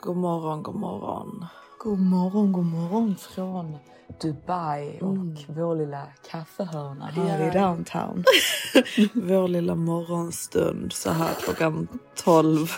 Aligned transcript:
God 0.00 0.16
morgon, 0.16 0.62
god 0.62 0.74
morgon. 0.74 1.46
God 1.78 1.98
morgon, 1.98 2.52
god 2.52 2.64
morgon 2.64 3.16
från 3.16 3.76
Dubai 4.20 4.98
och 5.00 5.56
vår 5.56 5.76
lilla 5.76 6.02
kaffehörna 6.30 7.06
här 7.06 7.48
i 7.48 7.50
downtown. 7.50 8.24
Vår 9.14 9.48
lilla 9.48 9.74
morgonstund 9.74 10.92
så 10.92 11.10
här 11.10 11.34
klockan 11.34 11.88
12. 12.14 12.68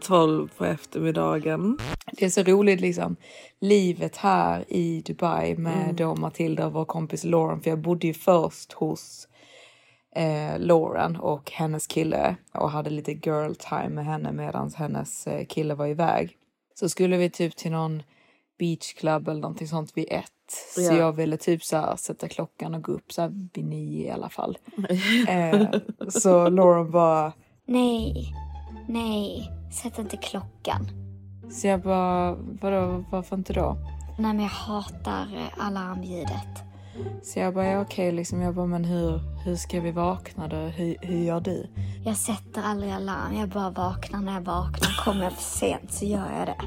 12 0.00 0.48
på 0.58 0.64
eftermiddagen. 0.64 1.78
Det 2.12 2.24
är 2.24 2.30
så 2.30 2.42
roligt 2.42 2.80
liksom. 2.80 3.16
Livet 3.60 4.16
här 4.16 4.64
i 4.68 5.02
Dubai 5.06 5.56
med 5.56 5.94
då 5.94 6.14
Matilda 6.14 6.66
och 6.66 6.72
vår 6.72 6.84
kompis 6.84 7.24
Lauren. 7.24 7.60
För 7.60 7.70
jag 7.70 7.78
bodde 7.78 8.06
ju 8.06 8.14
först 8.14 8.72
hos 8.72 9.28
eh, 10.16 10.58
Lauren 10.58 11.16
och 11.16 11.50
hennes 11.50 11.86
kille 11.86 12.36
och 12.54 12.70
hade 12.70 12.90
lite 12.90 13.12
girl 13.12 13.52
time 13.54 13.88
med 13.88 14.04
henne 14.04 14.32
medan 14.32 14.70
hennes 14.76 15.26
eh, 15.26 15.46
kille 15.46 15.74
var 15.74 15.86
iväg. 15.86 16.36
Så 16.74 16.88
skulle 16.88 17.16
vi 17.16 17.30
typ 17.30 17.56
till 17.56 17.72
någon 17.72 18.02
beachclub 18.58 19.28
eller 19.28 19.40
någonting 19.40 19.68
sånt 19.68 19.96
vid 19.96 20.06
ett. 20.10 20.32
Så 20.74 20.80
Ja. 20.80 20.92
jag 20.92 21.12
ville 21.12 21.36
typ 21.36 21.64
så 21.64 21.76
här 21.76 21.96
sätta 21.96 22.28
klockan 22.28 22.74
och 22.74 22.82
gå 22.82 22.92
upp 22.92 23.12
så 23.12 23.22
här 23.22 23.48
vid 23.54 23.64
nio 23.64 24.06
i 24.06 24.10
alla 24.10 24.28
fall. 24.28 24.58
eh, 25.28 25.66
så 26.08 26.48
Lauren 26.48 26.90
bara 26.90 27.32
Nej, 27.66 28.34
nej, 28.88 29.50
sätt 29.82 29.98
inte 29.98 30.16
klockan. 30.16 30.86
Så 31.50 31.66
jag 31.66 31.80
bara, 31.80 32.34
vadå, 32.34 33.04
varför 33.10 33.36
inte 33.36 33.52
då? 33.52 33.76
Nej, 34.18 34.34
men 34.34 34.40
jag 34.40 34.50
hatar 34.50 35.26
eh, 35.36 35.66
alarmljudet. 35.66 36.69
Så 37.22 37.38
jag 37.38 37.54
bara, 37.54 37.66
ja, 37.66 37.80
okej, 37.80 38.12
liksom, 38.12 38.40
jag 38.40 38.54
bara, 38.54 38.66
men 38.66 38.84
hur, 38.84 39.20
hur 39.44 39.56
ska 39.56 39.80
vi 39.80 39.90
vakna 39.90 40.48
då? 40.48 40.56
Hur, 40.56 40.96
hur 41.00 41.24
gör 41.24 41.40
du? 41.40 41.66
Jag 42.04 42.16
sätter 42.16 42.62
aldrig 42.62 42.92
alarm, 42.92 43.34
jag 43.34 43.48
bara 43.48 43.70
vaknar 43.70 44.20
när 44.20 44.34
jag 44.34 44.40
vaknar. 44.40 45.04
Kommer 45.04 45.24
jag 45.24 45.32
för 45.32 45.42
sent 45.42 45.92
så 45.92 46.04
gör 46.04 46.26
jag 46.38 46.46
det. 46.46 46.56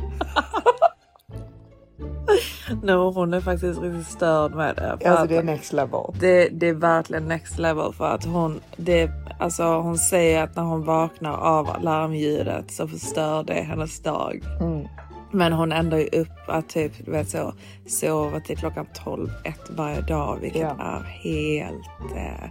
No, 2.83 3.11
hon 3.11 3.33
är 3.33 3.41
faktiskt 3.41 3.81
riktigt 3.81 4.07
störd 4.07 4.55
med 4.55 4.75
det. 4.75 5.09
Alltså 5.09 5.27
det 5.27 5.37
är 5.37 5.43
next 5.43 5.73
level. 5.73 6.01
det, 6.19 6.49
det 6.49 6.67
är 6.67 6.73
verkligen 6.73 7.27
next 7.27 7.59
level 7.59 7.93
för 7.93 8.05
att 8.05 8.25
hon, 8.25 8.61
det, 8.77 9.11
alltså 9.39 9.63
hon 9.63 9.97
säger 9.97 10.43
att 10.43 10.55
när 10.55 10.63
hon 10.63 10.85
vaknar 10.85 11.37
av 11.37 11.81
larmljudet 11.81 12.71
så 12.71 12.87
förstör 12.87 13.43
det 13.43 13.53
hennes 13.53 13.99
dag. 13.99 14.43
Mm. 14.61 14.87
Men 15.33 15.53
hon 15.53 15.71
ändrar 15.71 15.97
ju 15.97 16.07
upp 16.07 16.29
att 16.47 16.69
typ, 16.69 17.05
du 17.05 17.11
vet 17.11 17.29
så, 17.29 17.53
sova 17.87 18.39
till 18.39 18.57
klockan 18.57 18.85
12, 19.03 19.29
ett 19.45 19.69
varje 19.69 20.01
dag, 20.01 20.37
vilket 20.41 20.61
Ja. 20.61 20.75
är 20.79 21.03
helt... 21.03 22.15
Eh, 22.15 22.49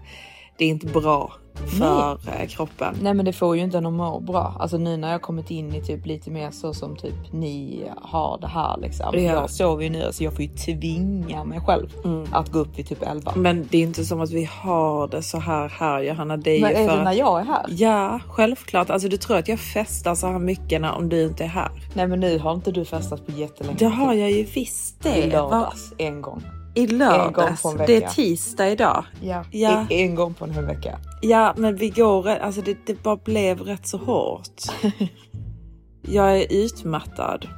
det 0.63 0.67
är 0.67 0.71
inte 0.71 0.87
bra 0.87 1.33
för 1.79 2.19
eh, 2.29 2.47
kroppen. 2.49 2.97
Nej 3.03 3.15
men 3.15 3.25
det 3.25 3.33
får 3.33 3.57
ju 3.57 3.63
inte 3.63 3.79
en 3.79 3.87
att 3.87 3.93
må 3.93 4.21
bra. 4.21 4.57
Alltså 4.61 4.79
nu 4.79 4.97
när 4.97 5.13
jag 5.13 5.23
kommit 5.23 5.51
in 5.51 5.75
i 5.75 5.83
typ 5.83 6.07
lite 6.07 6.31
mer 6.31 6.51
så 6.51 6.75
som 6.75 6.97
typ 6.97 7.33
ni 7.33 7.85
har 8.03 8.39
det 8.41 8.47
här 8.47 8.77
liksom. 8.81 9.07
Ja. 9.13 9.21
Jag 9.21 9.51
sover 9.51 9.85
ju 9.85 9.91
nu 9.91 10.09
så 10.13 10.25
jag 10.25 10.33
får 10.33 10.43
ju 10.43 10.49
tvinga 10.49 11.45
mig 11.45 11.61
själv 11.61 11.89
att 12.33 12.53
gå 12.53 12.59
upp 12.59 12.79
vid 12.79 12.87
typ 12.87 13.03
11. 13.03 13.33
Men 13.37 13.69
det 13.71 13.79
är 13.79 13.83
inte 13.83 14.05
som 14.05 14.21
att 14.21 14.31
vi 14.31 14.45
har 14.45 15.09
det 15.09 15.23
så 15.23 15.39
här 15.39 15.69
här 15.69 16.03
Johanna. 16.03 16.37
Det 16.37 16.51
är 16.51 16.61
Men 16.61 16.77
är 16.77 16.89
för 16.89 16.97
det 16.97 17.05
när 17.05 17.13
jag 17.13 17.41
är 17.41 17.45
här? 17.45 17.67
Ja, 17.69 18.21
självklart. 18.29 18.91
Alltså 18.91 19.09
du 19.09 19.17
tror 19.17 19.37
att 19.37 19.49
jag 19.49 19.61
festar 19.61 20.15
så 20.15 20.27
här 20.27 20.39
mycket 20.39 20.81
när, 20.81 20.93
om 20.93 21.09
du 21.09 21.23
inte 21.23 21.45
är 21.45 21.49
här. 21.49 21.71
Nej 21.95 22.09
men 22.09 22.21
nu 22.21 22.39
har 22.39 22.55
inte 22.55 22.73
du 22.73 22.85
festat 22.85 23.27
på 23.27 23.33
jättelänge. 23.33 23.77
Det 23.79 23.87
har 23.87 24.15
jag 24.15 24.31
ju 24.31 24.43
visst 24.43 25.03
det. 25.03 25.17
I 25.17 25.31
lördags, 25.31 25.93
en 25.99 26.23
gång. 26.23 26.43
I 26.75 26.81
En 26.83 26.89
gång 26.89 26.99
lördags. 26.99 27.63
på 27.63 27.69
en 27.69 27.77
Det 27.77 28.05
är 28.05 28.09
tisdag 28.09 28.69
idag. 28.69 29.05
Ja. 29.21 29.45
Ja. 29.51 29.87
I, 29.91 30.03
en 30.03 30.15
gång 30.15 30.35
på 30.35 30.45
en 30.45 30.51
hel 30.51 30.65
vecka. 30.65 30.99
Ja, 31.23 31.55
men 31.57 31.77
vi 31.77 31.91
går... 31.91 32.29
Alltså 32.29 32.63
det, 32.63 32.87
det 32.87 33.03
bara 33.03 33.17
blev 33.17 33.61
rätt 33.61 33.87
så 33.87 33.99
hårt. 33.99 34.63
jag 36.03 36.39
är 36.39 36.47
utmattad. 36.51 37.49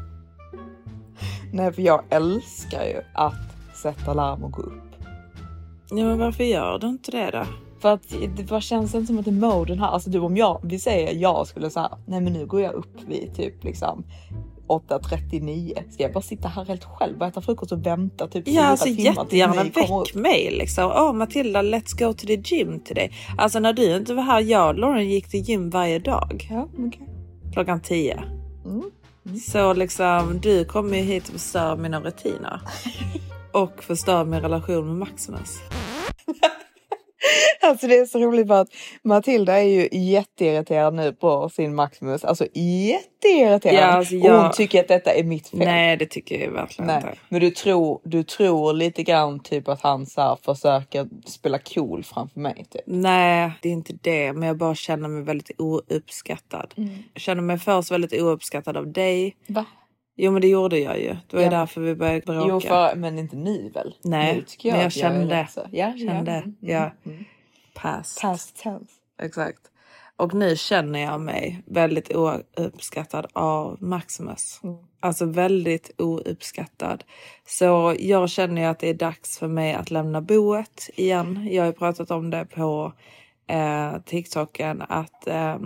Nej 1.53 1.73
för 1.73 1.83
jag 1.83 2.03
älskar 2.11 2.85
ju 2.85 3.01
att 3.15 3.35
sätta 3.75 4.15
larm 4.15 4.45
och 4.45 4.53
gå 4.53 4.63
upp. 4.63 4.95
Ja, 5.91 5.97
men 6.05 6.19
varför 6.19 6.45
gör 6.45 6.79
du 6.79 6.87
inte 6.87 7.11
det 7.11 7.31
då? 7.31 7.45
För 7.81 7.93
att 7.93 8.15
det 8.37 8.43
bara 8.49 8.61
känns 8.61 8.95
inte 8.95 9.07
som 9.07 9.19
att 9.19 9.25
det 9.25 9.31
är 9.31 9.33
moden 9.33 9.79
här. 9.79 9.87
Alltså 9.89 10.11
du 10.11 10.19
om 10.19 10.37
jag, 10.37 10.61
vi 10.63 10.79
säger 10.79 11.15
jag 11.15 11.47
skulle 11.47 11.71
säga, 11.71 11.99
nej 12.07 12.21
men 12.21 12.33
nu 12.33 12.47
går 12.47 12.61
jag 12.61 12.73
upp 12.73 13.03
vid 13.07 13.35
typ 13.37 13.65
liksom 13.65 14.05
8.39. 14.69 15.91
Ska 15.91 16.03
jag 16.03 16.13
bara 16.13 16.23
sitta 16.23 16.49
här 16.49 16.65
helt 16.65 16.85
själv 16.85 17.21
och 17.21 17.27
äta 17.27 17.41
frukost 17.41 17.73
och 17.73 17.87
vänta 17.87 18.29
typ 18.29 18.49
Ja, 18.49 18.65
alltså 18.65 18.89
jättegärna 18.89 19.65
väck 19.65 20.15
mig 20.15 20.51
liksom. 20.51 20.85
Åh 20.85 21.13
Matilda, 21.13 21.63
let's 21.63 21.99
go 21.99 22.13
to 22.13 22.27
the 22.27 22.35
gym 22.35 22.81
today. 22.81 23.13
Alltså 23.39 23.59
när 23.59 23.73
du 23.73 23.97
inte 23.97 24.15
var 24.15 24.23
här, 24.23 24.41
jag 24.41 24.69
och 24.69 24.79
Lauren 24.79 25.09
gick 25.09 25.29
till 25.29 25.41
gym 25.41 25.71
varje 25.71 25.99
dag. 25.99 26.49
Ja, 26.51 26.69
okej. 26.73 27.09
Klockan 27.53 27.81
10. 27.81 28.23
Mm. 28.65 28.91
Så 29.41 29.73
liksom, 29.73 30.41
du 30.43 30.65
kommer 30.65 30.99
ju 30.99 31.05
hit 31.05 31.25
och 31.27 31.33
förstör 31.33 31.77
mina 31.77 32.01
rutiner. 32.01 32.61
och 33.53 33.83
förstör 33.83 34.25
min 34.25 34.41
relation 34.41 34.87
med 34.87 34.97
Maximus. 34.97 35.59
Alltså 37.62 37.87
det 37.87 37.99
är 37.99 38.07
så 38.07 38.19
roligt 38.19 38.47
för 38.49 38.61
att 38.61 38.69
Matilda 39.03 39.59
är 39.61 39.62
ju 39.69 39.89
jätteirriterad 39.93 40.95
nu 40.95 41.12
på 41.12 41.49
sin 41.49 41.75
Maximus. 41.75 42.25
Alltså 42.25 42.47
jätteirriterad. 42.55 43.75
Ja, 43.75 43.85
alltså 43.85 44.15
Och 44.15 44.21
hon 44.21 44.31
jag- 44.31 44.53
tycker 44.53 44.81
att 44.81 44.89
detta 44.89 45.12
är 45.15 45.25
mitt 45.25 45.49
fel. 45.49 45.59
Nej, 45.59 45.97
det 45.97 46.07
tycker 46.07 46.45
jag 46.45 46.51
verkligen 46.51 46.87
Nej. 46.87 46.97
inte. 46.97 47.15
Men 47.29 47.41
du 47.41 47.51
tror, 47.51 48.01
du 48.05 48.23
tror 48.23 48.73
lite 48.73 49.03
grann 49.03 49.41
typ 49.41 49.69
att 49.69 49.81
han 49.81 50.07
så 50.07 50.21
här 50.21 50.39
försöker 50.45 51.09
spela 51.27 51.59
cool 51.59 52.05
framför 52.05 52.41
mig. 52.41 52.67
Typ. 52.71 52.83
Nej, 52.87 53.51
det 53.63 53.69
är 53.69 53.73
inte 53.73 53.93
det. 54.03 54.33
Men 54.33 54.49
jag 54.49 54.57
bara 54.57 54.75
känner 54.75 55.09
mig 55.09 55.23
väldigt 55.23 55.51
ouppskattad. 55.61 56.75
Jag 57.15 57.21
känner 57.23 57.43
mig 57.43 57.59
först 57.59 57.91
väldigt 57.91 58.23
ouppskattad 58.23 58.77
av 58.77 58.93
dig. 58.93 59.37
Va? 59.47 59.65
Jo, 60.17 60.33
men 60.33 60.41
det 60.43 60.49
gjorde 60.49 60.79
jag 60.79 61.01
ju. 61.01 61.09
Det 61.09 61.37
var 61.37 61.41
ju 61.41 61.45
Ja. 61.45 61.51
därför 61.51 61.81
vi 61.81 61.95
började 61.95 62.21
bråka. 62.21 62.47
Jo, 62.49 62.61
för, 62.61 62.95
men 62.97 63.19
inte 63.19 63.37
nu 63.37 63.71
väl? 63.75 63.95
Nej, 64.05 64.37
nu 64.37 64.43
tycker 64.43 64.69
jag 64.69 64.75
men 64.75 64.81
jag 64.81 64.89
att 64.89 64.97
jag 64.97 65.11
är 65.11 65.19
kände. 65.21 65.47
så- 65.51 65.67
Ja, 65.73 65.93
Kände, 65.99 66.33
ja. 66.33 66.37
Mm, 66.43 66.55
ja. 66.61 66.91
mm. 67.13 67.25
Past. 67.75 68.21
Past 68.21 68.57
tense. 68.63 68.93
Exakt. 69.22 69.59
Och 70.16 70.34
nu 70.34 70.57
känner 70.57 70.99
jag 70.99 71.21
mig 71.21 71.63
väldigt 71.66 72.11
ouppskattad 72.16 73.27
av 73.33 73.77
Maximus. 73.83 74.61
Mm. 74.65 74.77
Alltså 75.01 75.25
väldigt 75.27 75.91
ouppskattad. 75.99 77.05
Så 77.47 77.95
jag 77.99 78.31
känner 78.31 78.63
ju 78.63 78.69
att 78.69 78.78
det 78.78 78.89
är 78.91 78.95
dags 78.95 79.39
för 79.39 79.49
mig 79.49 79.75
att 79.75 79.91
lämna 79.91 80.21
boet 80.21 80.91
igen. 80.97 81.49
Jag 81.51 81.63
har 81.63 81.67
ju 81.67 81.72
pratat 81.72 82.10
om 82.10 82.31
det 82.31 82.45
på 82.55 82.93
eh, 83.47 83.93
TikToken 84.05 84.83
att 84.89 85.27
eh, 85.27 85.57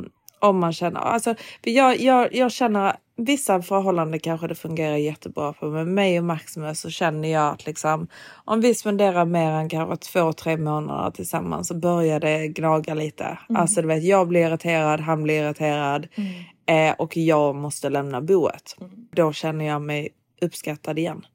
om 0.41 0.59
man 0.59 0.73
känner, 0.73 1.01
alltså 1.01 1.35
jag, 1.63 2.01
jag, 2.01 2.35
jag 2.35 2.53
känner 2.53 2.97
vissa 3.19 3.63
förhållanden 3.63 4.21
kanske 4.21 4.47
det 4.47 4.55
fungerar 4.55 4.97
jättebra 4.97 5.53
på 5.53 5.67
men 5.67 5.95
mig 5.95 6.19
och 6.19 6.25
Maximus 6.25 6.81
så 6.81 6.91
känner 6.91 7.29
jag 7.29 7.53
att 7.53 7.67
liksom 7.67 8.09
om 8.45 8.61
vi 8.61 8.75
spenderar 8.75 9.25
mer 9.25 9.51
än 9.51 9.69
kanske 9.69 9.97
två, 9.97 10.33
tre 10.33 10.57
månader 10.57 11.11
tillsammans 11.11 11.69
så 11.69 11.75
börjar 11.75 12.21
det 12.21 12.49
gnaga 12.49 12.95
lite. 12.95 13.39
Alltså 13.55 13.83
du 13.83 13.89
vet, 13.89 14.05
jag 14.05 14.29
blir 14.29 14.47
irriterad, 14.47 15.01
han 15.01 15.23
blir 15.23 15.43
irriterad 15.43 16.09
eh, 16.67 16.95
och 16.99 17.17
jag 17.17 17.55
måste 17.55 17.89
lämna 17.89 18.21
boet. 18.21 18.77
Då 19.13 19.33
känner 19.33 19.65
jag 19.65 19.83
mig 19.83 20.09
uppskattad 20.41 20.99
igen. 20.99 21.27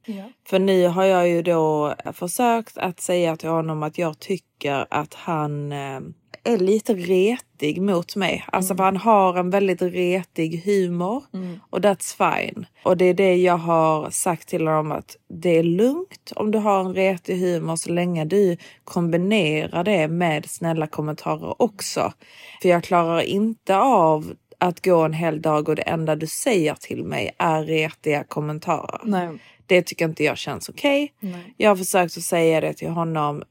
För 0.48 0.60
nu 0.60 0.88
har 0.88 1.04
jag 1.04 1.30
ju 1.30 1.42
då 1.42 1.96
försökt 2.14 2.78
att 2.78 3.00
säga 3.00 3.36
till 3.36 3.50
honom 3.50 3.84
att 3.84 3.98
jag 3.98 4.20
tycker 4.20 4.86
att 4.90 5.14
han 5.14 5.72
eh, 5.72 6.00
är 6.44 6.58
lite 6.58 6.94
retig 6.94 7.82
mot 7.82 8.16
mig. 8.16 8.46
Alltså 8.48 8.76
för 8.76 8.84
han 8.84 8.98
har 8.98 9.38
en 9.38 9.50
väldigt 9.50 9.82
retig 9.82 10.62
humor 10.66 11.24
och 11.70 11.80
that's 11.80 12.18
fine. 12.18 12.66
Och 12.84 12.98
det 12.98 13.06
är 13.06 13.14
det 13.14 13.36
jag 13.36 13.58
har 13.58 14.10
sagt 14.10 14.48
till 14.48 14.68
honom 14.68 14.92
att 14.92 15.18
det 15.30 15.58
är 15.58 15.64
lugnt 15.64 16.34
om 16.36 16.52
du 16.52 16.58
har 16.58 16.80
en 16.80 16.94
retig 16.94 17.40
humor 17.40 17.76
så 17.76 17.92
länge 17.92 18.26
du 18.26 18.58
kombinerar 18.84 19.84
det 19.84 20.08
med 20.08 20.50
snälla 20.50 20.88
kommentarer 20.88 21.62
också. 21.62 22.14
För 22.62 22.70
jag 22.70 22.84
klarar 22.84 23.22
inte 23.22 23.78
av 23.78 24.34
att 24.58 24.86
gå 24.86 25.02
en 25.02 25.14
hel 25.14 25.42
dag 25.42 25.70
och 25.70 25.76
det 25.76 25.82
enda 25.82 26.16
du 26.16 26.28
säger 26.28 26.74
till 26.74 27.04
mig 27.04 27.36
är 27.38 27.64
retiga 27.64 28.24
kommentarer. 28.24 29.02
Nej. 29.04 29.30
Det 29.66 29.82
tycker 29.82 30.06
inte 30.06 30.24
jag 30.24 30.38
känns 30.38 30.70
okej. 30.70 31.14
Jag 31.58 31.70
har 31.70 31.76
försökt 31.76 32.18
att 32.18 32.24
säga 32.24 32.62
det 32.62 32.74
till 32.74 32.90
honom 32.90 33.44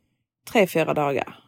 tre, 0.51 0.67
fyra 0.67 0.95
dagar. 0.95 1.39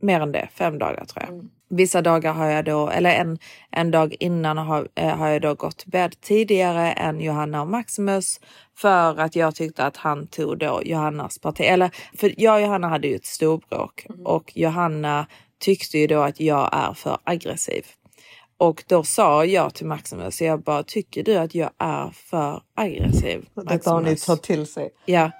Mer 0.00 0.20
än 0.20 0.32
det, 0.32 0.48
fem 0.54 0.78
dagar 0.78 1.04
tror 1.04 1.24
jag. 1.26 1.48
Vissa 1.76 2.02
dagar 2.02 2.32
har 2.32 2.46
jag 2.46 2.64
då, 2.64 2.88
eller 2.88 3.10
en, 3.10 3.38
en 3.70 3.90
dag 3.90 4.14
innan 4.20 4.58
har, 4.58 4.88
eh, 4.94 5.16
har 5.16 5.28
jag 5.28 5.42
då 5.42 5.54
gått 5.54 5.78
till 5.78 5.90
bädd 5.90 6.20
tidigare 6.20 6.92
än 6.92 7.20
Johanna 7.20 7.62
och 7.62 7.68
Maximus 7.68 8.40
för 8.76 9.20
att 9.20 9.36
jag 9.36 9.54
tyckte 9.54 9.84
att 9.84 9.96
han 9.96 10.26
tog 10.26 10.58
då 10.58 10.80
Johannas 10.84 11.38
parti. 11.38 11.60
Eller 11.60 11.90
för 12.16 12.34
jag 12.36 12.54
och 12.54 12.62
Johanna 12.62 12.88
hade 12.88 13.08
ju 13.08 13.14
ett 13.14 13.26
storbråk 13.26 14.06
och 14.24 14.52
Johanna 14.54 15.26
tyckte 15.58 15.98
ju 15.98 16.06
då 16.06 16.20
att 16.20 16.40
jag 16.40 16.70
är 16.72 16.94
för 16.94 17.18
aggressiv. 17.24 17.86
Och 18.62 18.84
då 18.86 19.04
sa 19.04 19.44
jag 19.44 19.74
till 19.74 19.86
Maximus, 19.86 20.42
jag 20.42 20.60
bara, 20.60 20.82
tycker 20.82 21.22
du 21.22 21.36
att 21.36 21.54
jag 21.54 21.70
är 21.78 22.10
för 22.30 22.60
aggressiv? 22.76 23.48
Detta 23.54 23.90
har 23.90 24.00
ni 24.00 24.10
Maximus?" 24.10 24.24
tagit 24.24 24.42
till 24.42 24.66
sig. 24.66 24.90
Ja. 25.06 25.30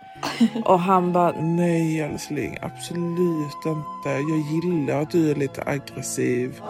Och 0.65 0.81
han 0.81 1.13
bara, 1.13 1.41
Nej 1.41 2.01
älskling, 2.01 2.59
absolut 2.63 3.67
inte. 3.67 4.11
Jag 4.11 4.39
gillar 4.53 5.03
att 5.03 5.11
du 5.11 5.31
är 5.31 5.35
lite 5.35 5.63
aggressiv. 5.67 6.61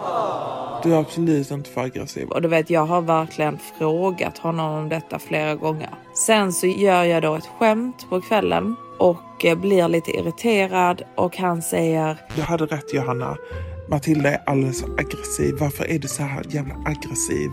Du 0.83 0.93
är 0.93 0.99
absolut 0.99 1.51
inte 1.51 1.69
för 1.69 1.81
aggressiv. 1.81 2.27
och 2.27 2.41
du 2.41 2.47
vet 2.47 2.69
jag 2.69 2.85
har 2.85 3.01
verkligen 3.01 3.59
frågat 3.77 4.37
honom 4.37 4.73
om 4.73 4.89
detta 4.89 5.19
flera 5.19 5.55
gånger. 5.55 5.89
Sen 6.13 6.53
så 6.53 6.67
gör 6.67 7.03
jag 7.03 7.23
då 7.23 7.35
ett 7.35 7.49
skämt 7.59 8.09
på 8.09 8.21
kvällen 8.21 8.75
och 8.99 9.45
eh, 9.45 9.57
blir 9.57 9.87
lite 9.87 10.11
irriterad 10.11 11.01
och 11.15 11.37
han 11.37 11.61
säger, 11.61 12.17
Jag 12.37 12.43
hade 12.43 12.65
rätt 12.65 12.93
Johanna. 12.93 13.37
Matilda 13.89 14.31
är 14.31 14.41
alldeles 14.45 14.81
för 14.81 14.89
aggressiv. 14.99 15.55
Varför 15.59 15.85
är 15.85 15.99
du 15.99 16.07
så 16.07 16.23
här 16.23 16.43
jävla 16.49 16.75
aggressiv? 16.85 17.49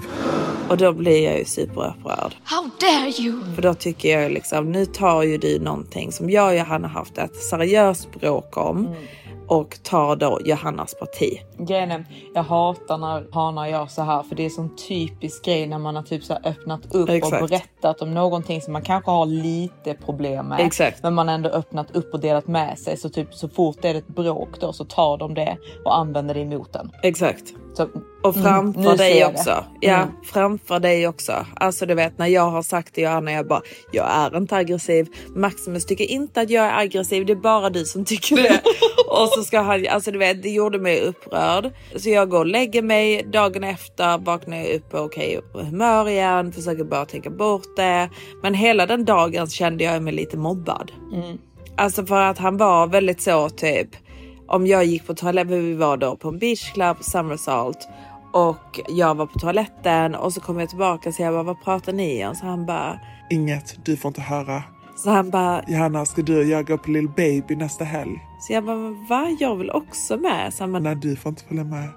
och 0.71 0.77
då 0.77 0.93
blir 0.93 1.25
jag 1.25 1.39
ju 1.39 1.45
superupprörd. 1.45 2.35
How 2.45 2.71
dare 2.81 3.23
you! 3.23 3.55
För 3.55 3.63
då 3.63 3.75
tycker 3.75 4.21
jag 4.21 4.33
liksom, 4.33 4.73
nu 4.73 4.87
tar 4.87 5.23
ju 5.23 5.39
du 5.39 5.59
någonting 5.61 6.13
som 6.13 6.31
jag 6.31 6.49
och 6.49 6.57
Johanna 6.57 6.89
haft 6.89 7.19
ett 7.19 7.37
seriöst 7.37 8.21
bråk 8.21 8.57
om 8.57 8.95
och 9.51 9.79
tar 9.83 10.17
då 10.17 10.39
Johannas 10.45 10.95
parti. 10.95 11.41
Grejen 11.59 12.07
jag 12.35 12.43
hatar 12.43 12.99
när 12.99 13.35
hanar 13.35 13.67
gör 13.67 13.87
så 13.87 14.03
här 14.03 14.23
för 14.23 14.35
det 14.35 14.45
är 14.45 14.51
sån 14.51 14.77
typisk 14.77 15.45
grej 15.45 15.67
när 15.67 15.79
man 15.79 15.97
har 15.97 16.03
typ 16.03 16.25
så 16.25 16.35
öppnat 16.45 16.95
upp 16.95 17.09
Exakt. 17.09 17.43
och 17.43 17.49
berättat 17.49 18.03
om 18.03 18.15
någonting 18.15 18.61
som 18.61 18.73
man 18.73 18.83
kanske 18.83 19.11
har 19.11 19.27
lite 19.27 19.95
problem 19.95 20.47
med. 20.47 20.61
Exakt. 20.61 21.03
Men 21.03 21.15
man 21.15 21.29
har 21.29 21.35
ändå 21.35 21.49
öppnat 21.49 21.97
upp 21.97 22.15
och 22.15 22.21
delat 22.21 22.47
med 22.47 22.79
sig 22.79 22.97
så 22.97 23.09
typ 23.09 23.35
så 23.35 23.49
fort 23.49 23.77
det 23.83 23.89
är 23.89 23.95
ett 23.95 24.09
bråk 24.09 24.61
då 24.61 24.73
så 24.73 24.85
tar 24.85 25.19
de 25.19 25.35
det 25.35 25.57
och 25.85 25.99
använder 25.99 26.35
det 26.35 26.41
emot 26.41 26.77
en. 26.77 26.91
Exakt. 27.03 27.55
Så, 27.75 27.89
Och 28.23 28.35
framför 28.35 28.81
Mm, 28.81 28.91
nu 28.93 28.97
ser 28.97 28.97
dig 28.97 29.27
också. 29.27 29.65
Ja, 29.81 29.95
Mm. 29.97 30.09
framför 30.25 30.81
dig 30.81 31.09
också. 31.09 31.47
Alltså 31.57 31.87
du 31.87 31.95
vet 31.95 32.19
när 32.19 32.27
jag 32.27 32.51
har 32.51 32.63
sagt 32.63 32.95
till 32.95 33.05
Johanna, 33.05 33.33
jag 33.33 33.47
bara, 33.49 33.61
jag 33.93 34.07
är 34.11 34.37
inte 34.37 34.57
aggressiv. 34.57 35.09
Maximus 35.35 35.87
tycker 35.87 36.05
inte 36.05 36.41
att 36.41 36.51
jag 36.51 36.65
är 36.65 36.79
aggressiv, 36.79 37.27
det 37.27 37.33
är 37.33 37.37
bara 37.37 37.71
du 37.71 37.85
som 37.85 38.05
tycker 38.05 38.37
det. 38.37 38.61
och 39.09 39.29
så 39.29 39.43
ska 39.43 39.61
han, 39.61 39.87
alltså 39.91 40.11
du 40.11 40.19
vet, 40.19 40.43
det 40.43 40.51
gjorde 40.51 40.79
mig 40.79 41.01
upprörd. 41.01 41.71
Så 41.97 42.11
jag 42.11 42.29
går 42.31 42.39
och 42.39 42.47
lägger 42.47 42.83
mig, 42.83 43.23
dagen 43.33 43.65
efter 43.65 44.19
vaknar 44.19 44.57
jag 44.57 44.75
upp 44.75 44.91
på 44.91 44.99
okej 44.99 45.41
humör 45.55 46.09
igen, 46.09 46.53
försöker 46.53 46.85
bara 46.85 47.05
tänka 47.07 47.31
bort 47.31 47.77
det. 47.77 48.11
Men 48.43 48.55
hela 48.55 48.87
den 48.87 49.05
dagen 49.05 49.47
kände 49.47 49.85
jag 49.85 50.03
mig 50.03 50.13
lite 50.13 50.37
mobbad. 50.37 50.93
Alltså 51.77 52.07
för 52.07 52.21
att 52.23 52.39
han 52.39 52.57
var 52.57 52.87
väldigt 52.87 53.23
så 53.23 53.49
typ 53.49 53.89
om 54.51 54.67
jag 54.67 54.85
gick 54.85 55.07
på 55.07 55.15
toaletten, 55.15 55.65
vi 55.65 55.75
var 55.75 55.97
då 55.97 56.17
på 56.17 56.29
en 56.29 56.39
beachclub, 56.39 56.97
Summersalt 57.01 57.89
och 58.33 58.81
jag 58.89 59.15
var 59.15 59.27
på 59.27 59.39
toaletten 59.39 60.15
och 60.15 60.33
så 60.33 60.41
kom 60.41 60.61
jag 60.61 60.69
tillbaka 60.69 61.09
och 61.09 61.15
så 61.15 61.23
jag 61.23 61.35
bara, 61.35 61.43
vad 61.43 61.63
pratar 61.65 61.93
ni 61.93 62.27
om? 62.27 62.35
Så 62.35 62.47
han 62.47 62.67
bara, 62.67 63.01
Inget, 63.31 63.85
du 63.85 63.97
får 63.97 64.09
inte 64.09 64.21
höra. 64.21 64.63
så 64.97 65.11
han 65.11 65.31
bara, 65.31 65.63
Johanna, 65.69 66.05
ska 66.07 66.23
du 66.23 66.39
och 66.39 66.45
jag 66.45 66.67
gå 66.67 66.79
på 66.79 66.91
Lill 66.91 67.09
Baby 67.09 67.57
nästa 67.57 67.85
helg? 67.85 68.21
Så 68.41 68.53
jag 68.53 68.65
bara, 68.65 68.77
men 68.77 69.07
va? 69.07 69.37
Jag 69.41 69.57
vill 69.57 69.71
också 69.71 70.17
med. 70.17 70.55
Så 70.55 70.63
han 70.63 70.73
bara, 70.73 70.79
Nej, 70.79 70.95
du 70.97 71.17
får 71.17 71.31
inte 71.31 71.45
följa 71.45 71.65
med. 71.65 71.89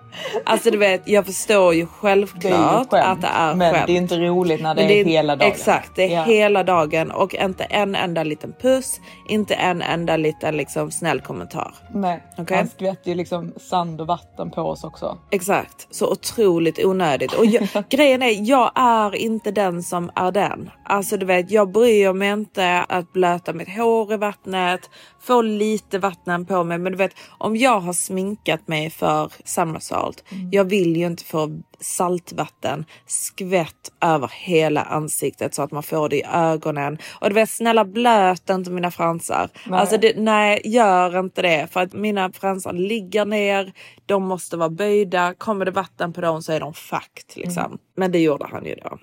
alltså 0.46 0.72
du 0.72 0.78
vet, 0.78 1.08
jag 1.08 1.26
förstår 1.26 1.74
ju 1.74 1.80
det 1.80 1.80
är 1.80 1.80
ju 1.80 1.88
självklart 1.88 2.90
skämt, 2.90 2.92
att 2.94 3.22
det 3.22 3.28
är 3.28 3.56
men 3.56 3.74
skämt. 3.74 3.88
det 3.88 3.94
är 3.94 3.98
inte 3.98 4.18
roligt 4.18 4.62
när 4.62 4.76
det 4.76 4.82
Men 4.82 4.92
är, 4.92 5.06
hela 5.06 5.36
dagen. 5.36 5.52
Exakt, 5.52 5.96
det 5.96 6.04
är 6.04 6.16
Ja. 6.18 6.24
hela 6.24 6.64
dagen 6.64 7.12
och 7.12 7.36
inte 7.36 7.64
en 7.64 7.96
enda 7.96 8.24
liten 8.24 8.54
puss, 8.62 9.00
inte 9.30 9.54
en 9.56 9.82
enda 9.82 10.18
liten 10.18 10.58
liksom 10.58 10.92
snäll 10.92 11.22
kommentar. 11.22 11.76
Nej, 11.94 12.24
Okej. 12.38 12.58
han 12.58 12.68
skvätter 12.68 13.10
ju 13.10 13.16
liksom 13.16 13.54
sand 13.70 14.02
och 14.02 14.08
vatten 14.08 14.52
på 14.52 14.62
oss 14.62 14.84
också. 14.84 15.18
Exakt, 15.32 15.88
så 15.92 16.12
otroligt 16.12 16.86
onödigt. 16.86 17.34
Och 17.34 17.46
jag, 17.46 17.68
grejen 17.90 18.22
är, 18.22 18.50
jag 18.50 18.72
är 18.76 19.16
inte 19.16 19.52
den 19.52 19.84
som 19.84 20.12
är 20.16 20.32
den. 20.32 20.70
Alltså 20.86 21.18
du 21.18 21.26
vet, 21.26 21.52
jag 21.52 21.72
bryr 21.72 22.14
mig 22.14 22.30
inte 22.30 22.86
att 22.90 23.14
blöta 23.14 23.54
mitt 23.54 23.70
hår 23.78 24.14
i 24.14 24.18
vattnet, 24.18 24.90
få 25.24 25.42
lite 25.42 26.00
vatten 26.00 26.46
på 26.46 26.64
mig. 26.64 26.78
Men 26.78 26.92
du 26.92 26.98
vet, 26.98 27.16
om 27.38 27.56
jag 27.56 27.80
har 27.80 27.94
sminkat 27.94 28.68
mig 28.68 28.90
för 28.90 29.32
Summersalt, 29.46 30.24
jag 30.52 30.64
vill 30.64 30.98
ju 30.98 31.06
inte 31.06 31.24
få 31.24 31.62
saltvatten 31.80 32.86
skvätt 33.06 33.92
över 34.02 34.32
hela 34.34 34.82
ansiktet 34.82 35.56
så 35.56 35.62
att 35.62 35.72
man 35.72 35.84
får 35.84 36.10
det 36.10 36.16
i 36.16 36.24
ögonen. 36.34 36.98
Och 37.22 37.30
du 37.30 37.36
vet, 37.36 37.50
snälla 37.50 37.86
blöt 37.86 38.50
inte 38.50 38.72
mina 38.72 38.92
fransar. 38.92 39.50
Nej. 39.68 39.80
Alltså 39.80 39.98
det, 39.98 40.14
nej, 40.18 40.62
gör 40.66 41.20
inte 41.20 41.42
det. 41.42 41.68
För 41.72 41.80
att 41.80 41.94
mina 41.94 42.32
fransar 42.32 42.74
ligger 42.74 43.26
ner, 43.26 43.74
de 44.06 44.24
måste 44.24 44.58
vara 44.58 44.70
böjda. 44.70 45.34
Kommer 45.38 45.66
det 45.66 45.72
vatten 45.72 46.14
på 46.14 46.22
dem 46.22 46.42
så 46.42 46.52
är 46.52 46.60
de 46.60 46.74
fakt. 46.74 47.36
Liksom. 47.36 47.78
Men 47.98 48.12
det 48.12 48.20
gjorde 48.20 48.46
han 48.52 48.66
ju 48.66 48.76
då. 48.76 48.98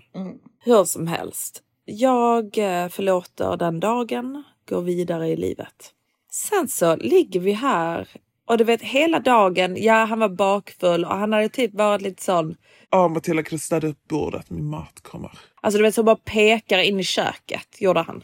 Hur 0.64 0.84
som 0.84 1.06
helst. 1.06 1.62
Jag 1.84 2.58
eh, 2.58 2.88
förlåter 2.88 3.56
den 3.56 3.80
dagen, 3.80 4.44
går 4.68 4.82
vidare 4.82 5.28
i 5.28 5.36
livet. 5.36 5.94
Sen 6.30 6.68
så 6.68 6.96
ligger 6.96 7.40
vi 7.40 7.52
här 7.52 8.08
och 8.46 8.58
du 8.58 8.64
vet 8.64 8.82
hela 8.82 9.20
dagen, 9.20 9.76
ja 9.82 9.94
han 10.04 10.18
var 10.18 10.28
bakfull 10.28 11.04
och 11.04 11.16
han 11.16 11.32
hade 11.32 11.48
typ 11.48 11.74
varit 11.74 12.02
lite 12.02 12.22
sån, 12.22 12.56
Ja, 12.90 13.08
Matilda 13.08 13.42
kan 13.42 13.56
du 13.56 13.58
städa 13.58 13.86
upp 13.88 14.08
bordet? 14.08 14.50
Min 14.50 14.64
mat 14.70 15.00
kommer. 15.02 15.30
alltså 15.60 15.78
du 15.78 15.82
vet 15.84 15.94
så 15.94 16.02
bara 16.02 16.16
pekar 16.16 16.78
in 16.78 17.00
i 17.00 17.04
köket, 17.04 17.80
gjorde 17.80 18.00
han. 18.00 18.22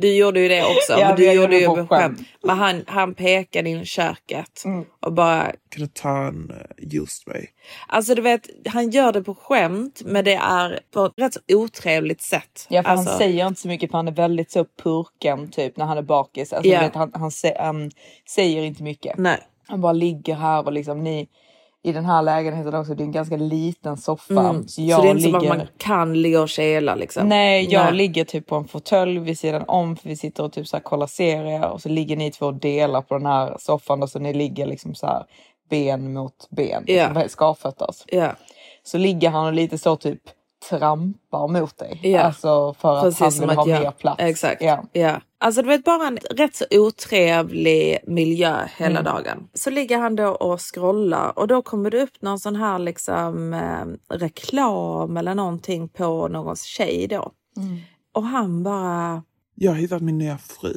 Du 0.00 0.14
gjorde 0.16 0.40
ju 0.40 0.48
det 0.48 0.62
också, 0.62 0.92
Ja, 0.92 1.08
men 1.08 1.16
du 1.16 1.32
gjorde 1.32 1.58
ju 1.58 1.66
skämt. 1.66 1.88
skämt. 1.88 2.20
Men 2.42 2.58
han, 2.58 2.84
han 2.86 3.14
pekade 3.14 3.70
in 3.70 3.84
köket 3.84 4.62
Mm. 4.64 4.84
och 5.00 5.12
bara 5.12 5.42
Kan 5.44 5.82
du 5.82 5.86
ta 5.86 6.26
en 6.26 6.52
juice 6.78 7.20
till 7.24 7.32
mig? 7.32 7.48
Alltså 7.88 8.14
du 8.14 8.22
vet, 8.22 8.48
han 8.66 8.90
gör 8.90 9.12
det 9.12 9.22
på 9.22 9.34
skämt 9.34 10.02
men 10.04 10.24
det 10.24 10.34
är 10.34 10.80
på 10.94 11.04
ett 11.04 11.12
rätt 11.16 11.34
så 11.34 11.40
otrevligt 11.56 12.22
sätt. 12.22 12.66
Ja, 12.68 12.82
för 12.82 12.90
alltså, 12.90 13.10
han 13.10 13.18
säger 13.18 13.46
inte 13.46 13.60
så 13.60 13.68
mycket 13.68 13.90
för 13.90 13.98
han 13.98 14.08
är 14.08 14.12
väldigt 14.12 14.50
så 14.50 14.64
purken 14.82 15.50
typ 15.50 15.76
när 15.76 15.84
han 15.84 15.98
är 15.98 16.02
bakis. 16.02 16.52
Alltså, 16.52 16.68
Ja. 16.70 16.78
du 16.80 16.84
vet, 16.86 16.94
han, 16.94 17.10
han, 17.14 17.30
sä- 17.30 17.62
han 17.62 17.90
säger 18.30 18.62
inte 18.62 18.82
mycket. 18.82 19.18
Nej. 19.18 19.38
Han 19.66 19.80
bara 19.80 19.92
ligger 19.92 20.34
här 20.34 20.66
och 20.66 20.72
liksom 20.72 21.04
ni 21.04 21.28
i 21.82 21.92
den 21.92 22.04
här 22.04 22.22
lägenheten 22.22 22.74
också, 22.74 22.94
det 22.94 23.02
är 23.02 23.04
en 23.04 23.12
ganska 23.12 23.36
liten 23.36 23.96
soffa. 23.96 24.40
Mm. 24.40 24.62
Så 24.62 24.68
Så, 24.68 24.82
jag 24.82 25.02
det 25.02 25.08
är 25.08 25.10
inte 25.10 25.22
som 25.22 25.32
ligger... 25.32 25.52
att 25.52 25.58
man 25.58 25.66
kan 25.76 26.22
ligga 26.22 26.42
och 26.42 26.48
kela 26.48 26.94
liksom. 26.94 27.28
Nej, 27.28 27.68
jag 27.70 27.84
Nej. 27.84 27.94
ligger 27.94 28.24
typ 28.24 28.46
på 28.46 28.56
en 28.56 28.68
fåtölj 28.68 29.18
vid 29.18 29.38
sidan 29.38 29.64
om 29.68 29.96
för 29.96 30.08
vi 30.08 30.16
sitter 30.16 30.44
och 30.44 30.52
typ 30.52 30.68
så 30.68 30.76
här 30.76 30.82
kollar 30.82 31.06
serier 31.06 31.70
och 31.70 31.82
så 31.82 31.88
ligger 31.88 32.16
ni 32.16 32.30
två 32.30 32.46
och 32.46 32.54
delar 32.54 33.02
på 33.02 33.14
den 33.14 33.26
här 33.26 33.56
soffan 33.58 34.02
och 34.02 34.10
så 34.10 34.18
ni 34.18 34.32
ligger 34.32 34.66
liksom 34.66 34.94
så 34.94 35.06
här 35.06 35.24
ben 35.70 36.12
mot 36.12 36.48
ben, 36.50 36.84
Ja. 36.86 37.06
liksom 37.08 37.28
skavfötters. 37.28 38.04
Ja, 38.06 38.32
Så 38.82 38.98
ligger 38.98 39.30
han 39.30 39.46
och 39.46 39.52
lite 39.52 39.78
så 39.78 39.96
typ 39.96 40.20
trampar 40.70 41.48
mot 41.48 41.78
dig. 41.78 42.00
Ja. 42.02 42.20
Alltså 42.20 42.74
för 42.74 42.88
att 42.96 43.02
han 43.02 43.12
precis 43.12 43.40
vill 43.42 43.48
som 43.48 43.56
ha 43.58 43.68
jag... 43.68 43.82
mer 43.82 43.90
plats. 43.90 44.22
Exakt. 44.22 44.62
Ja. 44.62 44.84
Ja. 44.92 45.20
Alltså 45.42 45.62
du 45.62 45.68
vet 45.68 45.84
bara 45.84 46.06
en 46.06 46.16
rätt 46.30 46.54
så 46.56 46.64
otrevlig 46.70 47.98
miljö 48.06 48.66
hela 48.76 49.00
Mm. 49.00 49.04
dagen. 49.04 49.48
Så 49.54 49.70
ligger 49.70 49.98
han 49.98 50.16
då 50.16 50.28
och 50.28 50.60
scrollar 50.74 51.38
och 51.38 51.48
då 51.48 51.62
kommer 51.62 51.90
det 51.90 52.02
upp 52.02 52.22
någon 52.22 52.38
sån 52.38 52.56
här 52.56 52.78
liksom 52.78 53.52
eh, 53.54 54.16
reklam 54.16 55.16
eller 55.16 55.34
någonting 55.34 55.88
på 55.88 56.28
någons 56.28 56.62
tjej 56.64 57.06
då. 57.10 57.32
Mm. 57.56 57.78
Och 58.12 58.22
han 58.24 58.62
bara, 58.62 59.22
Jag 59.54 59.70
har 59.70 59.78
hittat 59.78 60.02
min 60.02 60.18
nya 60.18 60.38
fru. 60.38 60.74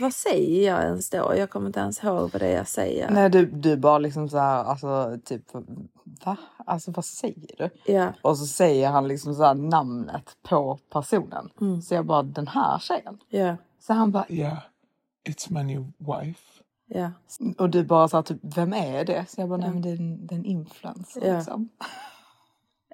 Vad 0.00 0.14
säger 0.14 0.72
jag 0.72 0.82
ens 0.84 1.10
då? 1.10 1.34
Jag 1.36 1.50
kommer 1.50 1.66
inte 1.66 1.80
ens 1.80 2.04
ihåg 2.04 2.30
vad 2.32 2.42
det 2.42 2.46
är 2.46 2.56
jag 2.56 2.68
säger. 2.68 3.10
Nej, 3.10 3.30
du, 3.30 3.46
du 3.46 3.76
bara 3.76 3.98
liksom 3.98 4.28
så 4.28 4.38
här, 4.38 4.64
alltså 4.64 5.18
typ 5.24 5.42
va? 6.24 6.36
Alltså 6.66 6.90
vad 6.90 7.04
säger 7.04 7.56
du? 7.58 7.92
Ja. 7.92 8.12
Och 8.22 8.38
så 8.38 8.46
säger 8.46 8.88
han 8.88 9.08
liksom 9.08 9.34
så 9.34 9.44
här 9.44 9.54
namnet 9.54 10.36
på 10.48 10.78
personen. 10.92 11.50
Mm. 11.60 11.82
Så 11.82 11.94
jag 11.94 12.06
bara, 12.06 12.22
den 12.22 12.48
här 12.48 12.78
tjejen? 12.78 13.18
Ja. 13.28 13.56
Så 13.80 13.92
han 13.92 14.10
bara, 14.12 14.24
Yeah, 14.28 14.58
it's 15.28 15.52
my 15.52 15.62
new 15.62 15.92
wife. 15.98 16.40
Ja. 16.86 17.10
och 17.58 17.70
du 17.70 17.84
bara 17.84 18.08
så 18.08 18.16
här, 18.16 18.22
typ, 18.22 18.38
vem 18.42 18.72
är 18.72 19.04
det? 19.04 19.24
Så 19.28 19.40
jag 19.40 19.48
bara, 19.48 19.58
nej 19.58 19.70
men 19.70 19.82
det 19.82 19.88
är 19.90 19.96
en, 19.96 20.26
det 20.26 20.34
är 20.34 20.38
en 20.38 20.44
influencer 20.44 21.26
Ja. 21.26 21.36
liksom. 21.36 21.68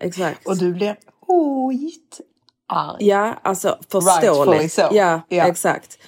Exakt. 0.01 0.47
Och 0.47 0.57
du 0.57 0.73
blir 0.75 0.97
skitarg. 1.27 3.07
Ja, 3.09 3.35
alltså 3.43 3.79
förståeligt. 3.91 4.73
so. 4.73 4.83
Ja, 4.93 5.21
Ja. 5.29 5.47
exakt. 5.47 5.99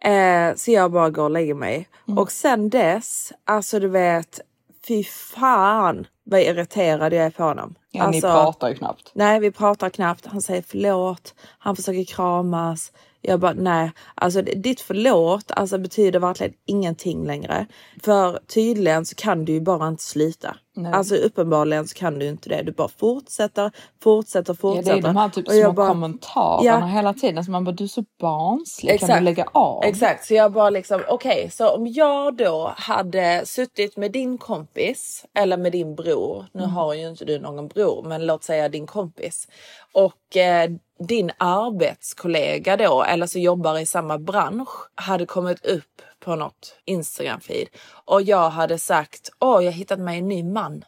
Eh, 0.00 0.54
så 0.56 0.70
jag 0.70 0.92
bara 0.92 1.10
går 1.10 1.24
och 1.24 1.30
lägger 1.30 1.54
mig. 1.54 1.88
Mm. 2.08 2.18
Och 2.18 2.32
sen 2.32 2.70
dess, 2.70 3.32
alltså 3.44 3.80
du 3.80 3.88
vet, 3.88 4.40
fy 4.88 5.04
fan 5.04 6.06
vad 6.24 6.40
irriterad 6.40 7.12
jag 7.12 7.24
är 7.24 7.30
på 7.30 7.42
honom. 7.42 7.74
Ja, 7.90 8.10
ni 8.10 8.16
alltså, 8.16 8.28
pratar 8.28 8.68
ju 8.68 8.74
knappt. 8.74 9.10
Nej, 9.14 9.40
vi 9.40 9.50
pratar 9.50 9.88
knappt. 9.90 10.26
Han 10.26 10.42
säger 10.42 10.64
förlåt. 10.66 11.34
Han 11.58 11.76
försöker 11.76 12.04
kramas. 12.04 12.92
Jag 13.20 13.40
bara 13.40 13.52
nej, 13.52 13.92
alltså 14.14 14.42
ditt 14.42 14.80
förlåt 14.80 15.50
alltså, 15.50 15.78
betyder 15.78 16.20
verkligen 16.20 16.52
ingenting 16.66 17.26
längre. 17.26 17.66
För 18.02 18.38
tydligen 18.46 19.06
så 19.06 19.14
kan 19.14 19.44
du 19.44 19.52
ju 19.52 19.60
bara 19.60 19.88
inte 19.88 20.02
sluta. 20.02 20.56
Nej. 20.82 20.92
Alltså 20.92 21.14
uppenbarligen 21.16 21.88
så 21.88 21.94
kan 21.94 22.18
du 22.18 22.26
inte 22.26 22.48
det. 22.48 22.62
Du 22.62 22.72
bara 22.72 22.88
fortsätter, 22.88 23.70
fortsätter, 24.02 24.52
Ja, 24.52 24.56
fortsätter. 24.56 24.92
det 24.92 24.98
är 24.98 25.02
de 25.02 25.16
här 25.16 25.28
typ 25.28 25.48
små 25.48 25.72
bara- 25.72 25.88
kommentarerna 25.88 26.64
Ja. 26.80 26.86
hela 26.86 27.14
tiden. 27.14 27.44
Så 27.44 27.50
man 27.50 27.64
bara, 27.64 27.72
du 27.72 27.84
är 27.84 27.88
så 27.88 28.04
barnslig. 28.20 28.88
Kan 28.90 28.94
Exakt. 28.94 29.20
du 29.20 29.24
lägga 29.24 29.44
av? 29.52 29.84
Exakt, 29.84 30.26
så 30.26 30.34
jag 30.34 30.52
bara 30.52 30.70
liksom 30.70 31.00
okej, 31.08 31.50
så 31.52 31.68
om 31.68 31.86
jag 31.86 32.36
då 32.36 32.72
hade 32.76 33.42
suttit 33.46 33.96
med 33.96 34.12
din 34.12 34.38
kompis 34.38 35.24
eller 35.34 35.56
med 35.56 35.72
din 35.72 35.94
bror. 35.94 36.46
Nu 36.52 36.62
har 36.66 36.94
ju 36.94 37.08
inte 37.08 37.24
du 37.24 37.38
någon 37.40 37.68
bror, 37.68 38.02
men 38.08 38.26
låt 38.26 38.44
säga 38.44 38.68
din 38.68 38.86
kompis 38.86 39.48
och 39.92 40.36
eh, 40.36 40.70
din 41.08 41.30
arbetskollega 41.38 42.76
då 42.76 43.02
eller 43.02 43.26
så 43.26 43.38
jobbar 43.38 43.78
i 43.78 43.86
samma 43.86 44.18
bransch 44.18 44.68
hade 44.94 45.26
kommit 45.26 45.66
upp 45.66 46.02
på 46.28 46.36
något 46.36 46.74
Instagram 46.84 47.40
feed 47.40 47.68
och 48.04 48.22
jag 48.22 48.50
hade 48.50 48.78
sagt 48.78 49.30
åh, 49.38 49.64
jag 49.64 49.72
har 49.72 49.76
hittat 49.76 49.98
mig 49.98 50.18
en 50.18 50.28
ny 50.28 50.44
man. 50.44 50.84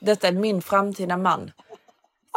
Detta 0.00 0.28
är 0.28 0.32
min 0.32 0.62
framtida 0.62 1.16
man 1.16 1.50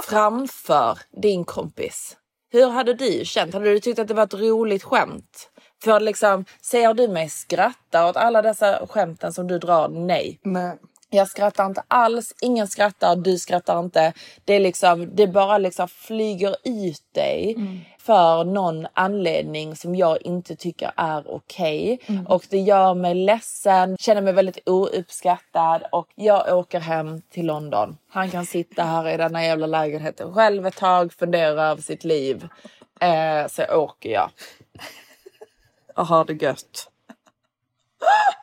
framför 0.10 1.00
din 1.22 1.46
kompis. 1.46 2.18
Hur 2.52 2.70
hade 2.70 2.94
du 2.94 3.26
känt? 3.26 3.54
Hade 3.54 3.70
du 3.70 3.80
tyckt 3.80 4.00
att 4.00 4.08
det 4.08 4.14
var 4.14 4.24
ett 4.24 4.34
roligt 4.34 4.84
skämt? 4.84 5.50
För 5.84 6.00
liksom, 6.00 6.46
ser 6.62 6.94
du 6.94 7.08
mig 7.08 7.30
skratta 7.30 8.10
åt 8.10 8.16
alla 8.16 8.42
dessa 8.42 8.88
skämten 8.88 9.34
som 9.34 9.48
du 9.48 9.60
drar? 9.60 9.90
Nej. 9.90 10.40
Nej. 10.44 10.78
Jag 11.16 11.28
skrattar 11.28 11.66
inte 11.66 11.84
alls, 11.88 12.34
ingen 12.42 12.68
skrattar, 12.68 13.16
du 13.16 13.38
skrattar 13.38 13.80
inte. 13.80 14.14
Det 14.46 14.54
är 14.54 14.60
liksom, 14.60 15.16
det 15.16 15.28
bara 15.28 15.58
liksom 15.58 15.88
flyger 15.88 16.56
ut 16.64 17.04
dig 17.12 17.56
för 17.98 18.44
någon 18.44 18.88
anledning 18.94 19.76
som 19.76 19.96
jag 19.96 20.22
inte 20.22 20.56
tycker 20.56 20.92
är 20.96 21.32
okej. 21.32 22.00
Och 22.28 22.44
det 22.50 22.60
gör 22.60 22.94
mig 22.94 23.16
ledsen, 23.16 23.98
känner 23.98 24.22
mig 24.22 24.34
väldigt 24.34 24.70
ouppskattad 24.70 25.84
och 25.92 26.08
jag 26.16 26.58
åker 26.58 26.80
hem 26.80 27.22
till 27.22 27.46
London. 27.46 27.98
Han 28.10 28.30
kan 28.30 28.46
sitta 28.46 28.84
här 28.84 29.10
i 29.10 29.18
denna 29.18 29.44
jävla 29.44 29.68
lägenheten 29.68 30.34
själv 30.34 30.68
ett 30.68 30.76
tag, 30.76 31.14
fundera 31.14 31.64
över 31.64 31.82
sitt 31.82 32.04
liv. 32.04 32.48
Eh, 33.00 33.48
så 33.48 33.64
åker 33.66 34.10
jag. 34.10 34.30
Och 35.96 36.08
har 36.08 36.26
det 36.26 36.34
gött. 36.34 36.92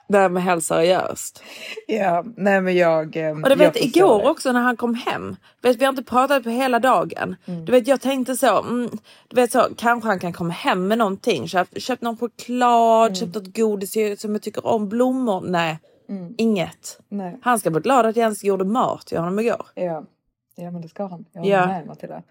Nej 0.09 0.29
men 0.29 0.43
helt 0.43 0.65
seriöst. 0.65 1.43
Ja, 1.87 2.25
nej 2.37 2.61
men 2.61 2.77
jag... 2.77 3.17
eh, 3.17 3.31
Och 3.43 3.49
du 3.49 3.55
vet 3.55 3.77
igår 3.77 4.19
det. 4.23 4.29
också 4.31 4.53
när 4.53 4.61
han 4.61 4.77
kom 4.77 4.95
hem. 4.95 5.37
Vet, 5.63 5.77
vi 5.77 5.85
har 5.85 5.91
inte 5.93 6.03
pratat 6.05 6.43
på 6.45 6.51
hela 6.51 6.79
dagen. 6.79 7.37
Mm. 7.47 7.65
Du 7.65 7.73
vet 7.73 7.87
jag 7.87 8.01
tänkte 8.01 8.37
så. 8.37 8.63
Mm, 8.63 8.91
du 9.29 9.37
vet 9.37 9.53
så 9.53 9.67
kanske 9.77 10.09
han 10.09 10.19
kan 10.19 10.33
komma 10.33 10.53
hem 10.53 10.89
med 10.89 10.99
någonting. 10.99 11.49
Köpt, 11.49 11.83
köpt 11.83 12.03
någon 12.03 12.17
choklad, 12.17 13.07
Mm. 13.07 13.15
köpt 13.15 13.35
något 13.35 13.57
godis 13.57 14.21
som 14.21 14.33
jag 14.33 14.43
tycker 14.43 14.67
om. 14.67 14.89
Blommor. 14.89 15.41
Nej, 15.47 15.79
inget. 16.39 17.01
Nej. 17.09 17.39
Han 17.43 17.59
ska 17.59 17.71
vara 17.71 17.81
glad 17.81 18.07
att 18.07 18.17
jag 18.17 18.23
ens 18.23 18.45
gjorde 18.45 18.65
mat 18.65 19.07
till 19.07 19.19
honom 19.19 19.39
igår. 19.39 19.67
Ja. 19.75 20.05
ja, 20.57 20.71
men 20.71 20.81
det 20.83 20.89
ska 20.89 21.07
han. 21.07 21.25
Jag 21.33 21.47
Ja. 21.47 21.61
håller 21.61 21.73
med 21.75 21.87
Matilda. 21.87 22.23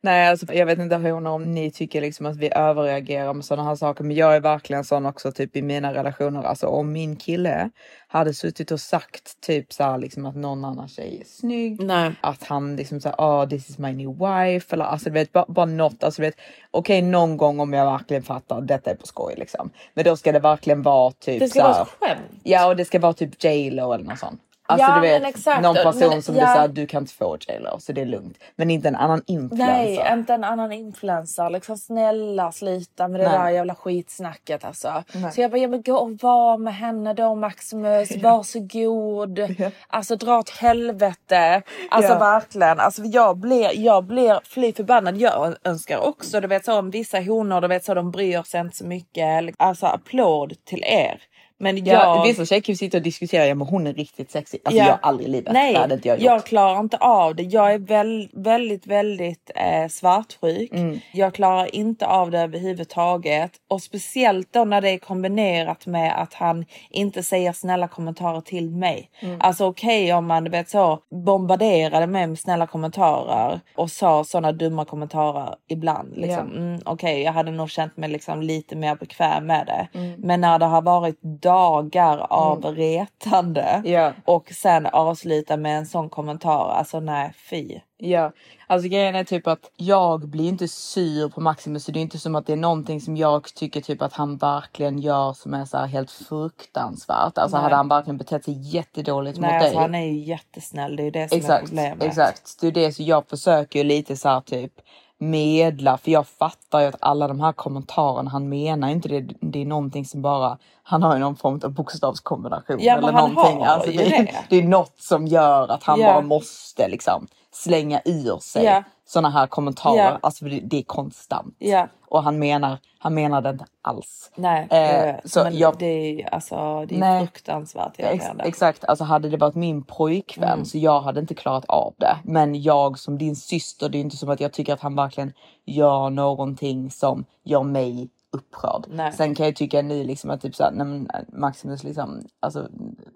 Nej, 0.00 0.28
alltså, 0.28 0.54
jag 0.54 0.66
vet 0.66 0.78
inte 0.78 0.96
hur 0.96 1.26
om 1.26 1.42
ni 1.54 1.70
tycker 1.70 2.00
liksom 2.00 2.26
att 2.26 2.36
vi 2.36 2.50
överreagerar 2.54 3.34
med 3.34 3.44
sådana 3.44 3.68
här 3.68 3.76
saker, 3.76 4.04
men 4.04 4.16
jag 4.16 4.36
är 4.36 4.40
verkligen 4.40 4.84
sån 4.84 5.06
också 5.06 5.32
typ 5.32 5.56
i 5.56 5.62
mina 5.62 5.94
relationer. 5.94 6.42
Alltså 6.42 6.66
om 6.66 6.92
min 6.92 7.16
kille 7.16 7.70
hade 8.08 8.34
suttit 8.34 8.70
och 8.70 8.80
sagt 8.80 9.40
typ 9.40 9.72
så 9.72 9.84
här 9.84 9.98
liksom 9.98 10.26
att 10.26 10.36
någon 10.36 10.64
annan 10.64 10.88
tjej 10.88 11.18
är 11.20 11.24
snygg, 11.24 11.82
Nej. 11.82 12.12
att 12.20 12.42
han 12.44 12.76
liksom 12.76 13.00
såhär, 13.00 13.16
oh 13.18 13.48
this 13.48 13.70
is 13.70 13.78
my 13.78 13.92
new 13.92 14.10
wife 14.18 14.74
eller 14.74 14.84
alltså 14.84 15.04
du 15.08 15.12
vet 15.14 15.32
bara, 15.32 15.44
bara 15.48 15.66
något, 15.66 16.04
alltså 16.04 16.22
du 16.22 16.26
vet 16.28 16.36
okej 16.70 17.02
någon 17.02 17.36
gång 17.36 17.60
om 17.60 17.72
jag 17.72 17.84
verkligen 17.92 18.22
fattar 18.22 18.60
detta 18.60 18.90
är 18.90 18.94
på 18.94 19.06
skoj 19.06 19.34
liksom. 19.36 19.70
Men 19.94 20.04
då 20.04 20.16
ska 20.16 20.32
det 20.32 20.38
verkligen 20.38 20.82
vara 20.82 21.12
typ 21.12 21.40
Det 21.40 21.48
ska 21.48 21.58
så 21.60 21.64
vara 21.64 21.74
här- 21.74 21.82
ett 21.82 21.88
skämt. 22.00 22.40
Ja 22.42 22.66
och 22.66 22.76
det 22.76 22.84
ska 22.84 22.98
vara 22.98 23.12
typ 23.12 23.44
J 23.44 23.70
Lo 23.70 23.92
eller 23.92 24.04
något 24.04 24.18
sånt. 24.18 24.40
Alltså 24.68 24.86
Ja, 24.88 24.94
du 24.94 25.00
vet 25.00 25.24
exakt. 25.24 25.62
någon 25.62 25.74
person 25.74 26.08
Men- 26.08 26.22
som 26.22 26.34
ja. 26.36 26.46
du 26.46 26.52
säger 26.54 26.68
du 26.68 26.86
kan 26.86 27.02
inte 27.02 27.14
få 27.14 27.36
J 27.48 27.58
Lo 27.60 27.78
så 27.80 27.92
det 27.92 28.00
är 28.00 28.06
lugnt. 28.06 28.38
Men 28.56 28.70
inte 28.70 28.88
en 28.88 28.96
annan 28.96 29.22
influencer. 29.26 29.66
Nej, 29.66 30.12
inte 30.12 30.34
en 30.34 30.44
annan 30.44 30.72
influencer. 30.72 31.50
Liksom 31.50 31.76
snälla 31.78 32.52
sluta 32.52 33.08
med 33.08 33.20
det 33.20 33.28
Nej. 33.28 33.38
där 33.38 33.50
jävla 33.50 33.74
skitsnacket 33.74 34.64
alltså. 34.64 35.02
Nej. 35.14 35.32
Så 35.32 35.40
jag 35.40 35.50
bara, 35.50 35.58
ja, 35.58 35.68
men 35.68 35.82
gå 35.82 35.96
och 35.96 36.10
var 36.22 36.58
med 36.58 36.74
henne 36.74 37.14
då 37.14 37.34
Maximus. 37.34 38.10
Varsågod. 38.22 39.40
Alltså 39.88 40.16
dra 40.16 40.38
åt 40.38 40.50
helvete. 40.50 41.62
Alltså 41.90 42.12
Ja. 42.12 42.18
verkligen. 42.18 42.80
Alltså 42.80 43.02
jag 43.02 43.36
blir, 43.36 43.70
jag 43.74 44.04
blir 44.04 44.40
fly 44.44 44.72
förbannad. 44.72 45.16
Jag 45.16 45.54
önskar 45.64 45.98
också, 45.98 46.40
du 46.40 46.46
vet 46.46 46.64
så 46.64 46.78
om 46.78 46.90
vissa 46.90 47.18
honor, 47.20 47.60
du 47.60 47.68
vet 47.68 47.84
så 47.84 47.94
de 47.94 48.10
bryr 48.10 48.42
sig 48.42 48.60
inte 48.60 48.76
så 48.76 48.86
mycket. 48.86 49.54
Alltså 49.56 49.86
applåd 49.86 50.54
till 50.64 50.82
er. 50.86 51.20
Men 51.58 51.84
Ja, 51.84 51.92
jag... 51.92 52.22
Vissa 52.26 52.44
tjejer 52.46 52.62
kan 52.62 52.72
ju 52.72 52.76
sitta 52.76 52.96
och 52.96 53.02
diskutera, 53.02 53.46
ja 53.46 53.54
men 53.54 53.66
hon 53.66 53.86
är 53.86 53.94
riktigt 53.94 54.30
sexig. 54.30 54.60
Alltså 54.64 54.78
Ja. 54.78 54.84
jag 54.84 54.92
har 54.92 54.98
aldrig 55.02 55.28
i 55.28 55.32
livet. 55.32 55.52
Nej, 55.52 55.72
det 55.88 55.94
inte 55.94 56.08
jag 56.08 56.18
gjort. 56.18 56.24
jag 56.24 56.46
klarar 56.46 56.80
inte 56.80 56.96
av 56.96 57.34
det. 57.34 57.42
Jag 57.42 57.72
är 57.74 57.78
väl, 57.78 58.28
väldigt, 58.32 58.86
väldigt 58.86 59.50
eh, 59.54 59.88
svartsjuk. 59.88 60.72
Mm. 60.72 60.98
Jag 61.12 61.34
klarar 61.34 61.74
inte 61.74 62.06
av 62.06 62.30
det 62.30 62.40
överhuvudtaget. 62.40 63.50
Och 63.68 63.82
speciellt 63.82 64.52
då 64.52 64.64
när 64.64 64.80
det 64.80 64.90
är 64.90 64.98
kombinerat 64.98 65.86
med 65.86 66.22
att 66.22 66.34
han 66.34 66.64
inte 66.90 67.22
säger 67.22 67.52
snälla 67.52 67.88
kommentarer 67.88 68.40
till 68.40 68.70
mig. 68.70 69.10
Mm. 69.20 69.36
Alltså 69.40 69.66
okej 69.66 70.12
om 70.14 70.26
man 70.26 70.50
vet 70.50 70.68
så 70.70 70.98
bombarderade 71.10 72.06
mig 72.06 72.26
med 72.26 72.38
snälla 72.38 72.66
kommentarer 72.66 73.60
och 73.76 73.90
sa 73.90 74.24
sådana 74.24 74.52
dumma 74.52 74.84
kommentarer 74.84 75.54
ibland. 75.68 76.12
Liksom. 76.16 76.52
Mm, 76.56 76.80
okej, 76.84 77.22
jag 77.22 77.32
hade 77.32 77.50
nog 77.50 77.70
känt 77.70 77.96
mig 77.96 78.08
liksom 78.08 78.42
lite 78.42 78.76
mer 78.76 78.94
bekväm 78.96 79.46
med 79.46 79.66
det. 79.66 79.98
Mm. 79.98 80.20
Men 80.20 80.40
när 80.40 80.58
det 80.58 80.66
har 80.66 80.82
varit 80.82 81.18
dagar 81.46 82.26
av 82.30 82.64
retande 82.64 83.82
Ja. 83.84 84.12
och 84.24 84.50
sen 84.54 84.86
avsluta 84.86 85.56
med 85.56 85.78
en 85.78 85.86
sån 85.86 86.08
kommentar. 86.08 86.68
Alltså 86.78 87.00
nej, 87.00 87.32
fy. 87.50 87.80
Ja, 87.98 88.32
alltså 88.66 88.88
grejen 88.88 89.14
är 89.14 89.24
typ 89.24 89.46
att 89.46 89.70
jag 89.76 90.28
blir 90.28 90.48
inte 90.48 90.68
sur 90.68 91.28
på 91.28 91.40
Maximus 91.40 91.84
så 91.84 91.92
det 91.92 91.98
är 91.98 92.02
inte 92.02 92.18
som 92.18 92.34
att 92.34 92.46
det 92.46 92.52
är 92.52 92.56
någonting 92.56 93.00
som 93.00 93.16
jag 93.16 93.44
tycker 93.54 93.80
typ 93.80 94.02
att 94.02 94.12
han 94.12 94.36
verkligen 94.36 94.98
gör 94.98 95.32
som 95.32 95.54
är 95.54 95.64
så 95.64 95.76
här 95.78 95.86
helt 95.86 96.10
fruktansvärt. 96.10 97.38
Alltså 97.38 97.56
Nej. 97.56 97.62
hade 97.62 97.76
han 97.76 97.88
verkligen 97.88 98.16
betett 98.18 98.44
sig 98.44 98.54
jättedåligt 98.74 99.38
Nej, 99.38 99.52
mot 99.54 99.62
alltså, 99.62 99.78
dig. 99.78 99.82
han 99.82 99.94
är 99.94 100.06
ju 100.06 100.18
jättesnäll. 100.24 100.96
Det 100.96 101.02
är 101.02 101.04
ju 101.04 101.10
det 101.10 101.28
som 101.28 101.36
är 101.36 101.40
Exakt, 101.40 101.64
problemet. 101.66 102.02
exakt. 102.02 102.60
Det 102.60 102.66
är 102.66 102.72
det 102.72 102.92
så 102.92 103.02
jag 103.02 103.28
försöker 103.28 103.78
ju 103.78 103.84
lite 103.84 104.16
så 104.16 104.28
här 104.28 104.40
typ 104.40 104.72
medla 105.18 105.98
för 105.98 106.10
jag 106.10 106.26
fattar 106.26 106.80
ju 106.80 106.86
att 106.86 106.96
alla 107.00 107.28
de 107.28 107.40
här 107.40 107.52
kommentarerna 107.52 108.30
han 108.30 108.48
menar 108.48 108.88
inte 108.88 109.08
det. 109.08 109.20
Det 109.40 109.62
är 109.62 109.66
någonting 109.66 110.04
som 110.04 110.22
bara 110.22 110.58
han 110.82 111.02
har 111.02 111.14
ju 111.14 111.20
någon 111.20 111.36
form 111.36 111.60
av 111.64 111.70
bokstavskombination 111.70 112.76
Ja, 112.80 112.96
eller 112.96 113.12
någonting. 113.12 113.58
har 113.58 113.66
Alltså, 113.66 113.90
ju 113.90 113.96
det, 113.98 114.04
det. 114.08 114.34
det 114.48 114.56
är 114.56 114.62
något 114.62 115.00
som 115.00 115.26
gör 115.26 115.68
att 115.68 115.82
han 115.84 116.00
Ja. 116.00 116.12
bara 116.12 116.20
måste 116.22 116.88
liksom 116.88 117.26
slänga 117.52 118.00
ur 118.04 118.38
sig 118.38 118.64
Ja. 118.64 118.82
Såna 119.06 119.30
här 119.30 119.46
kommentarer. 119.46 119.96
Ja. 119.96 120.18
Alltså 120.22 120.44
det, 120.44 120.60
det 120.60 120.78
är 120.78 120.82
konstant. 120.82 121.54
Ja. 121.58 121.88
Och 122.08 122.22
han 122.22 122.38
menar, 122.38 122.78
han 122.98 123.14
menar 123.14 123.40
det 123.42 123.50
inte 123.50 123.64
alls. 123.82 124.30
Nej, 124.34 124.66
Eh, 124.70 125.14
så 125.24 125.42
men 125.44 125.56
jag- 125.58 125.78
det 125.78 125.86
är 126.22 126.34
alltså, 126.34 126.84
det 126.88 126.94
är 126.94 126.98
Nej. 126.98 127.20
fruktansvärt 127.26 127.92
Ex 127.98 128.24
exakt, 128.44 128.84
alltså 128.84 129.04
hade 129.04 129.28
det 129.28 129.36
varit 129.36 129.54
min 129.54 129.82
pojkvän 129.82 130.52
Mm. 130.52 130.64
så 130.64 130.78
jag 130.78 131.00
hade 131.00 131.20
inte 131.20 131.34
klarat 131.34 131.64
av 131.64 131.94
det. 131.96 132.16
Men 132.24 132.62
jag 132.62 132.98
som 132.98 133.18
din 133.18 133.36
syster, 133.36 133.88
det 133.88 133.98
är 133.98 134.00
inte 134.00 134.16
som 134.16 134.28
att 134.30 134.40
jag 134.40 134.52
tycker 134.52 134.72
att 134.72 134.80
han 134.80 134.96
verkligen 134.96 135.32
gör 135.64 136.10
någonting 136.10 136.90
som 136.90 137.24
gör 137.44 137.62
mig 137.62 138.08
upprörd. 138.32 138.84
Nej. 138.88 139.12
Sen 139.12 139.34
kan 139.34 139.46
jag 139.46 139.56
tycka 139.56 139.82
nu 139.82 140.04
liksom 140.04 140.30
att 140.30 140.40
typ 140.42 140.54
såhär, 140.54 140.72
nej 140.72 140.86
men 140.86 141.08
Maximus 141.32 141.84
liksom, 141.84 142.22
alltså 142.40 142.68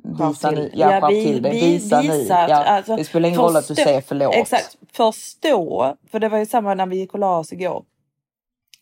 visa 0.04 0.50
nu, 0.50 0.70
ja, 0.74 0.92
Ja, 1.00 1.08
vi- 1.08 1.24
till 1.24 1.42
det, 1.42 1.50
vi- 1.50 1.60
visa, 1.60 2.00
nu. 2.02 2.08
visa 2.08 2.36
att- 2.38 2.50
Ja, 2.50 2.56
alltså, 2.64 2.96
det 2.96 3.04
spelar 3.04 3.28
ingen 3.28 3.40
roll 3.40 3.56
att 3.56 3.68
du 3.68 3.74
förstå- 3.74 3.84
säger 3.84 4.00
förlåt. 4.00 4.34
Exakt. 4.34 4.76
Förstå, 4.92 5.96
för 6.10 6.18
det 6.20 6.28
var 6.28 6.38
ju 6.38 6.46
samma 6.46 6.74
när 6.74 6.86
vi 6.86 6.96
gick 6.96 7.12
och 7.14 7.18
la 7.20 7.38
oss 7.38 7.52
igår. 7.52 7.84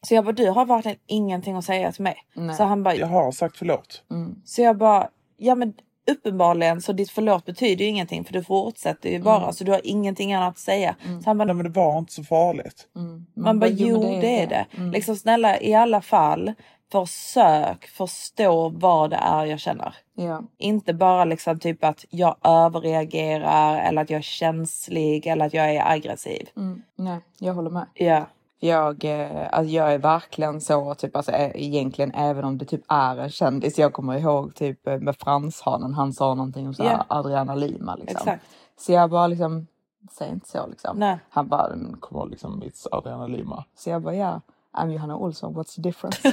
Så 0.06 0.14
jag 0.14 0.24
bara, 0.24 0.32
du 0.32 0.50
har 0.50 0.66
verkligen 0.66 0.98
ingenting 1.06 1.56
att 1.56 1.64
säga 1.64 1.92
till 1.92 2.02
mig. 2.02 2.16
Nej. 2.34 2.56
Så 2.56 2.64
han 2.64 2.82
bara, 2.82 2.94
Jag 2.94 3.06
har 3.06 3.32
sagt 3.32 3.56
förlåt. 3.56 4.02
Så 4.44 4.62
jag 4.62 4.76
bara, 4.78 5.08
ja 5.36 5.54
men 5.54 5.72
uppenbarligen 6.10 6.80
så 6.82 6.92
ditt 6.92 7.10
förlåt 7.10 7.44
betyder 7.44 7.84
ju 7.84 7.90
ingenting 7.90 8.24
för 8.24 8.32
du 8.32 8.44
fortsätter 8.44 9.10
ju 9.10 9.22
bara 9.22 9.42
Mm. 9.42 9.52
så 9.52 9.64
du 9.64 9.72
har 9.72 9.80
ingenting 9.84 10.34
annat 10.34 10.48
att 10.48 10.58
säga. 10.58 10.96
Så 11.04 11.30
han 11.30 11.38
bara, 11.38 11.44
Nej 11.44 11.54
men 11.54 11.64
det 11.72 11.80
var 11.80 11.98
inte 11.98 12.12
så 12.12 12.24
farligt. 12.24 12.86
man 13.34 13.58
bara, 13.60 13.70
jo 13.70 14.02
det 14.20 14.42
är 14.42 14.46
det. 14.46 14.66
Liksom 14.92 15.16
snälla 15.16 15.60
i 15.60 15.74
alla 15.74 16.00
fall 16.02 16.52
försök 16.92 17.86
förstå 17.86 18.68
vad 18.68 19.10
det 19.10 19.16
är 19.16 19.44
jag 19.44 19.60
känner. 19.60 19.94
Ja. 20.14 20.42
Inte 20.58 20.94
bara 20.94 21.24
liksom 21.24 21.58
typ 21.58 21.84
att 21.84 22.04
jag 22.10 22.36
överreagerar 22.44 23.80
eller 23.80 24.02
att 24.02 24.10
jag 24.10 24.18
är 24.18 24.22
känslig 24.22 25.26
eller 25.26 25.46
att 25.46 25.54
jag 25.54 25.74
är 25.74 25.90
aggressiv. 25.92 26.48
Mm. 26.56 26.82
Nej, 26.96 27.18
jag 27.38 27.54
håller 27.54 27.70
med. 27.70 27.86
Ja. 27.94 28.26
Jag, 28.60 29.04
eh, 29.04 29.48
alltså 29.52 29.72
jag 29.72 29.92
är 29.92 29.98
verkligen 29.98 30.60
så, 30.60 30.94
typ, 30.94 31.16
alltså, 31.16 31.32
eh, 31.32 31.50
egentligen 31.54 32.14
även 32.14 32.44
om 32.44 32.58
det 32.58 32.64
typ 32.64 32.82
är 32.88 33.16
en 33.16 33.30
kändis. 33.30 33.78
Jag 33.78 33.92
kommer 33.92 34.18
ihåg 34.18 34.54
typ 34.54 34.86
eh, 34.86 34.98
med 34.98 35.16
Franshanen, 35.16 35.94
han 35.94 36.12
sa 36.12 36.34
någonting 36.34 36.66
om 36.68 36.74
så 36.74 36.82
här, 36.82 36.90
Ja. 36.92 37.04
Adriana 37.08 37.54
Lima. 37.54 37.94
Liksom. 37.94 38.16
Exakt. 38.16 38.44
Så 38.78 38.92
jag 38.92 39.10
bara 39.10 39.26
liksom, 39.26 39.66
säg 40.12 40.30
inte 40.30 40.48
så 40.48 40.66
liksom. 40.66 40.96
Nej. 40.96 41.18
Han 41.30 41.48
bara, 41.48 41.68
"Men 41.68 41.96
kom 42.00 42.18
ihåg 42.18 42.30
liksom, 42.30 42.62
it's 42.62 42.86
Adriana 42.92 43.26
Lima. 43.26 43.64
Så 43.76 43.90
jag 43.90 44.02
bara, 44.02 44.14
ja, 44.14 44.40
I'm 44.72 44.90
Johanna 44.92 45.16
Olsson, 45.16 45.54
what's 45.54 45.74
the 45.74 45.80
difference? 45.82 46.32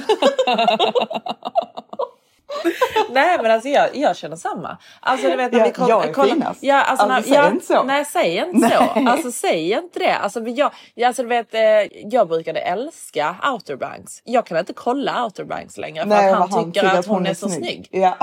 Nej 3.10 3.38
men 3.42 3.50
alltså 3.50 3.68
jag, 3.68 3.96
jag 3.96 4.16
känner 4.16 4.36
samma. 4.36 4.78
Alltså 5.00 5.28
du 5.28 5.36
vet 5.36 5.52
när 5.52 5.58
Ja, 5.58 5.64
vi 5.66 5.72
kom, 5.72 5.88
jag 5.88 6.08
är 6.08 6.12
kolla- 6.12 6.28
finast. 6.34 6.62
Ja, 6.62 6.82
alltså, 6.82 7.06
Alltså, 7.06 7.14
när, 7.14 7.22
säg 7.22 7.34
ja, 7.44 7.50
inte 7.50 7.66
så. 7.66 7.82
Nej 7.82 8.04
säg 8.04 8.36
inte 8.36 8.68
så. 8.70 9.08
Alltså 9.10 9.32
säg 9.32 9.72
inte 9.72 9.98
det. 9.98 10.14
Alltså, 10.16 10.40
jag, 10.48 10.70
alltså, 11.06 11.22
du 11.22 11.28
vet, 11.28 11.54
eh, 11.54 11.60
jag 12.10 12.28
brukade 12.28 12.60
älska 12.60 13.36
Outer 13.52 13.76
Banks. 13.76 14.22
Jag 14.24 14.46
kan 14.46 14.58
inte 14.58 14.72
kolla 14.72 15.24
Outer 15.24 15.44
Banks 15.44 15.76
längre 15.78 16.02
för 16.02 16.08
Nej, 16.08 16.30
att 16.30 16.38
han, 16.38 16.50
vad 16.50 16.74
tycker 16.74 16.86
att 16.98 17.06
hon 17.06 17.26
är, 17.26 17.34
så 17.34 17.48
snygg. 17.48 17.88
Ja. 17.90 18.16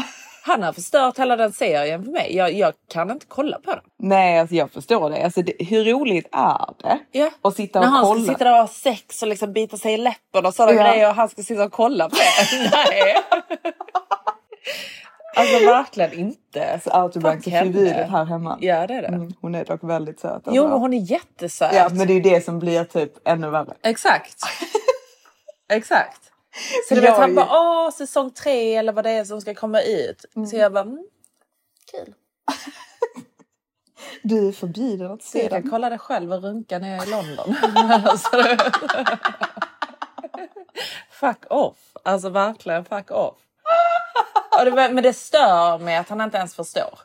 Han 0.45 0.63
har 0.63 0.73
förstört 0.73 1.19
hela 1.19 1.35
den 1.35 1.53
serien 1.53 2.03
för 2.03 2.12
mig. 2.12 2.35
Jag, 2.35 2.53
jag 2.53 2.73
kan 2.89 3.12
inte 3.12 3.25
kolla 3.29 3.59
på 3.59 3.71
den. 3.71 3.83
Nej, 4.00 4.39
alltså 4.39 4.55
jag 4.55 4.71
förstår 4.71 5.09
det. 5.09 5.23
Alltså, 5.23 5.41
det, 5.41 5.53
hur 5.59 5.83
roligt 5.85 6.27
är 6.31 6.67
det? 6.83 7.00
Ja. 7.12 7.29
Och 7.41 7.53
sitta 7.53 7.79
När 7.79 7.88
och 7.88 7.93
han 7.93 8.05
kolla. 8.05 8.23
ska 8.23 8.31
sitta 8.33 8.43
där 8.43 8.51
och 8.51 8.57
ha 8.57 8.67
sex 8.67 9.21
och 9.21 9.27
liksom 9.27 9.53
bita 9.53 9.77
sig 9.77 9.93
i 9.93 9.97
läppen 9.97 10.45
och 10.45 10.53
sådana 10.53 10.73
Ja. 10.73 10.83
grejer 10.91 11.09
och 11.09 11.15
han 11.15 11.29
ska 11.29 11.43
sitta 11.43 11.63
och 11.63 11.71
kolla 11.71 12.09
på 12.09 12.15
det. 12.15 12.69
Nej. 12.71 13.15
Alltså 15.35 15.65
verkligen 15.65 16.13
inte. 16.13 16.79
Så 16.83 17.01
Outer 17.03 17.19
Banks 17.19 17.47
är 17.47 17.59
förbjudet 17.63 18.09
här 18.09 18.25
hemma. 18.25 18.57
Ja 18.62 18.88
det 18.88 18.93
är 18.93 19.01
det. 19.01 19.07
Mm, 19.07 19.33
hon 19.41 19.55
är 19.55 19.65
dock 19.65 19.83
väldigt 19.83 20.19
söt. 20.19 20.41
Jo 20.45 20.51
alltså. 20.51 20.69
men 20.69 20.79
hon 20.79 20.93
är 20.93 21.12
jättesöt. 21.12 21.73
Ja, 21.75 21.89
men 21.91 22.07
det 22.07 22.13
är 22.13 22.15
ju 22.15 22.21
det 22.21 22.45
som 22.45 22.59
blir 22.59 22.83
typ 22.83 23.27
ännu 23.27 23.50
värre. 23.50 23.73
Exakt. 23.83 24.35
Exakt. 25.73 26.21
Så 26.89 26.95
du 26.95 27.01
Jag 27.01 27.01
vet 27.01 27.19
han 27.19 27.36
bara 27.36 27.48
åh 27.51 27.91
säsong 27.91 28.31
tre 28.31 28.75
eller 28.75 28.93
vad 28.93 29.03
det 29.03 29.10
är 29.10 29.25
som 29.25 29.41
ska 29.41 29.53
komma 29.53 29.81
ut. 29.81 30.25
Så 30.50 30.55
jag 30.57 30.74
bara 30.74 30.83
mm, 30.83 31.07
kul. 31.91 32.13
Du 34.24 34.48
är 34.48 34.51
förbjuden 34.51 35.12
att 35.12 35.24
se 35.24 35.43
jag 35.43 35.51
den. 35.51 35.69
kolla 35.69 35.89
det 35.89 35.98
själv 35.98 36.33
och 36.33 36.43
runka 36.43 36.79
när 36.79 36.91
jag 36.95 37.03
är 37.03 37.07
i 37.07 37.10
London. 37.10 37.55
Fuck 41.12 41.45
off. 41.50 41.77
Alltså 42.03 42.29
verkligen 42.29 42.86
fuck 42.86 43.12
off. 43.12 43.36
Det, 44.63 44.72
men 44.72 45.03
det 45.03 45.13
stör 45.13 45.77
mig 45.77 45.98
att 45.98 46.10
han 46.10 46.22
inte 46.22 46.38
ens 46.38 46.55
förstår. 46.55 47.00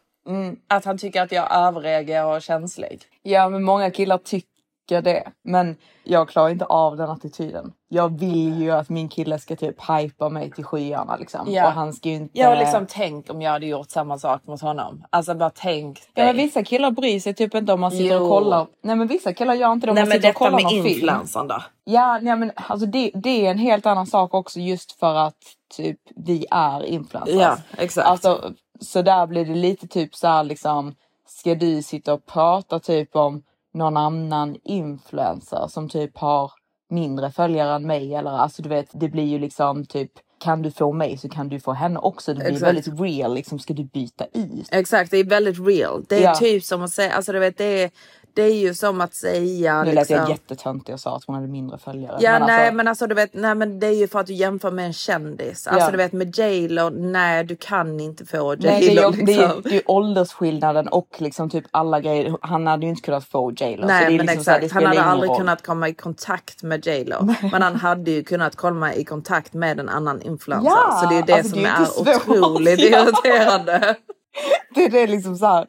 Att 0.69 0.85
han 0.85 0.99
tycker 0.99 1.23
att 1.23 1.33
jag 1.33 1.49
överreagerar 1.52 2.25
och 2.25 2.37
är 2.37 2.40
känslig. 2.40 3.02
Ja, 3.23 3.49
men 3.49 3.62
många 3.62 3.90
killar 3.90 4.19
tycker 4.19 4.58
det. 4.88 5.28
Men 5.45 5.76
jag 6.04 6.28
klarar 6.28 6.49
inte 6.49 6.64
av 6.64 6.97
den 6.97 7.11
attityden. 7.11 7.73
Jag 7.88 8.18
vill 8.21 8.61
ju 8.62 8.71
att 8.71 8.88
min 8.88 9.09
kille 9.09 9.38
ska 9.38 9.57
typ 9.57 9.76
hypa 9.90 10.28
mig 10.28 10.50
till 10.50 10.64
skyarna 10.64 11.16
liksom. 11.16 11.47
Ja. 11.52 11.66
Och 11.66 11.73
han 11.73 11.92
ska 11.92 12.09
ju 12.09 12.14
inte... 12.14 12.38
Jag 12.38 12.49
har 12.49 12.57
liksom 12.57 12.87
tänkt 12.87 13.30
om 13.30 13.42
jag 13.42 13.50
hade 13.50 13.66
gjort 13.66 13.90
samma 13.90 14.18
sak 14.18 14.47
mot 14.47 14.61
honom. 14.61 15.04
Alltså 15.11 15.35
bara 15.35 15.50
tänk 15.50 15.99
Ja, 16.14 16.25
men 16.25 16.37
dig. 16.37 16.45
vissa 16.45 16.62
killar 16.64 16.90
bryr 16.90 17.21
sig 17.21 17.35
typ 17.35 17.54
inte 17.54 17.73
om 17.73 17.80
man 17.80 17.90
sitter 17.90 18.16
Jo. 18.16 18.23
och 18.23 18.28
kollar. 18.28 18.66
Nej 18.83 18.97
men 18.97 19.07
vissa 19.07 19.33
killar 19.33 19.54
gör 19.54 19.73
inte 19.73 19.87
det 19.87 19.90
om 19.90 19.95
Nej 19.95 20.04
man 20.04 20.09
men 20.09 20.16
sitter 20.16 20.28
och 20.28 20.33
detta 20.35 20.38
kollar 20.38 20.57
med 20.57 20.62
någon 20.64 20.73
film. 20.73 20.87
influensan 20.87 21.49
då? 21.49 21.62
Ja, 21.85 22.18
nej, 22.23 22.37
men 22.37 22.52
alltså 22.57 22.87
det, 22.87 23.11
det 23.14 23.47
är 23.47 23.50
en 23.50 23.59
helt 23.59 23.87
annan 23.87 24.07
sak 24.07 24.35
också 24.35 24.61
just 24.61 24.92
för 24.92 25.14
att 25.14 25.37
typ 25.76 25.99
vi 26.16 26.47
är 26.50 26.85
influencers. 26.87 27.35
Ja, 27.40 27.57
exakt. 27.78 28.09
Alltså, 28.09 28.52
så 28.80 29.02
där 29.02 29.26
blir 29.26 29.45
det 29.45 29.54
lite 29.54 29.87
typ 29.88 30.14
så 30.14 30.26
här 30.28 30.45
liksom, 30.45 30.95
ska 31.28 31.54
du 31.54 31.83
sitta 31.83 32.12
och 32.14 32.26
prata 32.26 32.79
typ 32.79 33.16
om 33.16 33.42
någon 33.79 33.97
annan 33.97 34.57
influencer 34.64 35.67
som 35.69 35.88
typ 35.88 36.19
har 36.19 36.53
mindre 36.91 37.31
följare 37.31 37.75
än 37.75 37.87
mig 37.87 38.14
eller 38.14 38.31
alltså 38.31 38.62
du 38.62 38.69
vet, 38.69 38.88
det 38.93 39.09
blir 39.09 39.25
ju 39.27 39.38
liksom 39.38 39.85
typ 39.87 40.11
kan 40.41 40.62
du 40.62 40.71
få 40.71 40.93
mig 40.93 41.19
så 41.19 41.29
kan 41.29 41.49
du 41.49 41.61
få 41.61 41.73
henne 41.73 41.99
också. 42.01 42.35
Det 42.35 42.41
blir 42.41 42.53
Exakt. 42.53 42.69
väldigt 42.69 43.01
real 43.01 43.35
liksom, 43.35 43.59
ska 43.59 43.75
du 43.75 43.85
byta 43.85 44.25
ut? 44.33 44.69
Exakt, 44.73 45.11
det 45.11 45.17
är 45.19 45.25
väldigt 45.25 45.67
real. 45.67 46.05
Det 46.09 46.17
är 46.17 46.23
Ja. 46.23 46.35
typ 46.35 46.64
som 46.64 46.83
att 46.83 46.91
säga, 46.91 47.12
alltså 47.12 47.33
du 47.33 47.38
vet 47.38 47.59
det 47.59 47.83
är, 47.83 47.91
det 48.35 48.43
är 48.43 48.55
ju 48.55 48.75
som 48.75 49.01
att 49.01 49.14
säga 49.14 49.83
Nu 49.83 49.93
lät 49.93 49.95
liksom, 49.95 50.17
jag 50.17 50.31
jättetöntig 50.31 50.95
och 50.95 51.01
sa 51.01 51.17
att 51.17 51.25
hon 51.27 51.35
hade 51.35 51.49
mindre 51.49 51.79
följare. 51.79 52.17
Ja 52.21 52.33
men 52.38 52.47
nej 52.47 52.61
alltså, 52.61 52.75
men 52.75 52.88
alltså 52.88 53.07
du 53.07 53.14
vet, 53.14 53.35
nej 53.35 53.55
men 53.55 53.79
det 53.81 53.87
är 53.87 53.93
ju 53.93 54.09
för 54.09 54.19
att 54.21 54.27
du 54.27 54.33
jämför 54.35 54.71
med 54.71 54.87
en 54.87 54.93
kändis. 54.93 55.67
Alltså 55.67 55.87
Ja. 55.87 55.91
du 55.91 55.97
vet 55.97 56.12
med 56.12 56.38
J 56.38 56.69
Lo, 56.69 56.91
nej 56.91 57.45
du 57.45 57.57
kan 57.57 58.01
inte 58.01 58.27
få 58.27 58.55
J 58.55 58.61
Nej, 58.62 58.81
det, 58.81 58.87
är, 59.03 59.12
ju- 59.12 59.25
det, 59.25 59.33
är, 59.35 59.38
liksom. 59.38 59.62
det 59.62 59.69
är 59.71 59.75
ju 59.75 59.83
åldersskillnaden 59.87 60.88
och 60.88 61.09
liksom 61.19 61.51
typ 61.51 61.64
alla 61.71 62.01
grejer. 62.01 62.37
Han 62.41 62.67
hade 62.67 62.83
ju 62.87 62.91
inte 62.91 63.03
kunnat 63.03 63.25
få 63.25 63.53
J 63.53 63.77
Lo. 63.77 63.83
så 63.83 63.87
Nej 63.88 64.17
men 64.17 64.27
liksom 64.27 64.53
här, 64.53 64.61
exakt, 64.61 64.61
det 64.61 64.75
han 64.75 64.87
hade 64.87 65.03
aldrig 65.03 65.31
roll. 65.31 65.38
kunnat 65.38 65.62
komma 65.67 65.88
i 65.88 65.95
kontakt 65.95 66.62
med 66.62 66.87
J 66.87 67.05
Lo. 67.05 67.35
Men 67.53 67.62
han 67.62 67.77
hade 67.77 68.11
ju 68.11 68.25
kunnat 68.25 68.57
komma 68.57 68.95
i 68.95 69.05
kontakt 69.05 69.53
med 69.55 69.81
en 69.81 69.88
annan 69.88 70.23
influencer. 70.23 70.71
Ja, 70.71 71.01
så 71.03 71.09
det 71.09 71.14
är 71.14 71.17
ju 71.17 71.23
det 71.27 71.33
alltså, 71.35 71.51
som 71.53 71.62
det 71.62 71.69
är 71.69 72.12
är, 72.12 72.17
otroligt 72.17 72.79
irriterande. 72.91 73.97
Det 74.75 74.85
är 74.85 74.91
det 74.91 75.07
liksom 75.07 75.37
så 75.37 75.47
här 75.47 75.67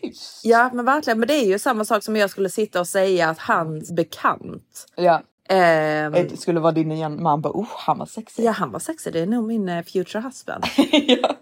tyst. 0.00 0.40
Ja 0.44 0.70
men 0.72 0.84
verkligen, 0.84 1.18
men 1.18 1.28
det 1.28 1.34
är 1.34 1.46
ju 1.46 1.58
samma 1.58 1.84
sak 1.84 2.04
som 2.04 2.16
jag 2.16 2.30
skulle 2.30 2.48
sitta 2.48 2.80
och 2.80 2.86
säga 2.88 3.28
att 3.28 3.38
hans 3.38 3.92
bekant 3.92 4.86
Ja, 4.96 5.22
ehm, 5.48 6.12
det 6.12 6.40
skulle 6.40 6.60
vara 6.60 6.72
din 6.72 6.88
nya 6.88 7.08
man 7.08 7.40
bara 7.40 7.52
oh 7.52 7.68
han 7.76 7.98
var 7.98 8.06
sexig. 8.06 8.44
Ja, 8.44 8.50
han 8.50 8.70
var 8.72 8.78
sexig. 8.78 9.12
Det 9.12 9.20
är 9.20 9.26
nog 9.26 9.44
min 9.46 9.68
eh, 9.68 9.82
future 9.84 10.22
husband. 10.22 10.64
ja. 10.92 11.36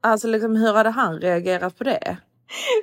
Alltså, 0.00 0.28
liksom, 0.28 0.56
hur 0.56 0.72
hade 0.72 0.90
han 0.90 1.20
reagerat 1.20 1.78
på 1.78 1.84
det? 1.84 2.16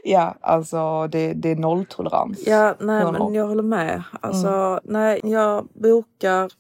ja, 0.04 0.36
alltså 0.42 1.08
det, 1.08 1.34
det 1.34 1.50
är 1.50 1.56
nolltolerans. 1.56 2.48
Ja, 2.48 2.76
nej, 2.80 3.12
men 3.12 3.34
jag 3.34 3.48
håller 3.48 3.64
med. 3.64 4.04
Alltså, 4.22 4.80
nej, 4.84 5.22
jag 5.24 5.68
bokar 5.74 6.52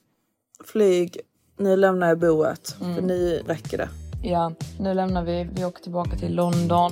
flyg. 0.65 1.17
Nu 1.58 1.76
lämnar 1.76 2.08
jag 2.08 2.20
boet, 2.20 2.76
för 2.96 3.02
nu 3.02 3.41
räcker 3.48 3.78
det. 3.78 3.89
ja, 4.24 4.52
nu 4.80 4.94
lämnar 4.94 5.24
vi. 5.24 5.48
Vi 5.54 5.65
åker 5.65 5.84
tillbaka 5.84 6.17
till 6.17 6.36
London. 6.36 6.91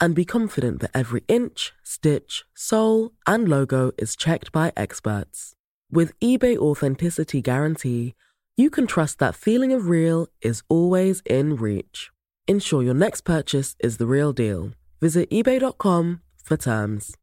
and 0.00 0.14
be 0.14 0.24
confident 0.24 0.80
that 0.80 0.90
every 0.94 1.24
inch, 1.28 1.72
stitch, 1.82 2.44
sole, 2.54 3.12
and 3.26 3.48
logo 3.48 3.92
is 3.98 4.16
checked 4.16 4.52
by 4.52 4.72
experts. 4.76 5.54
With 5.90 6.18
eBay 6.20 6.56
Authenticity 6.56 7.40
Guarantee, 7.40 8.14
you 8.56 8.70
can 8.70 8.86
trust 8.86 9.18
that 9.18 9.34
feeling 9.34 9.72
of 9.72 9.88
real 9.88 10.26
is 10.42 10.62
always 10.68 11.22
in 11.24 11.56
reach. 11.56 12.10
Ensure 12.46 12.82
your 12.82 12.94
next 12.94 13.22
purchase 13.22 13.76
is 13.80 13.96
the 13.98 14.06
real 14.06 14.32
deal. 14.32 14.72
Visit 15.00 15.30
eBay.com 15.30 16.20
for 16.44 16.56
terms. 16.56 17.16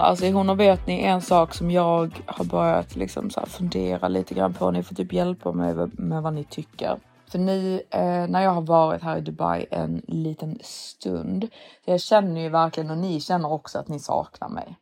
Alltså 0.00 0.26
hon 0.26 0.50
och 0.50 0.60
vet 0.60 0.86
ni 0.86 1.02
en 1.02 1.20
sak 1.20 1.54
som 1.54 1.70
jag 1.70 2.22
har 2.26 2.44
börjat 2.44 2.96
liksom 2.96 3.30
så 3.30 3.46
fundera 3.46 4.08
lite 4.08 4.34
grann 4.34 4.54
på. 4.54 4.70
Ni 4.70 4.82
får 4.82 4.94
typ 4.94 5.12
hjälpa 5.12 5.52
mig 5.52 5.74
med 5.92 6.22
vad 6.22 6.34
ni 6.34 6.44
tycker. 6.44 6.98
För 7.30 7.38
ni, 7.38 7.82
eh, 7.90 8.00
när 8.28 8.40
jag 8.42 8.50
har 8.50 8.62
varit 8.62 9.02
här 9.02 9.16
i 9.16 9.20
Dubai 9.20 9.66
en 9.70 10.02
liten 10.08 10.58
stund. 10.62 11.48
Jag 11.84 12.00
känner 12.00 12.40
ju 12.40 12.48
verkligen 12.48 12.90
och 12.90 12.98
ni 12.98 13.20
känner 13.20 13.52
också 13.52 13.78
att 13.78 13.88
ni 13.88 13.98
saknar 13.98 14.48
mig. 14.48 14.76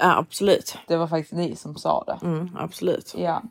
Ja, 0.00 0.16
absolut. 0.18 0.78
Det 0.88 0.96
var 0.96 1.06
faktiskt 1.06 1.32
ni 1.32 1.56
som 1.56 1.74
sa 1.76 2.04
det. 2.06 2.26
Mm, 2.26 2.56
absolut. 2.58 3.14
Ja. 3.18 3.42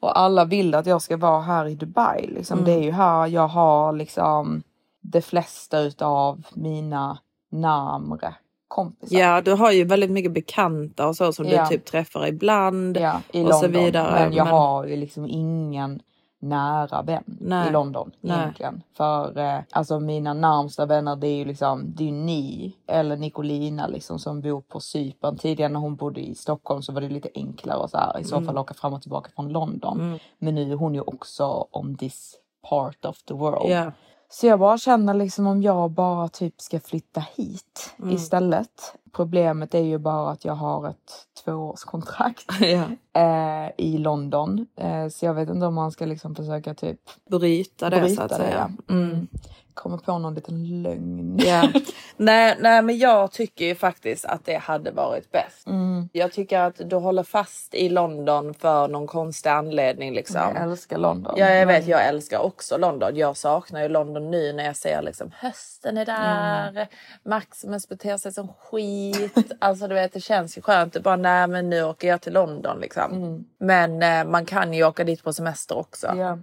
Och 0.00 0.18
alla 0.18 0.44
vill 0.44 0.74
att 0.74 0.86
jag 0.86 1.02
ska 1.02 1.16
vara 1.16 1.40
här 1.40 1.66
i 1.66 1.74
Dubai. 1.74 2.26
Liksom. 2.26 2.58
Mm. 2.58 2.64
Det 2.70 2.72
är 2.80 2.82
ju 2.82 2.90
här 2.92 3.26
jag 3.26 3.48
har 3.48 3.92
liksom 3.92 4.62
de 5.00 5.22
flesta 5.22 5.78
utav 5.80 6.42
mina 6.54 7.18
närmre 7.50 8.34
kompisar. 8.68 9.18
Ja, 9.18 9.40
du 9.40 9.52
har 9.52 9.72
ju 9.72 9.84
väldigt 9.84 10.10
mycket 10.10 10.32
bekanta 10.32 11.06
och 11.08 11.16
så 11.16 11.32
som 11.32 11.46
Ja. 11.48 11.62
du 11.62 11.68
typ 11.68 11.84
träffar 11.84 12.26
ibland. 12.26 12.96
Ja, 12.96 13.20
i 13.32 13.38
och 13.44 13.48
London. 13.48 13.60
så 13.60 13.68
vidare. 13.68 14.12
Men 14.24 14.32
jag 14.32 14.44
har 14.44 14.86
ju 14.86 14.96
liksom 14.96 15.26
ingen 15.26 16.00
nära 16.48 17.02
vän 17.02 17.24
Nej. 17.26 17.68
i 17.68 17.72
London 17.72 18.10
Nej. 18.20 18.38
egentligen. 18.38 18.82
För 18.96 19.38
eh, 19.38 19.60
alltså 19.70 20.00
mina 20.00 20.34
närmsta 20.34 20.86
vänner 20.86 21.16
det 21.16 21.26
är 21.26 21.36
ju 21.36 21.44
liksom 21.44 21.92
det 21.96 22.08
är 22.08 22.12
ni 22.12 22.76
eller 22.86 23.16
Nicolina 23.16 23.86
liksom 23.86 24.18
som 24.18 24.40
bor 24.40 24.60
på 24.60 24.80
Cypern. 24.80 25.38
Tidigare 25.38 25.72
när 25.72 25.80
hon 25.80 25.96
bodde 25.96 26.20
i 26.20 26.34
Stockholm 26.34 26.82
så 26.82 26.92
var 26.92 27.00
det 27.00 27.08
lite 27.08 27.28
enklare 27.34 27.78
och 27.78 27.90
så 27.90 27.98
här 27.98 28.18
i 28.20 28.24
så 28.24 28.36
Mm. 28.36 28.46
fall 28.46 28.58
åka 28.58 28.74
fram 28.74 28.92
och 28.94 29.02
tillbaka 29.02 29.30
från 29.34 29.48
London. 29.48 30.00
Mm. 30.00 30.18
Men 30.38 30.54
nu 30.54 30.72
är 30.72 30.76
hon 30.76 30.94
ju 30.94 31.00
också 31.00 31.66
on 31.72 31.96
this 31.96 32.34
part 32.70 33.04
of 33.04 33.22
the 33.22 33.34
world. 33.34 33.70
Ja. 33.72 33.92
Så 34.34 34.46
jag 34.46 34.58
bara 34.58 34.78
känner 34.78 35.14
liksom 35.14 35.46
om 35.46 35.62
jag 35.62 35.90
bara 35.90 36.28
typ 36.28 36.60
ska 36.60 36.80
flytta 36.80 37.24
hit 37.36 37.94
Mm. 37.98 38.14
istället. 38.14 38.94
Problemet 39.12 39.74
är 39.74 39.82
ju 39.82 39.98
bara 39.98 40.30
att 40.30 40.44
jag 40.44 40.54
har 40.54 40.88
ett 40.88 41.12
tvåårskontrakt 41.44 42.44
ja. 42.60 42.84
eh, 43.22 43.70
i 43.76 43.98
London. 43.98 44.66
Eh, 44.76 45.08
så 45.08 45.26
jag 45.26 45.34
vet 45.34 45.48
inte 45.50 45.66
om 45.66 45.74
man 45.74 45.92
ska 45.92 46.06
liksom 46.06 46.34
försöka 46.34 46.74
typ 46.74 47.00
Bryta 47.30 47.90
det 47.90 48.08
så 48.10 48.22
att 48.22 48.28
det, 48.28 48.34
säga. 48.36 48.70
ja. 48.86 48.94
Mm. 48.94 49.26
Komma 49.74 49.98
på 49.98 50.18
någon 50.18 50.34
liten 50.34 50.82
lögn. 50.82 51.38
Ja. 51.38 51.68
nej, 52.16 52.56
nej, 52.60 52.82
men 52.82 52.98
jag 52.98 53.32
tycker 53.32 53.64
ju 53.64 53.74
faktiskt 53.74 54.24
att 54.24 54.44
det 54.44 54.56
hade 54.56 54.90
varit 54.90 55.32
bäst. 55.32 55.66
Mm. 55.66 56.08
Jag 56.12 56.32
tycker 56.32 56.58
att 56.60 56.80
du 56.90 56.96
håller 56.96 57.22
fast 57.22 57.74
i 57.74 57.88
London 57.88 58.54
för 58.54 58.88
någon 58.88 59.06
konstig 59.06 59.50
anledning 59.50 60.14
liksom. 60.14 60.40
Jag 60.54 60.62
älskar 60.62 60.98
London. 60.98 61.34
Ja, 61.36 61.50
jag 61.50 61.66
vet. 61.66 61.82
Men- 61.82 61.90
Jag 61.90 62.06
älskar 62.06 62.38
också 62.38 62.76
London. 62.76 63.16
Jag 63.16 63.36
saknar 63.36 63.82
ju 63.82 63.88
London 63.88 64.30
nu 64.30 64.52
när 64.52 64.64
jag 64.64 64.76
ser 64.76 65.02
liksom 65.02 65.30
hösten 65.36 65.98
är 65.98 66.06
där. 66.06 66.68
Mm. 66.68 66.86
Maximus 67.24 67.88
beter 67.88 68.16
sig 68.16 68.32
som 68.32 68.48
skit. 68.48 69.52
alltså 69.58 69.88
du 69.88 69.94
vet, 69.94 70.12
det 70.12 70.20
känns 70.20 70.58
ju 70.58 70.62
skönt. 70.62 71.02
Bara 71.02 71.16
nej, 71.16 71.46
men 71.46 71.70
nu 71.70 71.82
åker 71.84 72.08
jag 72.08 72.20
till 72.20 72.32
London 72.32 72.80
liksom. 72.80 73.44
Men 73.58 74.02
eh, 74.02 74.24
man 74.24 74.46
kan 74.46 74.72
ju 74.72 74.84
åka 74.84 75.04
dit 75.04 75.22
på 75.24 75.32
semester 75.32 75.76
också. 75.78 76.06
Mm. 76.06 76.42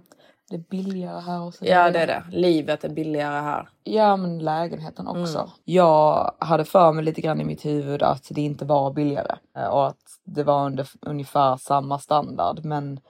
Det 0.52 0.56
är 0.56 0.82
billigare 0.82 1.20
här 1.20 1.40
och 1.42 1.54
så. 1.54 1.64
Ja, 1.66 1.90
det 1.90 1.98
är 1.98 2.06
det. 2.06 2.24
Livet 2.30 2.84
är 2.84 2.88
billigare 2.88 3.40
här. 3.40 3.68
Ja, 3.84 4.16
men 4.16 4.38
lägenheten 4.38 5.08
också. 5.08 5.38
Mm. 5.38 5.50
Jag 5.64 6.34
hade 6.38 6.64
för 6.64 6.92
mig 6.92 7.04
lite 7.04 7.20
grann 7.20 7.40
i 7.40 7.44
mitt 7.44 7.64
huvud 7.64 8.02
att 8.02 8.26
det 8.30 8.40
inte 8.40 8.64
var 8.64 8.92
billigare 8.92 9.36
och 9.70 9.86
att 9.86 9.96
det 10.24 10.42
var 10.42 10.66
under 10.66 10.88
ungefär 11.00 11.56
samma 11.56 11.98
standard. 11.98 12.64
Men 12.64 13.00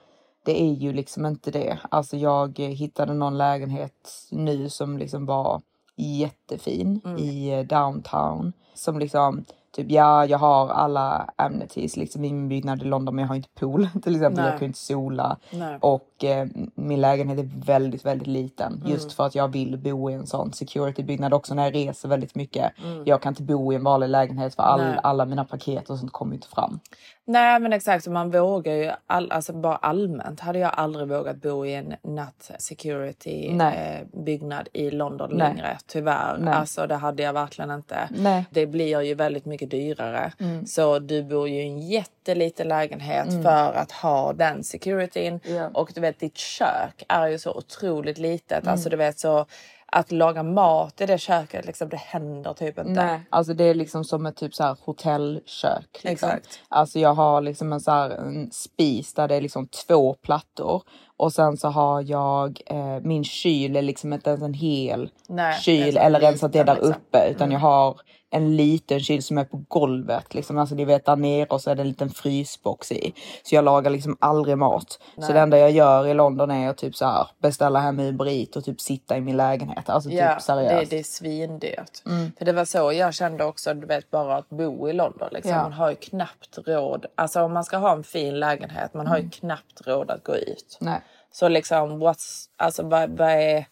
det 0.45 0.61
är 0.61 0.73
ju 0.73 0.93
liksom 0.93 1.25
inte 1.25 1.51
det. 1.51 1.79
Alltså 1.89 2.17
jag 2.17 2.59
hittade 2.59 3.13
någon 3.13 3.37
lägenhet 3.37 4.09
nu 4.31 4.69
som 4.69 4.97
liksom 4.97 5.25
var 5.25 5.61
jättefin 5.95 7.01
Mm. 7.05 7.17
i 7.17 7.53
eh, 7.59 7.65
downtown. 7.65 8.53
Som 8.73 8.99
liksom, 8.99 9.45
typ 9.73 9.91
ja, 9.91 10.25
jag 10.25 10.37
har 10.37 10.69
alla 10.69 11.29
amenities 11.35 11.97
liksom 11.97 12.25
i 12.25 12.33
min 12.33 12.49
byggnad 12.49 12.81
i 12.81 12.85
London 12.85 13.15
men 13.15 13.21
jag 13.21 13.29
har 13.29 13.35
inte 13.35 13.49
pool 13.49 13.87
till 14.03 14.15
exempel. 14.15 14.43
Nej. 14.43 14.51
Jag 14.51 14.59
kan 14.59 14.65
inte 14.65 14.79
sola. 14.79 15.37
Nej. 15.51 15.77
Och 15.81 16.23
eh, 16.23 16.47
min 16.75 17.01
lägenhet 17.01 17.39
är 17.39 17.65
väldigt, 17.65 18.05
väldigt 18.05 18.27
liten. 18.27 18.73
Mm. 18.73 18.91
Just 18.91 19.13
för 19.13 19.25
att 19.25 19.35
jag 19.35 19.47
vill 19.47 19.77
bo 19.77 20.09
i 20.09 20.13
en 20.13 20.27
sån 20.27 20.53
security-byggnad 20.53 21.33
också 21.33 21.53
när 21.53 21.63
jag 21.63 21.75
reser 21.75 22.09
väldigt 22.09 22.35
mycket. 22.35 22.71
Mm. 22.83 23.03
Jag 23.05 23.21
kan 23.21 23.31
inte 23.31 23.43
bo 23.43 23.73
i 23.73 23.75
en 23.75 23.83
vanlig 23.83 24.09
lägenhet 24.09 24.55
för 24.55 24.63
all, 24.63 24.81
Nej. 24.81 24.99
alla 25.03 25.25
mina 25.25 25.45
paket 25.45 25.89
och 25.89 25.99
sånt 25.99 26.11
kommer 26.11 26.35
inte 26.35 26.47
fram. 26.47 26.79
Nej 27.25 27.59
men 27.59 27.73
exakt, 27.73 28.07
man 28.07 28.31
vågar 28.31 28.73
ju, 28.73 28.91
all, 29.07 29.31
alltså 29.31 29.53
bara 29.53 29.75
allmänt 29.75 30.39
hade 30.39 30.59
jag 30.59 30.71
aldrig 30.73 31.07
vågat 31.07 31.35
bo 31.41 31.65
i 31.65 31.73
en 31.75 31.95
nat 32.03 32.51
security 32.59 33.59
eh, 33.59 34.07
byggnad 34.25 34.69
i 34.73 34.91
London 34.91 35.29
Nej. 35.33 35.37
längre. 35.53 35.77
Tyvärr. 35.87 36.37
Nej. 36.39 36.53
Alltså 36.53 36.87
det 36.87 36.95
hade 36.95 37.23
jag 37.23 37.33
verkligen 37.33 37.71
inte. 37.71 38.09
Nej. 38.11 38.45
Det 38.49 38.65
blir 38.67 39.01
ju 39.01 39.13
väldigt 39.13 39.45
mycket 39.45 39.71
dyrare. 39.71 40.31
Mm. 40.39 40.65
Så 40.65 40.99
du 40.99 41.23
bor 41.23 41.49
ju 41.49 41.55
i 41.61 41.67
en 41.67 41.79
jätteliten 41.79 42.67
lägenhet 42.67 43.27
Mm. 43.27 43.43
för 43.43 43.73
att 43.73 43.91
ha 43.91 44.33
den 44.33 44.63
securityn. 44.63 45.39
Ja. 45.43 45.69
Och 45.73 45.91
du 45.95 46.01
vet 46.01 46.19
ditt 46.19 46.37
kök 46.37 47.03
är 47.07 47.27
ju 47.27 47.37
så 47.39 47.51
otroligt 47.57 48.17
litet. 48.17 48.61
Mm. 48.63 48.71
Alltså 48.71 48.89
du 48.89 48.97
vet 48.97 49.19
så 49.19 49.45
att 49.95 50.11
laga 50.11 50.43
mat 50.43 51.01
i 51.01 51.05
det 51.05 51.17
köket 51.17 51.65
liksom 51.65 51.89
det 51.89 51.97
händer 51.97 52.53
typ 52.53 52.79
inte. 52.79 53.05
Nej, 53.05 53.21
alltså 53.29 53.53
det 53.53 53.63
är 53.63 53.73
liksom 53.73 54.03
som 54.03 54.25
ett 54.25 54.35
typ 54.35 54.55
så 54.55 54.63
här 54.63 54.77
hotellkök. 54.81 56.01
Liksom. 56.03 56.29
Exakt. 56.29 56.59
Alltså 56.69 56.99
jag 56.99 57.13
har 57.13 57.41
liksom 57.41 57.73
en 57.73 57.81
så 57.81 57.91
här 57.91 58.09
en 58.09 58.51
spis 58.51 59.13
där 59.13 59.27
det 59.27 59.35
är 59.35 59.41
liksom 59.41 59.67
två 59.67 60.13
plattor 60.13 60.83
och 61.17 61.33
sen 61.33 61.57
så 61.57 61.67
har 61.67 62.01
jag 62.01 62.61
eh, 62.65 62.99
min 63.01 63.23
kyl 63.23 63.75
är 63.75 63.81
liksom 63.81 64.13
inte 64.13 64.29
ens 64.29 64.43
en 64.43 64.53
hel 64.53 65.09
Nej, 65.29 65.59
kyl 65.59 65.97
eller 65.97 66.23
ens 66.23 66.43
att 66.43 66.53
det 66.53 66.59
är 66.59 66.65
där 66.65 66.75
liksom. 66.75 66.91
uppe 66.91 67.29
utan 67.29 67.51
jag 67.51 67.59
har 67.59 68.01
en 68.33 68.55
liten 68.55 68.99
kyl 68.99 69.23
som 69.23 69.37
är 69.37 69.43
på 69.43 69.63
golvet. 69.67 70.33
Liksom. 70.33 70.57
Alltså 70.57 70.75
ni 70.75 70.85
vet 70.85 71.05
där 71.05 71.15
nere 71.15 71.45
och 71.45 71.61
så 71.61 71.69
är 71.71 71.75
det 71.75 71.81
en 71.81 71.87
liten 71.87 72.09
frysbox 72.09 72.91
i. 72.91 73.13
Så 73.43 73.55
jag 73.55 73.65
lagar 73.65 73.91
liksom 73.91 74.17
aldrig 74.19 74.57
mat. 74.57 74.99
Så 75.15 75.21
Nej. 75.21 75.33
det 75.33 75.39
enda 75.39 75.57
jag 75.57 75.71
gör 75.71 76.07
i 76.07 76.13
London 76.13 76.51
är 76.51 76.69
att 76.69 76.77
typ 76.77 76.95
så 76.95 77.05
här 77.05 77.27
beställa 77.39 77.79
hem 77.79 77.99
Uber 77.99 78.27
Eats 78.27 78.57
och 78.57 78.63
typ 78.65 78.81
sitta 78.81 79.17
i 79.17 79.21
min 79.21 79.37
lägenhet. 79.37 79.89
Alltså 79.89 80.09
Ja, 80.09 80.33
typ 80.33 80.41
seriöst. 80.43 80.89
det, 80.89 80.95
det 80.95 80.99
är 80.99 81.03
svindyrt. 81.03 82.05
Mm. 82.05 82.31
För 82.37 82.45
det 82.45 82.53
var 82.53 82.65
så 82.65 82.93
jag 82.93 83.13
kände 83.13 83.43
också, 83.45 83.73
du 83.73 83.87
vet 83.87 84.11
bara 84.11 84.35
att 84.37 84.49
bo 84.49 84.89
i 84.89 84.93
London. 84.93 85.29
Liksom. 85.31 85.51
Ja. 85.51 85.61
Man 85.63 85.73
har 85.73 85.89
ju 85.89 85.95
knappt 85.95 86.57
råd. 86.67 87.05
Alltså 87.15 87.41
om 87.41 87.53
man 87.53 87.63
ska 87.63 87.77
ha 87.77 87.91
en 87.91 88.03
fin 88.03 88.39
lägenhet, 88.39 88.93
man 88.93 89.07
har 89.07 89.15
ju 89.17 89.21
Mm. 89.21 89.31
knappt 89.31 89.87
råd 89.87 90.11
att 90.11 90.23
gå 90.23 90.35
ut. 90.35 90.77
Nej. 90.81 91.01
Så 91.31 91.47
liksom, 91.47 92.03
what's, 92.03 92.45
alltså 92.57 92.83
vad, 92.83 93.09
vad, 93.17 93.29
är, 93.29 93.65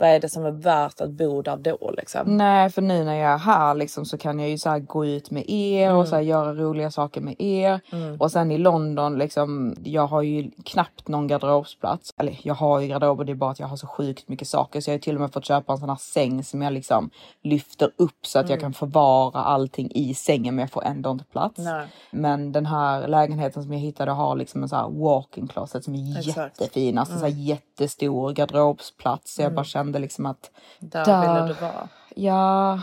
vad 0.00 0.08
är 0.08 0.20
det 0.20 0.28
som 0.28 0.44
är 0.44 0.50
värt 0.50 1.00
att 1.00 1.10
bo 1.10 1.42
där 1.42 1.56
då 1.56 1.90
liksom? 1.96 2.36
Nej, 2.36 2.70
för 2.70 2.82
nu 2.82 3.04
när 3.04 3.14
jag 3.14 3.32
är 3.32 3.38
här 3.38 3.74
liksom, 3.74 4.04
så 4.04 4.18
kan 4.18 4.38
jag 4.38 4.50
ju 4.50 4.58
så 4.58 4.70
här 4.70 4.78
gå 4.78 5.06
ut 5.06 5.30
med 5.30 5.44
er 5.50 5.94
och 5.94 6.08
så 6.08 6.14
här, 6.14 6.22
göra 6.22 6.54
roliga 6.54 6.90
saker 6.90 7.20
med 7.20 7.34
er. 7.38 7.80
Och 8.18 8.32
sen 8.32 8.50
i 8.50 8.58
London, 8.58 9.18
liksom, 9.18 9.76
jag 9.84 10.06
har 10.06 10.22
ju 10.22 10.50
knappt 10.64 11.08
någon 11.08 11.26
garderobsplats. 11.26 12.14
Eller 12.16 12.40
jag 12.42 12.54
har 12.54 12.80
ju 12.80 12.88
garderober, 12.88 13.24
det 13.24 13.32
är 13.32 13.34
bara 13.34 13.50
att 13.50 13.60
jag 13.60 13.66
har 13.66 13.76
så 13.76 13.86
sjukt 13.86 14.28
mycket 14.28 14.48
saker. 14.48 14.80
Så 14.80 14.90
jag 14.90 14.94
har 14.94 15.00
till 15.00 15.14
och 15.14 15.20
med 15.20 15.32
fått 15.32 15.44
köpa 15.44 15.72
en 15.72 15.78
sån 15.78 15.88
här 15.88 15.96
säng 15.96 16.44
som 16.44 16.62
jag 16.62 16.72
liksom 16.72 17.10
lyfter 17.42 17.90
upp 17.96 18.26
så 18.26 18.38
att 18.38 18.50
jag 18.50 18.60
kan 18.60 18.72
förvara 18.72 19.40
allting 19.40 19.90
i 19.94 20.14
sängen 20.14 20.54
men 20.54 20.62
jag 20.62 20.70
får 20.70 20.84
ändå 20.84 21.10
inte 21.10 21.24
plats. 21.24 21.58
Nej. 21.58 21.86
Men 22.10 22.52
den 22.52 22.66
här 22.66 23.08
lägenheten 23.08 23.62
som 23.62 23.72
jag 23.72 23.80
hittade 23.80 24.10
har 24.10 24.36
liksom 24.36 24.62
en 24.62 24.68
så 24.68 24.76
här 24.76 24.88
walk-in 24.88 25.48
closet 25.48 25.84
som 25.84 25.94
är 25.94 26.18
Exakt. 26.18 26.60
jättefin. 26.60 26.98
Alltså 26.98 27.18
så 27.18 27.24
här 27.24 27.34
jättestor 27.34 28.32
garderobsplats. 28.32 29.34
Så 29.34 29.42
jag 29.42 29.54
bara 29.54 29.64
kände 29.90 29.98
liksom 29.98 30.26
att 30.26 30.50
Där, 30.78 31.04
Där. 31.04 31.34
ville 31.34 31.54
du 31.54 31.60
vara. 31.60 31.88
Ja, 32.14 32.80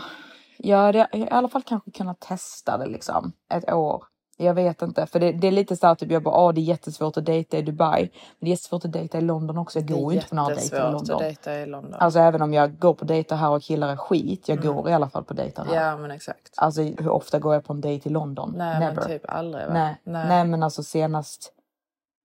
Jag 0.58 0.78
hade 0.78 1.08
i 1.12 1.28
alla 1.30 1.48
fall 1.48 1.62
kanske 1.62 1.90
kunnat 1.90 2.20
testa 2.20 2.78
det 2.78 2.86
liksom 2.86 3.32
ett 3.54 3.72
år. 3.72 4.04
Jag 4.40 4.54
vet 4.54 4.82
inte, 4.82 5.06
för 5.06 5.20
det, 5.20 5.32
det 5.32 5.46
är 5.46 5.52
lite 5.52 5.76
så 5.76 5.86
här 5.86 5.94
typ 5.94 6.10
jag 6.10 6.22
bara, 6.22 6.34
ah, 6.34 6.52
det 6.52 6.60
är 6.60 6.62
jättesvårt 6.62 7.16
att 7.16 7.24
dejta 7.26 7.58
i 7.58 7.62
Dubai. 7.62 8.00
Men 8.02 8.10
det 8.40 8.46
är 8.46 8.50
jättesvårt 8.50 8.84
att 8.84 8.92
dejta 8.92 9.18
i 9.18 9.20
London 9.20 9.58
också. 9.58 9.78
Jag 9.78 9.88
går 9.88 10.12
ju 10.12 10.18
inte 10.18 10.28
på 10.28 10.34
några 10.34 10.54
dejter 10.54 10.76
i 10.76 10.92
London. 10.92 11.16
att 11.16 11.20
dejta 11.22 11.54
i 11.54 11.66
London. 11.66 11.94
Alltså 11.94 12.18
även 12.18 12.42
om 12.42 12.54
jag 12.54 12.78
går 12.78 12.94
på 12.94 13.04
dejter 13.04 13.36
här 13.36 13.50
och 13.50 13.62
killar 13.62 13.88
är 13.88 13.96
skit, 13.96 14.48
jag 14.48 14.62
går 14.62 14.88
i 14.88 14.92
alla 14.92 15.08
fall 15.08 15.24
på 15.24 15.34
dejter 15.34 15.64
här. 15.64 15.74
ja 15.74 15.96
men 15.96 16.10
exakt. 16.10 16.54
Alltså 16.56 16.82
hur 16.82 17.08
ofta 17.08 17.38
går 17.38 17.54
jag 17.54 17.64
på 17.64 17.72
en 17.72 17.80
dejt 17.80 18.08
i 18.08 18.12
London? 18.12 18.54
Nej 18.56 18.80
Never. 18.80 18.94
men 18.94 19.06
typ 19.06 19.22
aldrig 19.28 19.66
va? 19.66 19.72
Nej. 19.72 20.00
Nej. 20.04 20.44
men 20.44 20.62
alltså 20.62 20.82
senast 20.82 21.52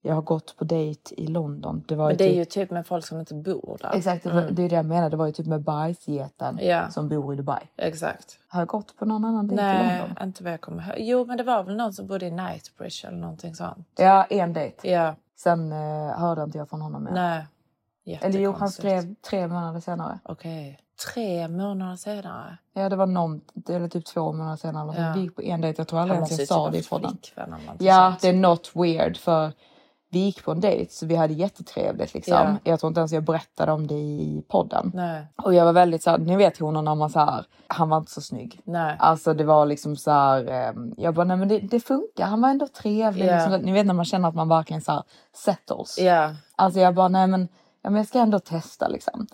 jag 0.05 0.15
har 0.15 0.21
gått 0.21 0.57
på 0.57 0.63
dejt 0.63 1.15
i 1.21 1.27
London. 1.27 1.83
Det 1.87 1.95
var 1.95 2.07
Men 2.07 2.17
det 2.17 2.23
är 2.23 2.27
typ... 2.29 2.37
ju 2.37 2.45
typ 2.45 2.71
med 2.71 2.87
folk 2.87 3.05
som 3.05 3.19
inte 3.19 3.33
bor 3.33 3.77
där. 3.81 3.91
Exakt, 3.93 4.23
det 4.23 4.29
var- 4.33 4.41
det 4.41 4.63
är 4.63 4.69
det 4.69 4.75
jag 4.75 4.85
menar. 4.85 5.09
Det 5.09 5.17
var 5.17 5.25
ju 5.25 5.31
typ 5.31 5.45
med 5.47 5.61
bajsgeten 5.61 6.59
Ja. 6.61 6.89
som 6.89 7.09
bor 7.09 7.33
i 7.33 7.37
Dubai. 7.37 7.59
Exakt. 7.77 8.39
Har 8.47 8.61
jag 8.61 8.67
gått 8.67 8.97
på 8.97 9.05
någon 9.05 9.25
annan 9.25 9.47
dejt 9.47 9.61
i 9.63 9.65
Nej, 9.65 9.99
London? 9.99 10.23
inte 10.27 10.43
vad 10.43 10.53
jag 10.53 10.61
kommer 10.61 10.83
ihåg. 10.83 10.95
Jo, 10.97 11.25
men 11.25 11.37
det 11.37 11.43
var 11.43 11.63
väl 11.63 11.75
någon 11.75 11.93
som 11.93 12.07
bodde 12.07 12.25
i 12.25 12.29
Knightsbridge 12.29 13.07
eller 13.07 13.17
någonting 13.17 13.55
sånt. 13.55 13.87
Ja, 13.97 14.23
en 14.23 14.53
dejt. 14.53 14.91
Ja, 14.91 15.15
Sen 15.35 15.71
eh, 15.71 15.77
hörde 16.19 16.43
inte 16.43 16.57
jag 16.57 16.69
från 16.69 16.81
honom 16.81 17.03
mer. 17.03 17.11
nej. 17.11 17.45
Eller 18.21 18.39
jo, 18.39 18.51
han 18.59 18.69
skrev 18.69 19.15
tre 19.29 19.47
månader 19.47 19.79
senare. 19.79 20.19
Okej. 20.23 20.79
Tre 21.13 21.47
månader 21.47 21.95
senare. 21.95 22.57
Ja, 22.73 22.89
det 22.89 22.95
var 22.95 23.05
någon, 23.05 23.41
eller 23.69 23.87
typ 23.87 24.05
två 24.05 24.33
månader 24.33 24.55
senare. 24.57 24.95
Ja. 25.01 25.13
Vi 25.15 25.21
gick 25.21 25.35
på 25.35 25.41
en 25.41 25.61
dejt. 25.61 25.79
Jag 25.81 25.87
tror 25.87 25.99
aldrig 25.99 26.15
ens 26.15 26.31
jag 26.31 26.39
ju 26.39 26.45
sa 26.45 26.65
typ 26.65 26.73
det 26.73 26.79
i 26.79 26.83
podden. 26.89 27.17
Ja, 27.79 28.15
det 28.21 28.29
är 28.29 28.33
not 28.33 28.71
weird 28.75 29.17
för 29.17 29.51
vi 30.13 30.19
gick 30.19 30.43
på 30.43 30.51
en 30.51 30.59
dejt 30.61 30.91
så 30.93 31.05
vi 31.05 31.15
hade 31.15 31.33
jättetrevligt 31.33 32.13
liksom. 32.13 32.33
Ja. 32.33 32.55
Jag 32.71 32.79
tror 32.79 32.87
inte 32.87 32.99
ens 32.99 33.11
jag 33.11 33.23
berättade 33.23 33.71
om 33.71 33.87
det 33.87 33.95
i 33.95 34.45
podden. 34.47 34.91
Nej, 34.93 35.27
Och 35.43 35.53
jag 35.53 35.65
var 35.65 35.73
väldigt 35.73 36.03
så 36.03 36.09
här, 36.09 36.17
ni 36.17 36.35
vet 36.35 36.57
honom 36.57 36.85
när 36.85 36.95
man 36.95 37.09
så 37.09 37.19
här, 37.19 37.45
han 37.67 37.89
var 37.89 37.97
inte 37.97 38.11
så 38.11 38.21
snygg. 38.21 38.61
nej. 38.63 38.95
Alltså 38.99 39.33
det 39.33 39.43
var 39.43 39.65
liksom 39.65 39.95
så 39.95 40.11
här, 40.11 40.47
eh, 40.47 40.73
jag 40.97 41.13
bara 41.13 41.25
nej 41.25 41.37
men 41.37 41.47
det, 41.47 41.59
det 41.59 41.79
funkar, 41.79 42.25
han 42.25 42.41
var 42.41 42.49
ändå 42.49 42.67
trevlig. 42.67 43.25
Ja. 43.27 43.33
Liksom, 43.33 43.61
ni 43.61 43.71
vet 43.71 43.85
när 43.85 43.93
man 43.93 44.05
känner 44.05 44.29
att 44.29 44.35
man 44.35 44.49
verkligen 44.49 44.81
så 44.81 44.91
här 44.91 45.03
settles. 45.35 45.99
Ja, 45.99 46.31
Alltså 46.55 46.79
jag 46.79 46.95
bara 46.95 47.07
nej 47.07 47.27
men, 47.27 47.47
ja, 47.81 47.89
men 47.89 47.95
jag 47.97 48.07
ska 48.07 48.19
ändå 48.19 48.39
testa 48.39 48.87
liksom. 48.87 49.27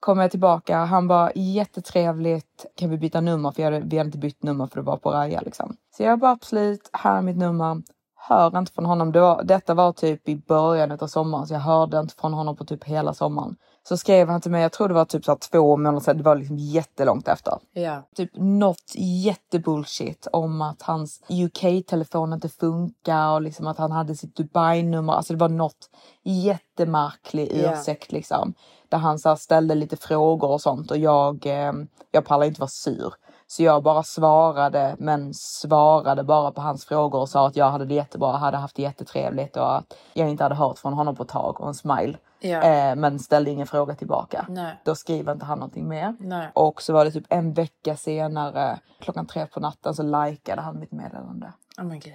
Kommer 0.00 0.22
jag 0.22 0.30
tillbaka, 0.30 0.78
han 0.78 1.08
bara 1.08 1.32
jättetrevligt, 1.34 2.66
kan 2.74 2.90
vi 2.90 2.98
byta 2.98 3.20
nummer? 3.20 3.50
För 3.50 3.62
jag 3.62 3.72
hade, 3.72 3.84
vi 3.86 3.98
hade 3.98 4.08
inte 4.08 4.18
bytt 4.18 4.42
nummer 4.42 4.66
för 4.66 4.76
det 4.76 4.82
var 4.82 4.96
på 4.96 5.10
Raja 5.10 5.40
liksom. 5.40 5.76
Så 5.96 6.02
jag 6.02 6.18
bara 6.18 6.30
absolut, 6.30 6.90
här 6.92 7.16
är 7.16 7.22
mitt 7.22 7.36
nummer. 7.36 7.82
Hör 8.28 8.58
inte 8.58 8.72
från 8.72 8.86
honom. 8.86 9.12
Det 9.12 9.20
var, 9.20 9.42
detta 9.42 9.74
var 9.74 9.92
typ 9.92 10.28
i 10.28 10.36
början 10.36 10.98
av 11.00 11.06
sommaren 11.06 11.46
så 11.46 11.54
jag 11.54 11.60
hörde 11.60 11.98
inte 11.98 12.14
från 12.14 12.32
honom 12.32 12.56
på 12.56 12.64
typ 12.64 12.84
hela 12.84 13.14
sommaren. 13.14 13.56
Så 13.88 13.96
skrev 13.96 14.28
han 14.28 14.40
till 14.40 14.50
mig, 14.50 14.62
jag 14.62 14.72
tror 14.72 14.88
det 14.88 14.94
var 14.94 15.04
typ 15.04 15.24
så 15.24 15.30
här 15.30 15.38
två 15.38 15.76
månader 15.76 16.00
sedan, 16.00 16.16
det 16.16 16.22
var 16.22 16.36
liksom 16.36 16.58
jättelångt 16.58 17.28
efter 17.28 17.58
ja. 17.72 18.02
typ 18.16 18.30
något 18.34 18.92
jättebullshit 19.24 20.26
om 20.32 20.62
att 20.62 20.82
hans 20.82 21.22
UK-telefon 21.28 22.32
inte 22.32 22.48
funkar 22.48 23.30
och 23.30 23.42
liksom 23.42 23.66
att 23.66 23.78
han 23.78 23.92
hade 23.92 24.16
sitt 24.16 24.36
Dubai-nummer. 24.36 25.12
Alltså 25.12 25.32
det 25.32 25.38
var 25.38 25.48
något 25.48 25.90
jättemärklig 26.22 27.50
ursäkt 27.52 28.12
liksom. 28.12 28.54
Där 28.88 28.98
han 28.98 29.18
så 29.18 29.36
ställde 29.36 29.74
lite 29.74 29.96
frågor 29.96 30.50
och 30.50 30.60
sånt 30.60 30.90
och 30.90 30.98
jag, 30.98 31.46
eh, 31.46 31.72
jag 32.10 32.24
pallade 32.24 32.46
inte 32.46 32.60
vara 32.60 32.68
sur. 32.68 33.14
Så 33.46 33.62
jag 33.62 33.82
bara 33.82 34.02
svarade, 34.02 34.96
men 34.98 35.34
svarade 35.34 36.24
bara 36.24 36.50
på 36.50 36.60
hans 36.60 36.84
frågor 36.84 37.20
och 37.20 37.28
sa 37.28 37.46
att 37.46 37.56
jag 37.56 37.70
hade 37.70 37.84
det 37.84 37.94
jättebra, 37.94 38.32
hade 38.36 38.56
haft 38.56 38.76
det 38.76 38.82
jättetrevligt 38.82 39.56
och 39.56 39.76
att 39.76 39.94
jag 40.12 40.28
inte 40.28 40.42
hade 40.42 40.54
hört 40.54 40.78
från 40.78 40.92
honom 40.92 41.16
på 41.16 41.22
ett 41.22 41.28
tag 41.28 41.60
och 41.60 41.68
en 41.68 41.74
smile. 41.74 42.18
Ja. 42.40 42.62
Eh, 42.62 42.96
men 42.96 43.18
ställde 43.18 43.50
ingen 43.50 43.66
fråga 43.66 43.94
tillbaka. 43.94 44.46
Nej. 44.48 44.80
Då 44.84 44.94
skriver 44.94 45.32
inte 45.32 45.44
han 45.44 45.58
någonting 45.58 45.88
mer. 45.88 46.16
Nej. 46.18 46.50
Och 46.54 46.82
så 46.82 46.92
var 46.92 47.04
det 47.04 47.10
typ 47.10 47.26
en 47.28 47.52
vecka 47.52 47.96
senare, 47.96 48.78
klockan 49.00 49.26
tre 49.26 49.46
på 49.46 49.60
natten, 49.60 49.94
så 49.94 50.02
likade 50.02 50.60
han 50.60 50.78
mitt 50.78 50.92
meddelande. 50.92 51.52
Ja 51.76 51.82
men 51.82 52.00
gud. 52.00 52.12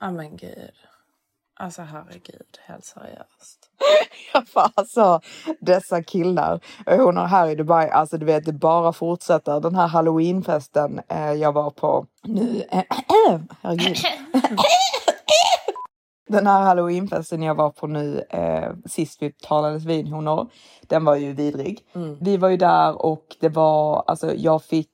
Ja 0.00 0.10
men 0.10 0.36
gud. 0.36 0.72
Alltså 1.58 1.82
herregud, 1.82 2.58
helt 2.66 2.84
seriöst. 2.84 3.70
Jag 4.32 4.44
bara 4.54 4.70
alltså, 4.74 5.20
dessa 5.60 6.02
killar. 6.02 6.60
Hon 6.86 7.16
har 7.16 7.26
här 7.26 7.48
i 7.48 7.54
Dubai, 7.54 7.90
alltså 7.90 8.18
du 8.18 8.26
vet 8.26 8.44
det 8.44 8.52
bara 8.52 8.92
fortsätter. 8.92 9.60
Den 9.60 9.74
här 9.74 9.86
halloweenfesten 9.86 11.00
eh, 11.08 11.32
jag 11.32 11.52
var 11.52 11.70
på 11.70 12.06
nu. 12.22 12.64
herregud. 13.62 13.96
Den 16.28 16.46
här 16.46 16.62
halloweenfesten 16.62 17.42
jag 17.42 17.54
var 17.54 17.70
på 17.70 17.86
nu 17.86 18.24
eh, 18.30 18.72
sist 18.86 19.22
vi 19.22 19.32
talades 19.32 19.84
vinhonor. 19.84 20.50
Den 20.80 21.04
var 21.04 21.16
ju 21.16 21.32
vidrig. 21.32 21.80
Vi 22.20 22.36
var 22.36 22.48
ju 22.48 22.56
där 22.56 23.02
och 23.06 23.36
det 23.40 23.48
var, 23.48 24.04
alltså 24.06 24.34
jag 24.34 24.62
fick 24.62 24.90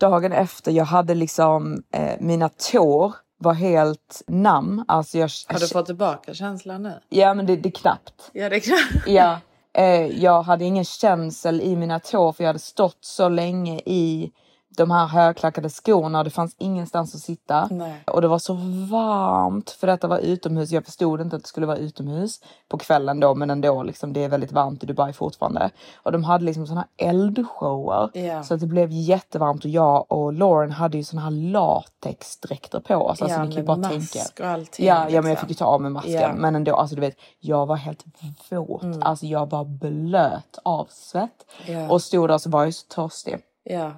dagen 0.00 0.32
efter, 0.32 0.72
jag 0.72 0.84
hade 0.84 1.14
liksom 1.14 1.82
eh, 1.92 2.14
mina 2.20 2.48
tår 2.48 3.14
var 3.44 3.54
helt 3.54 4.22
nam. 4.26 4.84
Alltså 4.88 5.18
jag, 5.18 5.30
Har 5.48 5.60
du 5.60 5.68
fått 5.68 5.86
tillbaka 5.86 6.34
känslan 6.34 6.82
nu? 6.82 7.00
Ja 7.08 7.34
men 7.34 7.46
det, 7.46 7.56
det 7.56 7.68
är 7.68 7.70
knappt. 7.70 8.30
Ja 8.32 8.48
det 8.48 8.56
är 8.56 8.60
klart. 8.60 9.06
Ja, 9.06 9.38
eh, 9.74 10.06
jag 10.22 10.42
hade 10.42 10.64
ingen 10.64 10.84
känsel 10.84 11.60
i 11.60 11.76
mina 11.76 12.00
tår 12.00 12.32
för 12.32 12.44
jag 12.44 12.48
hade 12.48 12.58
stått 12.58 12.98
så 13.00 13.28
länge 13.28 13.80
i 13.86 14.32
de 14.76 14.90
här 14.90 15.06
högklackade 15.06 15.68
skorna 15.68 16.18
och 16.18 16.24
det 16.24 16.30
fanns 16.30 16.54
ingenstans 16.58 17.14
att 17.14 17.20
sitta. 17.20 17.68
Nej. 17.70 18.02
Och 18.06 18.20
det 18.22 18.28
var 18.28 18.38
så 18.38 18.54
varmt 18.90 19.70
för 19.70 19.86
detta 19.86 20.08
var 20.08 20.18
utomhus. 20.18 20.70
Jag 20.70 20.84
förstod 20.84 21.20
inte 21.20 21.36
att 21.36 21.42
det 21.42 21.48
skulle 21.48 21.66
vara 21.66 21.76
utomhus 21.76 22.40
på 22.68 22.78
kvällen 22.78 23.20
då 23.20 23.34
men 23.34 23.50
ändå 23.50 23.82
liksom 23.82 24.12
det 24.12 24.24
är 24.24 24.28
väldigt 24.28 24.52
varmt 24.52 24.82
i 24.82 24.86
Dubai 24.86 25.12
fortfarande. 25.12 25.70
Och 25.96 26.12
de 26.12 26.24
hade 26.24 26.44
liksom 26.44 26.66
såna 26.66 26.86
här 26.98 27.08
eldshower 27.10 28.10
Ja. 28.14 28.42
så 28.42 28.54
att 28.54 28.60
det 28.60 28.66
blev 28.66 28.88
jättevarmt 28.92 29.64
och 29.64 29.70
jag 29.70 30.12
och 30.12 30.32
Lauren 30.32 30.70
hade 30.70 30.96
ju 30.98 31.04
såna 31.04 31.22
här 31.22 31.30
latexdräkter 31.30 32.80
på 32.80 32.94
oss. 32.94 33.22
Alltså, 33.22 33.36
Ja, 33.38 33.44
ni 33.44 33.52
kan 33.52 33.60
ju 33.60 33.66
bara 33.66 33.76
mask 33.76 34.12
tänka. 34.12 34.44
och 34.44 34.50
allting, 34.54 34.86
Ja, 34.86 34.94
ja, 34.94 35.04
men 35.04 35.12
jag 35.14 35.24
liksom. 35.24 35.36
fick 35.36 35.50
ju 35.50 35.54
ta 35.54 35.64
av 35.64 35.80
mig 35.80 35.90
masken. 35.90 36.12
Ja. 36.12 36.32
Men 36.34 36.56
ändå, 36.56 36.76
alltså 36.76 36.94
du 36.96 37.00
vet, 37.00 37.16
jag 37.40 37.66
var 37.66 37.76
helt 37.76 38.04
våt. 38.50 38.82
Mm. 38.82 39.02
Alltså 39.02 39.26
jag 39.26 39.50
var 39.50 39.64
blöt 39.64 40.58
av 40.62 40.86
svett. 40.90 41.46
Ja. 41.66 41.88
Och 41.90 42.02
stod 42.02 42.28
där 42.28 42.38
så 42.38 42.50
var 42.50 42.64
jag 42.64 42.74
så 42.74 42.86
törstig. 42.86 43.38
Ja. 43.62 43.90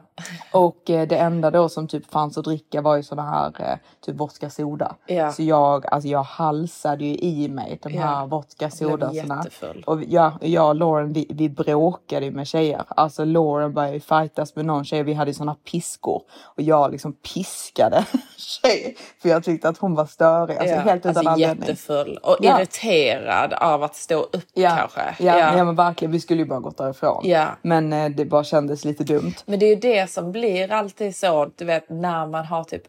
Och 0.52 0.90
eh, 0.90 1.08
det 1.08 1.16
enda 1.16 1.50
då 1.50 1.68
som 1.68 1.88
typ 1.88 2.10
fanns 2.10 2.38
att 2.38 2.44
dricka 2.44 2.80
var 2.80 2.96
ju 2.96 3.02
såna 3.02 3.22
här 3.22 3.52
eh, 3.58 3.78
typ 4.06 4.16
vodka 4.16 4.50
soda. 4.50 4.96
Ja. 5.06 5.32
Så 5.32 5.42
jag, 5.42 5.86
alltså 5.86 6.08
jag 6.08 6.22
halsade 6.22 7.04
ju 7.04 7.14
i 7.16 7.48
mig 7.48 7.78
de 7.82 7.94
Ja. 7.94 8.02
här 8.02 8.26
vodka 8.26 8.70
jättefull. 9.12 9.84
Och 9.86 10.02
ja, 10.04 10.32
jag 10.40 10.68
och 10.68 10.74
Lauren 10.74 11.12
vi, 11.12 11.26
vi 11.30 11.48
bråkade 11.48 12.26
ju 12.26 12.32
med 12.32 12.46
tjejer. 12.46 12.84
Alltså 12.88 13.24
Lauren 13.24 13.74
började 13.74 13.94
ju 13.94 14.00
fightas 14.00 14.56
med 14.56 14.64
någon 14.64 14.84
tjej. 14.84 15.02
Vi 15.02 15.14
hade 15.14 15.30
ju 15.30 15.34
såna 15.34 15.54
piskor. 15.54 16.22
Och 16.44 16.62
jag 16.62 16.92
liksom 16.92 17.12
piskade 17.12 18.04
tjej. 18.36 18.96
För 19.22 19.28
jag 19.28 19.44
tyckte 19.44 19.68
att 19.68 19.78
hon 19.78 19.94
var 19.94 20.06
störig. 20.06 20.56
Alltså 20.56 20.74
ja. 20.74 20.80
helt 20.80 21.06
utan 21.06 21.16
alltså 21.16 21.30
anledning. 21.30 21.68
jättefull 21.68 22.18
och 22.22 22.36
Ja. 22.40 22.60
irriterad 22.60 23.52
av 23.52 23.82
att 23.82 23.94
stå 23.96 24.22
upp 24.22 24.46
kanske. 24.54 25.00
ja, 25.18 25.38
ja. 25.38 25.64
men 25.64 25.74
verkligen. 25.74 26.12
Vi 26.12 26.20
skulle 26.20 26.42
ju 26.42 26.48
bara 26.48 26.60
gått 26.60 26.76
därifrån. 26.76 27.22
Men 27.62 27.92
eh, 27.92 28.08
det 28.10 28.24
bara 28.24 28.44
kändes 28.44 28.84
lite 28.84 29.04
dumt. 29.04 29.34
Men 29.46 29.58
det 29.58 29.66
är 29.66 29.70
ju 29.70 29.76
det 29.76 30.05
som 30.06 30.32
blir 30.32 30.72
alltid 30.72 31.16
så, 31.16 31.50
du 31.56 31.64
vet 31.64 31.90
när 31.90 32.26
man 32.26 32.44
har 32.44 32.64
typ 32.64 32.82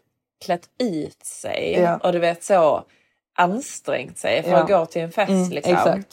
klätt 0.44 0.68
ut 0.78 1.24
sig 1.24 1.74
Ja. 1.80 1.96
och 2.02 2.12
du 2.12 2.18
vet 2.18 2.44
så 2.44 2.82
ansträngt 3.38 4.18
sig 4.18 4.42
för 4.42 4.50
Ja. 4.50 4.62
att 4.62 4.68
gå 4.68 4.86
till 4.86 5.02
en 5.02 5.12
fest 5.12 5.30
Mm, 5.30 5.50
liksom. 5.50 5.72
exakt. 5.74 6.12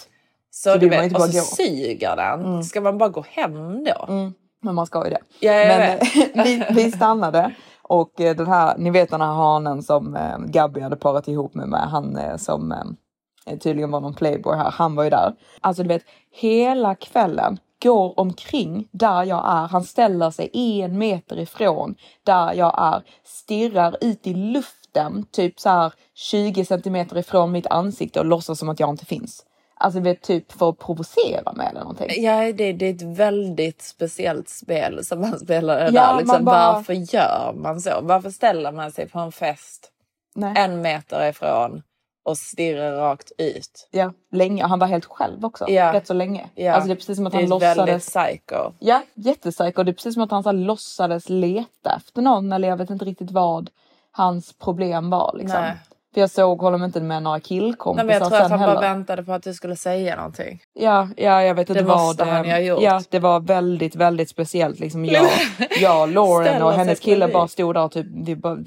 Så, 0.52 0.72
Så 0.72 0.78
du 0.78 0.90
vet, 0.90 1.16
och 1.16 1.22
så 1.22 1.40
gå. 1.40 1.44
suger 1.46 2.16
den. 2.16 2.64
Ska 2.64 2.82
man 2.82 2.98
bara 2.98 3.10
gå 3.10 3.26
hem 3.30 3.84
då? 3.84 4.06
Mm, 4.08 4.34
men 4.62 4.76
man 4.76 4.86
ska 4.86 5.04
ju 5.04 5.10
det. 5.10 5.20
Ja, 5.40 5.52
men 5.52 5.82
eh, 6.00 6.08
vi, 6.44 6.66
vi 6.70 6.92
stannade 6.92 7.52
och 7.82 8.22
eh, 8.22 8.36
den 8.36 8.48
här, 8.48 8.78
ni 8.78 8.90
vet 8.90 9.10
den 9.10 9.22
här 9.22 9.34
hanen 9.34 9.84
som 9.84 10.16
eh, 10.16 10.38
Gabby 10.38 10.80
hade 10.82 10.96
parat 10.96 11.28
ihop 11.28 11.54
med, 11.54 11.68
med 11.68 11.80
han 11.90 12.18
eh, 12.18 12.36
som 12.38 12.72
eh, 12.72 13.58
tydligen 13.58 13.92
var 13.92 14.00
någon 14.02 14.14
playboy 14.14 14.56
här, 14.58 14.72
han 14.72 14.96
var 14.96 15.04
ju 15.04 15.10
där. 15.10 15.34
Alltså 15.62 15.84
du 15.84 15.88
vet, 15.90 16.04
hela 16.32 16.96
kvällen 16.96 17.58
går 17.84 18.20
omkring 18.20 18.88
där 18.92 19.24
jag 19.24 19.46
är. 19.48 19.68
Han 19.68 19.84
ställer 19.84 20.32
sig 20.32 20.50
en 20.54 20.98
meter 20.98 21.40
ifrån 21.40 21.96
där 22.24 22.54
jag 22.54 22.76
är, 22.94 23.02
stirrar 23.24 23.98
ut 24.02 24.28
i 24.28 24.34
luften, 24.34 25.26
typ 25.32 25.60
så 25.60 25.70
här 25.70 25.94
20 26.14 26.66
centimeter 26.66 27.18
ifrån 27.18 27.52
mitt 27.52 27.68
ansikte 27.68 28.20
och 28.20 28.26
låtsas 28.26 28.60
som 28.60 28.70
att 28.70 28.80
jag 28.80 28.90
inte 28.90 29.06
finns. 29.06 29.46
Alltså 29.78 30.00
vet, 30.00 30.22
typ 30.22 30.52
för 30.52 30.70
att 30.70 30.80
provocera 30.80 31.54
mig 31.54 31.68
eller 31.68 31.80
någonting. 31.80 32.24
Ja, 32.24 32.52
det, 32.54 32.74
det 32.74 32.86
är 32.86 32.94
ett 32.94 33.02
väldigt 33.18 33.82
speciellt 33.82 34.50
spel 34.50 35.06
som 35.06 35.22
man 35.22 35.40
spelar 35.40 35.78
där. 35.80 35.92
Ja, 35.94 36.18
liksom, 36.18 36.36
man 36.36 36.46
bara- 36.46 36.74
Varför 36.74 36.94
gör 36.94 37.54
man 37.56 37.82
så? 37.82 38.00
Varför 38.02 38.30
ställer 38.30 38.72
man 38.72 38.92
sig 38.92 39.10
på 39.10 39.20
en 39.20 39.32
fest 39.32 39.92
Nej. 40.36 40.54
en 40.58 40.82
meter 40.82 41.30
ifrån 41.30 41.82
och 42.26 42.38
stirrar 42.38 42.96
rakt 42.96 43.32
ut? 43.38 43.88
Ja, 43.92 44.14
länge. 44.32 44.66
Han 44.66 44.80
var 44.80 44.88
helt 44.88 45.06
själv 45.06 45.46
också. 45.46 45.70
Ja. 45.70 45.94
Rätt 45.94 46.08
så 46.08 46.14
länge. 46.14 46.50
Ja. 46.56 46.74
Alltså 46.74 46.88
det 46.88 46.94
är 46.94 46.96
precis 46.96 47.18
som 47.18 47.28
att 47.28 47.32
det 47.32 47.38
han 47.38 47.52
är 47.52 47.60
väldigt 47.60 47.88
låtsades... 47.88 48.38
psycho. 48.38 48.72
Ja, 48.80 49.02
jättepsycho. 49.14 49.84
Det 49.84 49.92
är 49.92 49.94
precis 49.94 50.14
som 50.14 50.24
att 50.24 50.32
han 50.32 50.44
så 50.44 50.50
här, 50.50 50.58
låtsades 50.58 51.30
leta 51.30 51.96
efter 51.98 52.22
någon 52.22 52.54
eller 52.54 52.68
jag 52.68 52.78
vet 52.78 52.90
inte 52.90 53.06
riktigt 53.06 53.32
vad 53.32 53.70
hans 54.12 54.54
problem 54.54 55.10
var. 55.10 55.36
Liksom. 55.38 55.62
Nej. 55.62 55.74
För 56.14 56.22
jag 56.22 56.30
såg 56.30 56.62
honom 56.62 56.84
inte 56.84 57.02
med 57.02 57.24
några 57.24 57.40
killkompisar 57.40 58.06
Nej, 58.06 58.06
men 58.06 58.22
jag 58.22 58.30
tror 58.30 58.38
sen 58.38 58.46
att 58.46 58.52
han 58.52 58.60
heller. 58.60 58.74
bara 58.74 58.82
väntade 58.82 59.24
på 59.24 59.34
att 59.34 59.44
du 59.44 59.54
skulle 59.54 59.76
säga 59.76 60.16
någonting. 60.16 60.62
Ja, 60.74 61.10
ja, 61.18 61.44
jag 61.44 61.56
vet 61.56 61.70
inte 61.70 61.82
Det 61.82 61.88
vad 61.88 61.98
måste 61.98 62.26
han 62.26 62.66
gjort. 62.66 62.82
Ja, 62.82 63.02
det 63.10 63.20
var 63.20 63.40
väldigt, 63.40 63.96
väldigt 63.96 64.30
speciellt. 64.30 64.80
Liksom 64.80 65.06
jag, 65.06 65.30
jag 65.82 66.10
Lauren 66.10 66.64
och 66.64 66.72
hennes 66.72 67.00
kille 67.00 67.28
bara 67.28 67.48
stod 67.48 67.76
där 67.76 67.84
och 67.84 67.92
typ, 67.92 68.08
vi 68.10 68.36
bara, 68.36 68.58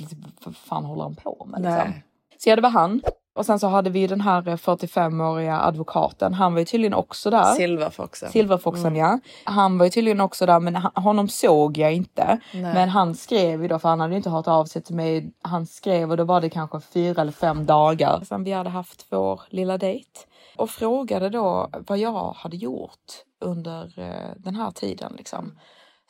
vad 0.45 0.57
fan 0.57 0.85
håller 0.85 1.03
han 1.03 1.15
på 1.15 1.47
med 1.51 1.61
liksom? 1.61 1.91
Nej. 1.91 2.05
Så 2.39 2.49
ja, 2.49 2.57
det 2.57 2.63
var 2.63 2.71
han. 2.71 3.03
Och 3.39 3.47
sen 3.47 3.59
så 3.59 3.67
hade 3.69 3.91
vi 3.91 4.07
den 4.07 4.21
här 4.21 4.43
45-åriga 4.43 5.61
advokaten. 5.61 6.35
Han 6.35 6.53
var 6.53 6.59
ju 6.59 6.65
tydligen 6.65 6.95
också 6.95 7.31
där. 7.31 7.45
Silverfoxen. 7.45 8.31
Silverfoxen 8.31 8.87
Mm. 8.87 8.99
ja. 8.99 9.19
Han 9.45 9.79
var 9.79 9.87
ju 9.87 9.91
tydligen 9.91 10.21
också 10.21 10.47
där 10.47 10.61
men 10.61 10.77
honom 10.77 11.29
såg 11.29 11.79
jag 11.79 11.93
inte. 11.93 12.41
Nej. 12.53 12.75
Men 12.75 12.89
han 12.89 13.15
skrev 13.15 13.63
ju 13.63 13.69
då 13.69 13.79
för 13.79 13.89
han 13.89 14.01
hade 14.01 14.17
inte 14.17 14.31
hört 14.31 14.49
av 14.49 14.65
sig 14.65 14.83
till 14.83 14.95
mig. 14.95 15.33
Han 15.43 15.67
skrev 15.67 16.11
och 16.11 16.17
då 16.17 16.25
var 16.25 16.41
det 16.41 16.51
kanske 16.51 16.81
fyra 16.81 17.23
eller 17.23 17.33
fem 17.33 17.67
dagar 17.67 18.21
sedan 18.25 18.45
vi 18.45 18.53
hade 18.53 18.71
haft 18.71 19.07
vår 19.11 19.41
lilla 19.49 19.79
dejt. 19.79 20.21
Och 20.57 20.71
frågade 20.71 21.29
då 21.29 21.69
vad 21.87 21.99
jag 21.99 22.33
hade 22.37 22.57
gjort 22.57 23.25
under 23.41 23.99
eh, 23.99 24.35
den 24.37 24.55
här 24.55 24.71
tiden 24.71 25.13
liksom. 25.17 25.59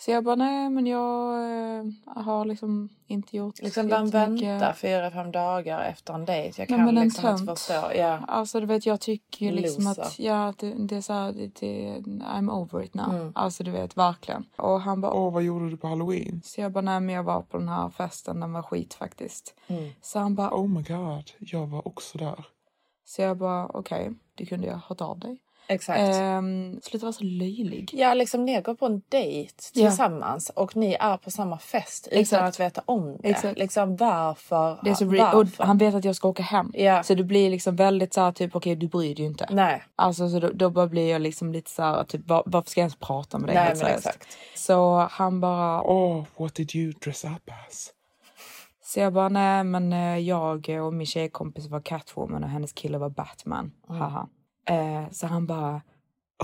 Så 0.00 0.10
jag 0.10 0.24
bara 0.24 0.34
nej 0.36 0.70
men 0.70 0.86
jag 0.86 1.34
eh, 1.78 1.84
har 2.24 2.44
liksom 2.44 2.88
inte 3.06 3.36
gjort 3.36 3.62
Liksom 3.62 3.88
jättemycket. 3.88 4.48
väntar 4.48 4.72
fyra, 4.72 5.10
fem 5.10 5.32
dagar 5.32 5.80
efter 5.84 6.14
en 6.14 6.24
dejt? 6.24 6.62
Jag 6.62 6.70
Nej, 6.70 6.78
kan 6.78 6.88
en 6.88 7.04
liksom 7.04 7.30
inte 7.30 7.46
förstå. 7.56 7.90
Ja. 7.96 8.18
Alltså 8.28 8.60
du 8.60 8.66
vet 8.66 8.86
jag 8.86 9.00
tycker 9.00 9.46
ju 9.46 9.52
liksom 9.52 9.84
Loser. 9.84 10.02
att 10.02 10.18
ja, 10.18 10.54
det, 10.58 10.74
det 10.78 10.96
är 10.96 11.00
så 11.00 11.12
här, 11.12 11.32
det, 11.32 11.46
det, 11.60 12.00
I'm 12.24 12.50
over 12.52 12.82
it 12.84 12.94
now. 12.94 13.14
Mm. 13.14 13.32
Alltså 13.34 13.64
du 13.64 13.70
vet 13.70 13.96
verkligen. 13.96 14.44
Och 14.56 14.80
han 14.80 15.00
bara 15.00 15.12
Åh, 15.12 15.32
vad 15.32 15.42
gjorde 15.42 15.70
du 15.70 15.76
på 15.76 15.86
halloween? 15.86 16.40
så 16.44 16.60
jag 16.60 16.72
bara 16.72 16.80
nej 16.80 17.00
men 17.00 17.14
jag 17.14 17.22
var 17.22 17.42
på 17.42 17.58
den 17.58 17.68
här 17.68 17.88
festen, 17.88 18.40
den 18.40 18.52
var 18.52 18.62
skit 18.62 18.94
faktiskt. 18.94 19.54
Mm. 19.66 19.90
Så 20.02 20.18
han 20.18 20.34
bara 20.34 20.50
Oh 20.54 20.68
my 20.68 20.82
god, 20.82 21.30
jag 21.38 21.66
var 21.66 21.88
också 21.88 22.18
där. 22.18 22.44
så 23.04 23.22
jag 23.22 23.36
bara 23.36 23.66
okej, 23.66 24.10
det 24.34 24.46
kunde 24.46 24.66
jag 24.66 24.76
hört 24.88 25.00
av 25.00 25.18
dig. 25.18 25.38
Exakt. 25.70 25.98
Ehm, 26.00 26.80
sluta 26.82 27.06
vara 27.06 27.12
så 27.12 27.24
löjlig. 27.24 27.90
Ja, 27.92 28.14
liksom 28.14 28.44
ni 28.44 28.60
går 28.60 28.74
på 28.74 28.86
en 28.86 29.02
dejt 29.08 29.54
Ja. 29.72 29.88
tillsammans 29.88 30.50
och 30.50 30.76
ni 30.76 30.96
är 31.00 31.16
på 31.16 31.30
samma 31.30 31.58
fest 31.58 32.06
utan 32.06 32.20
Exakt. 32.20 32.42
att 32.42 32.60
veta 32.60 32.82
om 32.86 33.16
det. 33.22 33.28
Exakt. 33.28 33.58
Liksom 33.58 33.96
varför? 33.96 34.78
Det 34.84 34.90
är 34.90 34.94
så 34.94 35.04
varför? 35.04 35.64
han 35.64 35.78
vet 35.78 35.94
att 35.94 36.04
jag 36.04 36.16
ska 36.16 36.28
åka 36.28 36.42
hem. 36.42 36.72
Ja. 36.74 37.02
Så 37.02 37.14
det 37.14 37.24
blir 37.24 37.50
liksom 37.50 37.76
väldigt 37.76 38.14
så 38.14 38.20
här 38.20 38.32
typ 38.32 38.56
okej 38.56 38.76
du 38.76 38.88
bryr 38.88 39.14
dig 39.14 39.24
ju 39.24 39.26
inte. 39.30 39.48
Nej. 39.50 39.82
Alltså 39.96 40.28
så 40.28 40.38
då, 40.40 40.50
då 40.54 40.70
bara 40.70 40.86
blir 40.86 41.10
jag 41.10 41.20
liksom 41.22 41.52
lite 41.52 41.70
så 41.70 41.82
här 41.82 42.04
typ 42.04 42.28
var, 42.28 42.42
varför 42.46 42.70
ska 42.70 42.80
jag 42.80 42.84
ens 42.84 42.96
prata 42.96 43.38
med 43.38 43.48
dig 43.48 43.54
Nej, 43.54 43.64
helt 43.64 43.78
men 43.82 43.86
seriöst? 43.86 44.06
exakt. 44.06 44.36
Så 44.54 45.08
han 45.10 45.40
bara 45.40 45.82
Oh, 45.82 46.24
what 46.36 46.54
did 46.54 46.74
you 46.76 46.92
dress 46.92 47.24
up 47.24 47.50
as? 47.68 47.90
Så 48.84 49.00
jag 49.00 49.12
bara, 49.12 49.28
nej 49.28 49.64
men 49.64 49.92
eh, 49.92 50.18
jag 50.18 50.68
och 50.86 50.94
min 50.94 51.06
tjejkompis 51.06 51.66
var 51.66 51.80
Catwoman 51.80 52.44
och 52.44 52.50
hennes 52.50 52.72
kille 52.72 52.98
var 52.98 53.08
Batman. 53.10 53.72
Mm. 53.88 54.00
Haha. 54.00 54.28
Eh, 54.68 55.10
så 55.12 55.26
han 55.26 55.46
bara, 55.46 55.80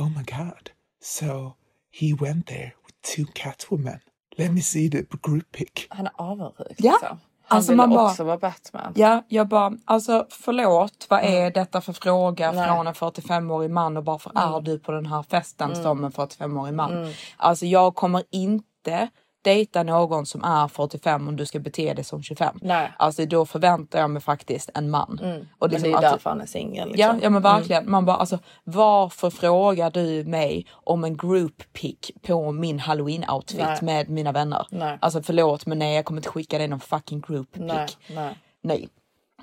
Oh 0.00 0.08
my 0.08 0.24
god. 0.24 0.70
So 1.02 1.52
he 2.00 2.14
went 2.20 2.46
there 2.46 2.72
with 2.86 3.16
two 3.16 3.32
Catwomen. 3.34 3.98
Let 4.36 4.52
me 4.52 4.60
see 4.60 4.90
the 4.90 5.02
group 5.22 5.52
pic. 5.52 5.68
Han 5.88 6.06
är 6.06 6.12
avundsjuk. 6.16 6.66
Ja. 6.78 6.92
Liksom. 6.92 7.18
Han 7.46 7.56
Alltså, 7.56 7.72
ville 7.72 7.76
man 7.76 7.90
bara- 7.90 8.10
också 8.10 8.24
vara 8.24 8.38
Batman. 8.38 8.92
ja 8.96 9.22
jag 9.28 9.48
bara, 9.48 9.72
alltså 9.84 10.26
förlåt 10.30 11.06
vad 11.10 11.20
är 11.24 11.50
detta 11.50 11.80
för 11.80 11.92
fråga 11.92 12.44
Mm. 12.48 12.56
Nej. 12.56 12.68
från 12.68 12.86
en 12.86 12.94
45-årig 12.94 13.70
man 13.70 13.96
och 13.96 14.04
varför 14.04 14.32
är 14.34 14.60
du 14.60 14.78
på 14.78 14.92
den 14.92 15.06
här 15.06 15.22
festen 15.22 15.70
Mm. 15.70 15.82
som 15.82 16.04
en 16.04 16.12
45-årig 16.12 16.74
man? 16.74 17.12
Alltså 17.36 17.66
jag 17.66 17.94
kommer 17.94 18.22
inte 18.30 19.08
dejta 19.44 19.82
någon 19.82 20.26
som 20.26 20.44
är 20.44 20.68
45 20.68 21.28
om 21.28 21.36
du 21.36 21.46
ska 21.46 21.58
bete 21.58 21.94
dig 21.94 22.04
som 22.04 22.22
25. 22.22 22.58
Nej. 22.62 22.92
Alltså 22.96 23.26
då 23.26 23.46
förväntar 23.46 23.98
jag 23.98 24.10
mig 24.10 24.22
faktiskt 24.22 24.70
en 24.74 24.90
man. 24.90 25.18
Mm. 25.22 25.40
Och 25.40 25.46
men 25.60 25.70
liksom 25.70 25.90
det 25.90 25.96
är 25.96 26.10
därför 26.10 26.30
han 26.30 26.40
är 26.40 26.46
singel. 26.46 26.88
Ja, 26.88 26.92
Liksom. 27.12 27.20
ja 27.22 27.30
men 27.30 27.42
verkligen. 27.42 27.90
Man 27.90 28.04
bara 28.04 28.16
alltså 28.16 28.38
varför 28.64 29.30
frågar 29.30 29.90
du 29.90 30.24
mig 30.24 30.66
om 30.72 31.04
en 31.04 31.16
group 31.16 31.72
pic 31.72 32.10
på 32.26 32.52
min 32.52 32.78
halloween 32.78 33.24
outfit 33.30 33.58
Nej. 33.58 33.78
med 33.82 34.08
mina 34.08 34.32
vänner? 34.32 34.66
Nej. 34.70 34.98
Alltså 35.00 35.22
förlåt 35.22 35.66
men 35.66 35.78
nej 35.78 35.94
jag 35.96 36.04
kommer 36.04 36.18
inte 36.18 36.28
skicka 36.30 36.58
dig 36.58 36.68
någon 36.68 36.80
fucking 36.80 37.20
group 37.20 37.52
pic. 37.52 37.62
Nej, 37.62 37.86
nej. 38.14 38.38
Nej. 38.62 38.88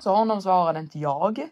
Så 0.00 0.14
honom 0.14 0.42
svarade 0.42 0.78
inte 0.78 0.98
jag. 0.98 1.48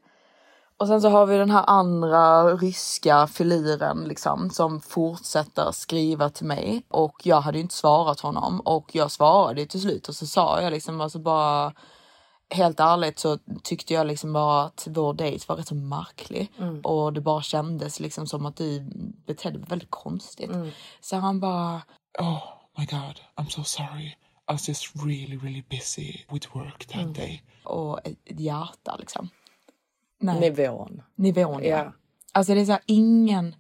Och 0.81 0.87
sen 0.87 1.01
så 1.03 1.09
har 1.09 1.27
vi 1.27 1.37
den 1.37 1.51
här 1.51 1.65
andra 1.67 2.45
ryska 2.55 3.27
filuren 3.27 4.05
liksom 4.05 4.51
som 4.51 4.81
fortsätter 4.81 5.73
skriva 5.73 6.31
till 6.31 6.47
mig 6.47 6.83
och 6.89 7.21
jag 7.23 7.41
hade 7.41 7.59
ju 7.59 7.63
inte 7.63 7.75
svarat 7.75 8.21
honom 8.21 8.61
och 8.61 8.95
jag 8.95 9.11
svarade 9.11 9.67
till 9.67 9.81
slut 9.81 10.09
och 10.09 10.15
så 10.15 10.27
sa 10.27 10.63
jag 10.63 10.71
liksom 10.73 11.01
alltså 11.01 11.19
bara 11.19 11.73
helt 12.55 12.81
ärligt 12.81 13.19
så 13.19 13.39
tyckte 13.63 13.95
jag 13.95 14.07
liksom 14.07 14.33
bara 14.33 14.63
att 14.63 14.87
vår 14.91 15.15
dejt 15.15 15.45
var 15.49 15.57
rätt 15.57 15.69
så 15.69 15.75
märklig 15.75 16.53
och 16.85 17.13
det 17.13 17.21
bara 17.21 17.43
kändes 17.43 18.01
liksom 18.01 18.27
som 18.27 18.47
att 18.47 18.57
du 18.57 18.81
betedde 19.27 19.59
dig 19.59 19.67
väldigt 19.69 19.91
konstigt. 19.91 20.51
Så 21.01 21.17
han 21.17 21.41
bara 21.41 21.83
Oh 22.19 22.43
my 22.79 22.87
god, 22.87 23.21
I'm 23.37 23.49
so 23.49 23.65
sorry. 23.65 24.07
I 24.49 24.53
was 24.53 24.69
just 24.69 24.97
really, 24.97 25.37
really 25.37 25.63
busy 25.71 26.25
with 26.33 26.57
work 26.57 26.87
that 26.87 27.15
day. 27.15 27.43
och 27.65 28.01
ett 28.05 28.41
hjärta 28.41 28.97
liksom. 28.99 29.29
Nej. 30.21 30.41
Nivån. 30.41 31.03
nivån. 31.15 31.63
Ja. 31.63 31.69
Ja. 31.69 31.93
Alltså 32.33 32.55
det 32.55 32.61
är 32.61 32.65
så 32.65 32.73
här, 32.73 32.83
ingen 32.87 33.55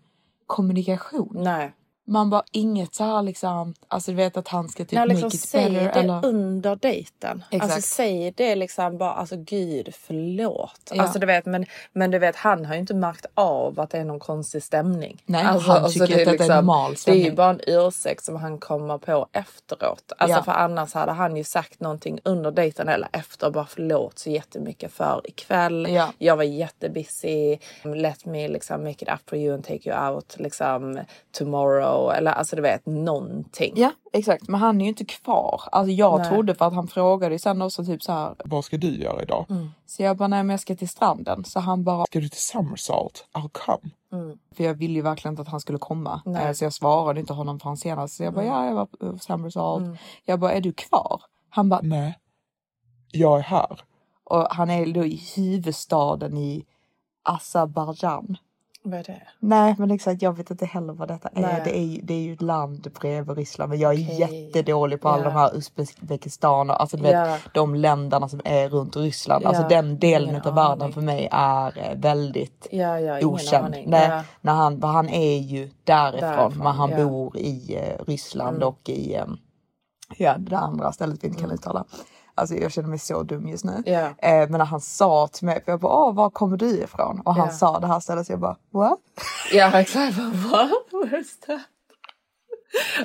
kommunikation. 0.46 1.33
Nej. 1.35 1.73
Man 2.11 2.31
bara 2.31 2.42
inget 2.53 2.94
så 2.94 3.05
här 3.05 3.23
liksom, 3.23 3.75
alltså 3.88 4.11
du 4.11 4.16
vet 4.16 4.37
att 4.37 4.49
han 4.49 4.68
ska 4.68 4.85
typ 4.85 4.92
Nej, 4.92 5.09
liksom 5.09 5.27
make 5.27 5.37
it 5.37 5.40
säg 5.42 5.70
better 5.70 5.85
det 5.94 6.01
eller... 6.01 6.27
under 6.27 6.77
dejten. 6.77 7.44
Exakt. 7.51 7.73
Alltså 7.73 7.94
säg 7.94 8.33
det 8.37 8.55
liksom 8.55 8.99
bara, 8.99 9.12
alltså 9.12 9.37
gud 9.37 9.94
förlåt. 9.94 10.90
Ja. 10.94 11.03
Alltså 11.03 11.18
du 11.18 11.27
vet, 11.27 11.46
men, 11.46 11.66
men 11.92 12.11
du 12.11 12.18
vet 12.18 12.37
han 12.37 12.64
har 12.64 12.75
ju 12.75 12.81
inte 12.81 12.94
märkt 12.94 13.27
av 13.35 13.81
att 13.81 13.90
det 13.90 13.99
är 13.99 14.05
någon 14.05 14.18
konstig 14.18 14.62
stämning. 14.62 15.23
Nej, 15.27 15.44
alltså, 15.44 15.70
han 15.70 15.85
alltså, 15.85 16.07
tycker 16.07 16.33
att 16.33 16.38
det 16.38 16.44
är 16.44 16.49
normal 16.57 16.94
Det 17.05 17.11
är 17.11 17.14
ju 17.14 17.20
stämning. 17.20 17.35
bara 17.35 17.51
en 17.51 17.61
ursäkt 17.66 18.25
som 18.25 18.37
han 18.37 18.59
kommer 18.59 18.99
på 18.99 19.27
efteråt. 19.33 20.12
Alltså 20.18 20.38
Ja. 20.38 20.42
för 20.42 20.53
annars 20.53 20.94
hade 20.94 21.12
han 21.12 21.37
ju 21.37 21.44
sagt 21.44 21.81
någonting 21.81 22.20
under 22.25 22.51
dejten 22.51 22.88
eller 22.88 23.09
efter 23.12 23.51
bara 23.51 23.66
förlåt 23.66 24.18
så 24.18 24.31
jättemycket 24.31 24.92
för 24.92 25.20
ikväll. 25.25 25.87
Ja. 25.90 26.12
Jag 26.18 26.37
var 26.37 26.44
jättebusy. 26.44 27.59
Let 27.85 28.25
me 28.25 28.49
liksom 28.49 28.83
make 28.85 29.05
it 29.05 29.09
up 29.09 29.31
for 29.31 29.38
you 29.38 29.55
and 29.55 29.64
take 29.64 29.90
you 29.90 30.09
out 30.11 30.37
liksom 30.38 31.01
tomorrow. 31.33 31.99
Eller 32.08 32.32
alltså 32.32 32.56
du 32.56 32.62
vet 32.62 32.86
någonting. 32.86 33.72
Ja 33.76 33.92
exakt 34.12 34.48
men 34.48 34.60
han 34.60 34.80
är 34.80 34.84
ju 34.84 34.88
inte 34.88 35.04
kvar. 35.04 35.60
Alltså 35.72 35.92
jag 35.92 36.18
Nej. 36.20 36.28
trodde 36.28 36.54
för 36.54 36.64
att 36.64 36.74
han 36.74 36.88
frågade 36.88 37.34
ju 37.34 37.38
sen 37.38 37.62
också 37.62 37.84
typ 37.84 38.02
så 38.02 38.12
här. 38.12 38.34
Vad 38.44 38.64
ska 38.64 38.76
du 38.76 39.02
göra 39.02 39.22
idag? 39.22 39.46
Så 39.86 40.02
jag 40.02 40.16
bara 40.16 40.28
nej 40.28 40.42
men 40.42 40.50
jag 40.50 40.60
ska 40.60 40.76
till 40.76 40.88
stranden. 40.88 41.44
Så 41.44 41.60
han 41.60 41.84
bara 41.84 42.04
Ska 42.06 42.20
du 42.20 42.28
till 42.28 42.40
Summersalt? 42.40 43.26
I'll 43.32 43.48
come. 43.52 43.90
för 44.56 44.64
jag 44.64 44.74
ville 44.74 44.94
ju 44.94 45.02
verkligen 45.02 45.32
inte 45.32 45.42
att 45.42 45.48
han 45.48 45.60
skulle 45.60 45.78
komma. 45.78 46.22
Nej. 46.24 46.46
Eh, 46.46 46.52
Så 46.52 46.64
jag 46.64 46.72
svarade 46.72 47.20
inte 47.20 47.32
honom 47.32 47.60
förrän 47.60 47.76
senast. 47.76 48.16
Så 48.16 48.22
jag 48.22 48.34
bara 48.34 48.44
ja 48.44 48.66
jag 48.66 48.74
var 48.74 48.86
på 48.86 49.18
Summersalt. 49.18 49.98
Jag 50.24 50.40
bara 50.40 50.52
är 50.52 50.60
du 50.60 50.72
kvar? 50.72 51.22
Han 51.48 51.68
bara 51.68 51.80
Nej. 51.82 52.18
Jag 53.12 53.38
är 53.38 53.42
här. 53.42 53.80
och 54.24 54.46
han 54.50 54.70
är 54.70 54.86
då 54.92 55.04
i 55.04 55.22
huvudstaden 55.36 56.36
i 56.36 56.64
Azerbajdzjan. 57.22 58.36
Vad 58.82 58.98
är 58.98 59.04
det? 59.04 59.22
Nej 59.38 59.74
men 59.78 59.90
exakt 59.90 60.22
jag 60.22 60.36
vet 60.36 60.50
inte 60.50 60.66
heller 60.66 60.92
vad 60.92 61.08
detta 61.08 61.28
är. 61.28 61.64
Det 61.64 61.78
är, 61.78 61.82
ju, 61.82 62.00
det 62.00 62.14
är 62.14 62.18
ju 62.20 62.32
ett 62.32 62.42
land 62.42 62.92
bredvid 63.00 63.36
Ryssland 63.36 63.70
men 63.70 63.78
jag 63.78 63.94
är 63.94 64.04
Okej. 64.04 64.20
jättedålig 64.20 65.00
på 65.00 65.08
alla 65.08 65.24
de 65.24 65.32
här 65.32 65.56
Uzbekistan 65.56 66.70
och 66.70 66.80
alltså 66.80 66.96
du 66.96 67.02
vet 67.02 67.12
Ja. 67.12 67.36
de 67.54 67.74
länderna 67.74 68.28
som 68.28 68.40
är 68.44 68.68
runt 68.68 68.96
Ryssland. 68.96 69.44
Alltså 69.46 69.62
Ja, 69.62 69.68
den 69.68 69.98
delen 69.98 70.28
ingen 70.28 70.42
av 70.42 70.54
världen 70.54 70.82
aning. 70.82 70.92
för 70.92 71.00
mig 71.00 71.28
är 71.32 71.78
eh, 71.78 71.98
väldigt 71.98 72.66
ja, 72.70 72.98
ingen 72.98 73.24
okänd. 73.24 73.74
Ja. 73.86 74.22
när 74.40 74.52
han, 74.54 74.82
han 74.82 75.08
är 75.08 75.38
ju 75.38 75.70
därifrån, 75.84 76.20
Därifrån, 76.30 76.58
men 76.64 76.72
han 76.72 76.90
bor 76.96 77.36
i 77.36 77.76
eh, 77.76 78.04
Ryssland 78.06 78.56
Mm. 78.56 78.68
och 78.68 78.88
i 78.88 79.14
eh, 79.14 79.24
ja, 80.16 80.34
det 80.38 80.58
andra 80.58 80.92
stället 80.92 81.24
vi 81.24 81.28
inte 81.28 81.40
kan 81.40 81.50
uttala. 81.50 81.84
Alltså 82.40 82.55
jag 82.55 82.72
känner 82.72 82.88
mig 82.88 82.98
så 82.98 83.22
dum 83.22 83.48
just 83.48 83.64
nu. 83.64 83.83
Ja. 83.87 84.00
Eh, 84.00 84.48
men 84.48 84.53
när 84.53 84.64
han 84.64 84.81
sa 84.81 85.29
till 85.33 85.46
mig, 85.46 85.62
för 85.64 85.72
jag 85.72 85.81
bara, 85.81 85.92
Åh, 85.94 86.14
var 86.14 86.31
kommer 86.31 86.57
du 86.57 86.68
ifrån? 86.70 87.20
Och 87.24 87.35
han 87.35 87.46
Ja. 87.46 87.53
sa 87.53 87.79
det 87.81 87.87
här 87.87 88.00
stället 88.00 88.26
så 88.26 88.33
jag 88.33 88.40
bara, 88.40 88.57
what? 88.72 88.98
Ja 89.53 89.81
exakt. 89.81 90.16
Vad? 90.18 90.70
Where's 90.90 91.46
that? 91.46 91.61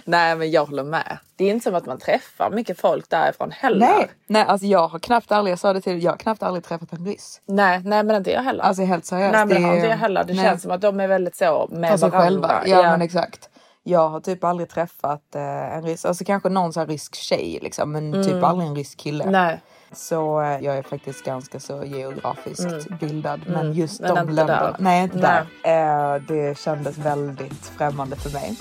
Nej 0.06 0.36
men 0.36 0.52
jag 0.52 0.66
håller 0.66 0.84
med. 0.84 1.18
Det 1.36 1.46
är 1.46 1.52
inte 1.52 1.64
som 1.64 1.76
att 1.76 1.86
man 1.86 1.98
träffar 2.00 2.50
mycket 2.50 2.80
folk 2.80 3.10
därifrån 3.10 3.52
heller. 3.52 3.80
Nej, 3.88 4.08
nej 4.28 4.46
alltså 4.46 4.68
jag 4.68 4.88
har 4.88 5.00
knappt 5.00 5.32
aldrig, 5.32 5.52
jag 5.52 5.60
sa 5.60 5.74
det 5.74 5.82
till 5.82 6.04
jag 6.04 6.12
har 6.12 6.18
knappt 6.18 6.44
aldrig 6.44 6.64
träffat 6.64 6.94
en 6.94 7.06
ryss. 7.06 7.42
Nej, 7.46 7.82
nej 7.86 8.04
men 8.04 8.16
inte 8.16 8.32
jag 8.32 8.42
heller. 8.42 8.64
Alltså 8.64 8.84
helt 8.84 9.06
seriöst. 9.06 9.32
nej 9.34 9.46
men 9.46 9.56
det 9.62 9.68
har 9.68 9.72
är- 9.72 9.76
inte 9.76 9.88
jag 9.88 9.98
heller. 9.98 10.24
Det 10.24 10.34
nej. 10.34 10.46
känns 10.46 10.62
som 10.62 10.72
att 10.72 10.82
de 10.82 11.00
är 11.00 11.08
väldigt 11.08 11.36
så 11.36 11.68
med 11.72 12.00
För 12.00 12.08
varandra. 12.10 12.20
själva. 12.22 12.62
Ja, 12.66 12.82
men 12.82 13.02
exakt. 13.02 13.50
Jag 13.88 14.10
har 14.10 14.20
typ 14.20 14.44
aldrig 14.44 14.70
träffat 14.70 15.36
eh, 15.36 15.76
en 15.78 15.84
rysk, 15.84 16.06
alltså 16.06 16.26
kanske 16.26 16.50
någon 16.50 16.72
här 16.76 16.88
rysk 16.88 17.16
tjej 17.16 17.60
liksom, 17.62 17.92
men 17.92 18.24
typ 18.24 18.44
aldrig 18.44 18.70
en 18.70 18.76
rysk 18.76 18.98
kille. 18.98 19.24
Mm. 19.24 19.32
Nej. 19.32 19.62
Så 19.92 20.42
eh, 20.42 20.60
jag 20.60 20.78
är 20.78 20.84
faktiskt 20.84 21.26
ganska 21.26 21.60
så 21.60 21.84
geografiskt 21.84 23.00
bildad. 23.00 23.42
Men 23.48 23.74
just 23.74 24.00
Mm. 24.00 24.14
Men 24.14 24.26
de 24.28 24.34
länderna, 24.34 24.64
där. 24.64 24.76
nej 24.80 25.04
inte 25.04 25.18
Nej. 25.18 25.44
där. 25.64 26.16
Eh, 26.16 26.22
det 26.28 26.58
kändes 26.60 26.98
väldigt 26.98 27.66
främmande 27.66 28.16
för 28.16 28.30
mig. 28.30 28.56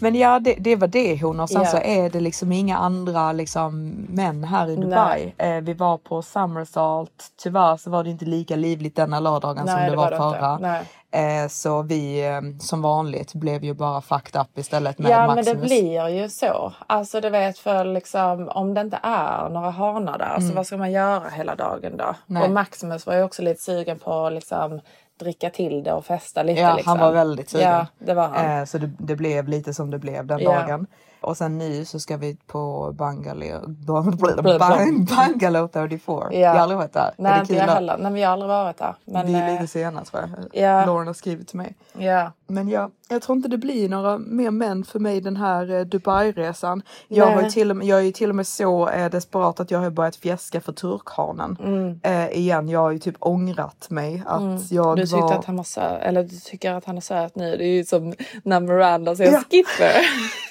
Men 0.00 0.14
ja, 0.14 0.38
det, 0.40 0.54
det 0.54 0.76
var 0.76 0.88
det 0.88 1.22
hon 1.22 1.40
och 1.40 1.48
sen 1.50 1.62
Ja. 1.62 1.68
så 1.68 1.76
är 1.76 2.10
det 2.10 2.20
liksom 2.20 2.52
inga 2.52 2.76
andra 2.78 3.32
liksom 3.32 3.88
män 4.08 4.44
här 4.44 4.70
i 4.70 4.76
Dubai. 4.76 5.34
Eh, 5.38 5.54
vi 5.60 5.72
var 5.74 5.98
på 5.98 6.22
Summersalt. 6.22 7.24
Tyvärr 7.42 7.76
så 7.76 7.90
var 7.90 8.04
det 8.04 8.10
inte 8.10 8.24
lika 8.24 8.56
livligt 8.56 8.96
denna 8.96 9.20
lördagen 9.20 9.66
som 9.66 9.76
Nej, 9.76 9.84
det, 9.84 9.90
det 9.90 9.96
var, 9.96 10.10
var 10.10 10.32
förra. 10.32 10.78
Eh, 11.12 11.48
så 11.48 11.82
vi 11.82 12.26
eh, 12.28 12.40
som 12.60 12.82
vanligt 12.82 13.34
blev 13.34 13.64
ju 13.64 13.74
bara 13.74 14.00
fucked 14.00 14.40
up 14.40 14.58
istället 14.58 14.98
med 14.98 15.10
Ja 15.10 15.26
men 15.26 15.36
Maximus. 15.36 15.60
det 15.62 15.66
blir 15.66 16.08
ju 16.08 16.28
så. 16.28 16.72
Alltså 16.86 17.20
du 17.20 17.30
vet 17.30 17.58
för 17.58 17.84
liksom 17.84 18.48
om 18.48 18.74
det 18.74 18.80
inte 18.80 18.98
är 19.02 19.48
några 19.48 19.70
hanar 19.70 20.18
där 20.18 20.40
så 20.40 20.54
vad 20.54 20.66
ska 20.66 20.76
man 20.76 20.92
göra 20.92 21.28
hela 21.28 21.54
dagen 21.54 21.96
då? 21.96 22.04
Mm. 22.04 22.14
Nej. 22.26 22.42
Och 22.42 22.50
Maximus 22.50 23.06
var 23.06 23.14
ju 23.14 23.22
också 23.22 23.42
lite 23.42 23.62
sugen 23.62 23.98
på 23.98 24.30
liksom 24.30 24.80
dricka 25.20 25.50
till 25.50 25.82
det 25.84 25.92
och 25.92 26.04
festa 26.04 26.42
lite. 26.42 26.60
Ja, 26.60 26.74
liksom. 26.74 26.90
han 26.90 27.00
var 27.06 27.12
väldigt 27.12 27.48
sugen. 27.50 27.68
Ja, 27.68 27.86
det 27.98 28.14
var 28.14 28.28
han. 28.28 28.58
Eh, 28.58 28.64
så 28.64 28.78
det, 28.78 28.90
det 28.98 29.16
blev 29.16 29.48
lite 29.48 29.74
som 29.74 29.90
det 29.90 29.98
blev 29.98 30.26
den 30.26 30.38
Ja. 30.38 30.50
dagen. 30.52 30.86
Och 31.20 31.36
sen 31.36 31.58
nu 31.58 31.84
så 31.84 32.00
ska 32.00 32.16
vi 32.16 32.36
på 32.46 32.92
Bangalore. 32.98 33.60
Bangalore 35.08 35.68
34. 35.68 36.28
Ja. 36.30 36.38
Jag 36.38 36.50
har 36.50 36.58
aldrig 36.58 36.78
varit 36.78 36.92
där. 36.92 37.10
Nej 37.18 37.32
är 37.32 37.36
det 37.36 37.40
inte 37.40 37.54
jag 37.54 37.64
heller. 37.66 37.98
Nej 37.98 38.10
men 38.12 38.20
jag 38.20 38.28
har 38.28 38.32
aldrig 38.32 38.48
varit 38.48 38.78
där. 38.78 38.94
Men, 39.04 39.26
vi 39.26 39.34
är 39.34 39.46
eh, 39.48 39.52
lite 39.52 39.66
sena 39.66 40.04
tror 40.04 40.22
jag. 40.52 40.62
ja. 40.62 40.86
Lauren 40.86 41.06
har 41.06 41.14
skrivit 41.14 41.48
till 41.48 41.56
mig. 41.56 41.74
Ja. 41.98 42.32
Men 42.46 42.68
jag, 42.68 42.90
jag 43.08 43.22
tror 43.22 43.36
inte 43.36 43.48
det 43.48 43.58
blir 43.58 43.88
några 43.88 44.18
mer 44.18 44.50
män 44.50 44.84
för 44.84 44.98
mig 44.98 45.20
den 45.20 45.36
här 45.36 45.70
eh, 45.72 45.80
Dubai-resan. 45.84 46.82
Jag, 47.08 47.36
Nej. 47.36 47.50
till 47.50 47.74
med, 47.74 47.86
jag 47.86 47.98
är 47.98 48.02
ju 48.02 48.12
till 48.12 48.28
och 48.30 48.36
med 48.36 48.46
så 48.46 48.88
eh, 48.88 49.10
desperat 49.10 49.60
att 49.60 49.70
jag 49.70 49.78
har 49.78 49.90
börjat 49.90 50.16
fjäska 50.16 50.60
för 50.60 50.72
turkhanen. 50.72 51.56
Mm. 51.64 52.00
Eh, 52.02 52.38
igen, 52.38 52.68
jag 52.68 52.80
har 52.80 52.90
ju 52.90 52.98
typ 52.98 53.16
ångrat 53.18 53.86
mig 53.90 54.22
att 54.26 54.40
Mm. 54.40 54.58
jag 54.70 54.96
Du 54.96 55.04
var... 55.04 55.32
att 55.38 55.44
han 55.44 55.56
var 55.56 55.64
söt, 55.64 56.02
eller 56.02 56.22
du 56.22 56.36
tycker 56.36 56.72
att 56.74 56.84
han 56.84 56.96
är 56.96 57.00
söt 57.00 57.34
nu. 57.36 57.56
Det 57.56 57.64
är 57.64 57.74
ju 57.76 57.84
som 57.84 58.14
när 58.42 58.60
Miranda 58.60 59.16
säger 59.16 59.32
Ja. 59.32 59.38
skipper. 59.50 59.92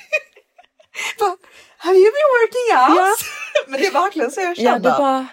Have 1.77 1.95
you 1.97 2.05
been 2.05 2.29
working 2.41 2.69
out? 2.77 2.97
Ja. 2.99 3.13
Men 3.67 3.79
det 3.81 3.87
är 3.87 3.91
verkligen 3.93 4.31
så 4.31 4.41
jag 4.41 4.49
Ja, 4.49 4.55
känner. 4.55 4.79
du 4.79 4.89
bara... 4.89 5.27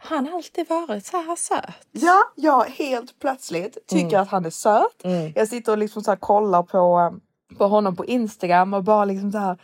Han 0.00 0.26
har 0.26 0.34
alltid 0.36 0.68
varit 0.68 1.06
så 1.06 1.16
här 1.16 1.36
söt. 1.36 1.64
Ja, 1.92 2.32
jag 2.34 2.64
helt 2.64 3.18
plötsligt 3.20 3.86
tycker 3.88 4.06
Mm. 4.08 4.20
att 4.22 4.28
han 4.28 4.44
är 4.46 4.50
söt. 4.50 5.04
Mm. 5.04 5.32
Jag 5.36 5.48
sitter 5.48 5.72
och 5.72 5.78
liksom 5.78 6.02
så 6.02 6.16
kollar 6.16 6.62
på, 6.62 6.98
eh, 7.50 7.56
på 7.58 7.66
honom 7.68 7.96
på 7.96 8.04
Instagram 8.06 8.74
och 8.74 8.84
bara 8.84 9.04
liksom 9.04 9.32
så 9.32 9.38
här. 9.38 9.56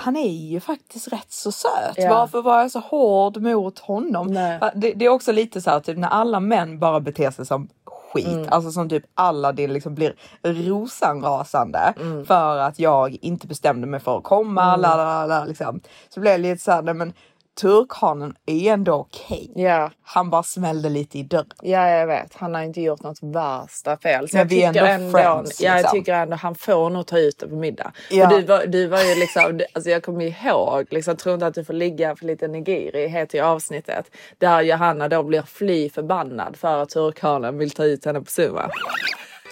Han 0.00 0.16
är 0.16 0.30
ju 0.30 0.60
faktiskt 0.60 1.12
rätt 1.12 1.32
så 1.32 1.52
söt. 1.52 1.94
Ja. 1.96 2.10
Varför 2.14 2.42
var 2.42 2.60
jag 2.60 2.70
så 2.70 2.78
hård 2.80 3.36
mot 3.36 3.78
honom? 3.78 4.34
Det, 4.74 4.92
det 4.92 5.04
är 5.04 5.08
också 5.08 5.32
lite 5.32 5.60
så 5.60 5.70
här 5.70 5.80
typ 5.80 5.98
när 5.98 6.08
alla 6.08 6.40
män 6.40 6.78
bara 6.78 7.00
beter 7.00 7.30
sig 7.30 7.46
som 7.46 7.68
skit. 7.84 8.26
Mm. 8.26 8.46
Alltså 8.50 8.70
som 8.70 8.88
typ 8.88 9.04
Aladdin 9.14 9.72
liksom 9.72 9.94
blir 9.94 10.14
rosanrasande 10.42 11.94
Mm. 12.00 12.26
för 12.26 12.56
att 12.56 12.78
jag 12.78 13.16
inte 13.20 13.46
bestämde 13.46 13.86
mig 13.86 14.00
för 14.00 14.18
att 14.18 14.24
komma. 14.24 14.76
La, 14.76 14.96
la, 14.96 15.04
la, 15.04 15.26
la, 15.26 15.44
liksom. 15.44 15.80
Så 16.08 16.20
blev 16.20 16.32
jag 16.32 16.40
lite 16.40 16.64
så 16.64 16.72
här, 16.72 16.82
nej 16.82 16.94
men 16.94 17.12
turkhanen 17.60 18.34
är 18.46 18.72
ändå 18.72 18.92
okej. 18.92 19.52
Ja. 19.54 19.90
Han 20.02 20.30
bara 20.30 20.42
smällde 20.42 20.88
lite 20.88 21.18
i 21.18 21.22
dörren. 21.22 21.46
Ja, 21.62 21.88
jag 21.88 22.06
vet. 22.06 22.34
Han 22.34 22.54
har 22.54 22.62
inte 22.62 22.80
gjort 22.80 23.02
något 23.02 23.22
värsta 23.22 23.96
fel. 23.96 24.28
Så 24.28 24.36
Men 24.36 24.40
jag 24.40 24.48
vi 24.48 24.62
är 24.62 24.72
tycker 24.72 24.86
ändå 24.86 25.04
ändå, 25.04 25.18
friends, 25.18 25.60
ja, 25.60 25.70
jag 25.70 25.76
liksom. 25.76 25.98
tycker 25.98 26.14
ändå 26.14 26.36
han 26.36 26.54
får 26.54 26.90
nog 26.90 27.06
ta 27.06 27.18
ut 27.18 27.38
det 27.38 27.48
på 27.48 27.54
middag. 27.54 27.92
För 28.08 28.26
du, 28.26 28.42
var, 28.42 28.66
du 28.66 28.86
var 28.86 29.02
ju 29.02 29.14
liksom, 29.14 29.60
alltså 29.72 29.90
jag 29.90 30.02
kommer 30.02 30.46
ihåg, 30.46 30.86
liksom, 30.90 31.16
tror 31.16 31.34
inte 31.34 31.46
att 31.46 31.54
du 31.54 31.64
får 31.64 31.74
ligga 31.74 32.16
för 32.16 32.26
lite 32.26 32.48
nigiri, 32.48 33.08
heter 33.08 33.38
ju 33.38 33.44
avsnittet. 33.44 34.10
Där 34.38 34.62
Johanna 34.62 35.08
då 35.08 35.22
blir 35.22 35.42
fly 35.42 35.90
förbannad 35.90 36.56
för 36.56 36.82
att 36.82 36.88
turkhanen 36.88 37.58
vill 37.58 37.70
ta 37.70 37.84
ut 37.84 38.04
henne 38.04 38.20
på 38.20 38.30
Zuma. 38.40 38.70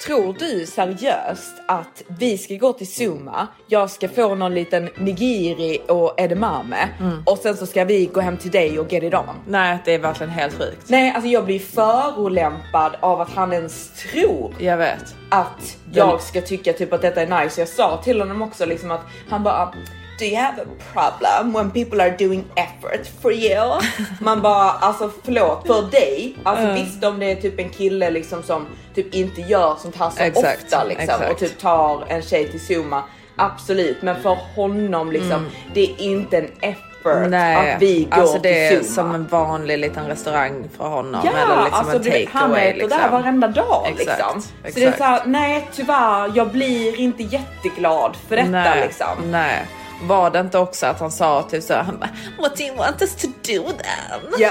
Tror 0.06 0.36
du 0.38 0.66
seriöst 0.66 1.54
att 1.68 2.02
vi 2.08 2.38
ska 2.38 2.54
gå 2.54 2.72
till 2.72 2.86
Zuma, 2.86 3.48
jag 3.66 3.90
ska 3.90 4.08
få 4.08 4.34
någon 4.34 4.54
liten 4.54 4.88
nigiri 4.96 5.78
och 5.88 6.14
edamame 6.16 6.88
och 7.26 7.38
sen 7.38 7.56
så 7.56 7.66
ska 7.66 7.84
vi 7.84 8.06
gå 8.06 8.20
hem 8.20 8.36
till 8.36 8.50
dig 8.50 8.78
och 8.78 8.92
get 8.92 9.02
it 9.02 9.14
on? 9.14 9.24
Nej, 9.46 9.78
det 9.84 9.94
är 9.94 9.98
verkligen 9.98 10.30
helt 10.30 10.54
sjukt. 10.58 10.88
Nej, 10.88 11.12
alltså 11.14 11.28
jag 11.28 11.44
blir 11.44 11.58
förolämpad 11.58 12.96
av 13.00 13.20
att 13.20 13.30
han 13.30 13.52
ens 13.52 13.90
tror 14.12 14.54
Jag 14.58 14.76
vet. 14.76 15.14
att 15.30 15.76
jag 15.92 16.22
ska 16.22 16.40
tycka 16.40 16.72
typ 16.72 16.92
att 16.92 17.02
detta 17.02 17.22
är 17.22 17.44
nice. 17.44 17.60
Jag 17.60 17.68
sa 17.68 17.96
till 18.04 18.20
honom 18.20 18.42
också 18.42 18.66
liksom 18.66 18.90
att 18.90 19.02
han 19.28 19.42
bara 19.42 19.74
Do 20.18 20.24
you 20.24 20.36
have 20.36 20.62
a 20.62 20.64
problem 20.92 21.52
when 21.52 21.70
people 21.70 22.00
are 22.02 22.10
doing 22.18 22.44
effort 22.56 23.06
for 23.22 23.32
you? 23.32 23.80
Man 24.20 24.42
bara 24.42 24.70
alltså 24.70 25.10
förlåt 25.24 25.66
för 25.66 25.82
dig. 25.90 26.36
Alltså 26.44 26.64
Mm. 26.64 26.74
visst 26.74 27.04
om 27.04 27.18
det 27.18 27.26
är 27.32 27.36
typ 27.36 27.60
en 27.60 27.68
kille 27.70 28.10
liksom 28.10 28.42
som 28.42 28.66
typ 28.94 29.14
inte 29.14 29.40
gör 29.40 29.76
sånt 29.78 29.96
här 29.96 30.10
så 30.10 30.22
Exakt, 30.22 30.62
ofta 30.64 30.84
liksom 30.84 31.02
exakt. 31.14 31.30
och 31.32 31.38
typ 31.38 31.58
tar 31.60 32.04
en 32.08 32.22
tjej 32.22 32.48
till 32.50 32.60
Zuma. 32.60 33.02
Absolut, 33.36 34.02
men 34.02 34.22
för 34.22 34.38
honom 34.56 35.12
liksom 35.12 35.46
det 35.74 35.80
är 35.80 36.00
inte 36.00 36.38
en 36.38 36.48
effort 36.60 36.86
Mm. 37.06 37.30
Nej, 37.30 37.72
att 37.74 37.82
vi 37.82 38.04
går 38.10 38.20
alltså 38.22 38.38
det 38.38 38.66
är 38.66 38.70
Zuma. 38.70 38.84
som 38.84 39.14
en 39.14 39.26
vanlig 39.26 39.78
liten 39.78 40.06
restaurang 40.06 40.68
för 40.76 40.88
honom. 40.88 41.20
Ja, 41.24 41.30
eller 41.30 41.64
liksom 41.64 41.78
alltså 41.80 41.96
en 41.96 42.02
vet, 42.02 42.28
han 42.32 42.54
äter 42.54 42.74
Liksom. 42.74 42.88
där 43.00 43.10
varenda 43.10 43.48
dag 43.48 43.86
Exakt, 43.88 43.98
liksom. 44.18 44.42
Så 44.42 44.48
exakt. 44.64 44.74
det 44.74 44.84
är 44.84 44.92
så 44.92 45.04
här, 45.04 45.22
nej 45.26 45.68
tyvärr, 45.72 46.32
jag 46.34 46.48
blir 46.48 47.00
inte 47.00 47.22
jätteglad 47.22 48.16
för 48.28 48.36
detta 48.36 48.48
nej, 48.50 48.80
liksom. 48.86 49.30
Nej. 49.30 49.66
Var 50.02 50.30
det 50.30 50.40
inte 50.40 50.58
också 50.58 50.86
att 50.86 51.00
han 51.00 51.12
sa 51.12 51.42
typ 51.42 51.62
så 51.64 51.74
han 51.74 51.98
bara 51.98 52.10
What 52.38 52.56
do 52.56 52.62
you 52.64 52.76
want 52.76 53.02
us 53.02 53.16
to 53.16 53.26
do 53.26 53.62
then? 53.68 54.32
Ja. 54.38 54.50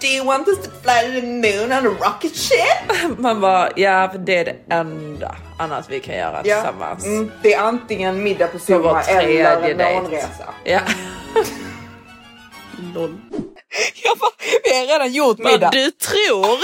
Do 0.00 0.06
you 0.06 0.26
want 0.26 0.48
us 0.48 0.58
to 0.58 0.70
fly 0.82 1.14
to 1.14 1.20
the 1.20 1.26
moon 1.26 1.72
on 1.72 1.86
a 1.86 1.96
rocket 2.00 2.36
ship? 2.36 3.18
Man 3.18 3.40
bara 3.40 3.68
ja 3.76 4.08
för 4.12 4.18
det 4.18 4.38
är 4.38 4.44
det 4.44 4.56
enda 4.74 5.36
annat 5.58 5.84
vi 5.90 6.00
kan 6.00 6.14
göra 6.14 6.40
Ja. 6.44 6.54
tillsammans. 6.56 7.04
Mm, 7.04 7.30
det 7.42 7.54
är 7.54 7.60
antingen 7.60 8.22
middag 8.22 8.46
på 8.46 8.58
tredje 8.58 9.48
eller 9.48 9.68
en 9.88 10.02
månresa. 10.02 10.54
Ja. 10.64 10.80
Lol. 12.94 13.20
Jag 14.04 14.18
bara, 14.18 14.30
vi 14.64 14.78
har 14.78 14.86
redan 14.86 15.12
gjort 15.12 15.38
middag. 15.38 15.58
Vad 15.60 15.72
du 15.72 15.90
tror? 15.90 16.58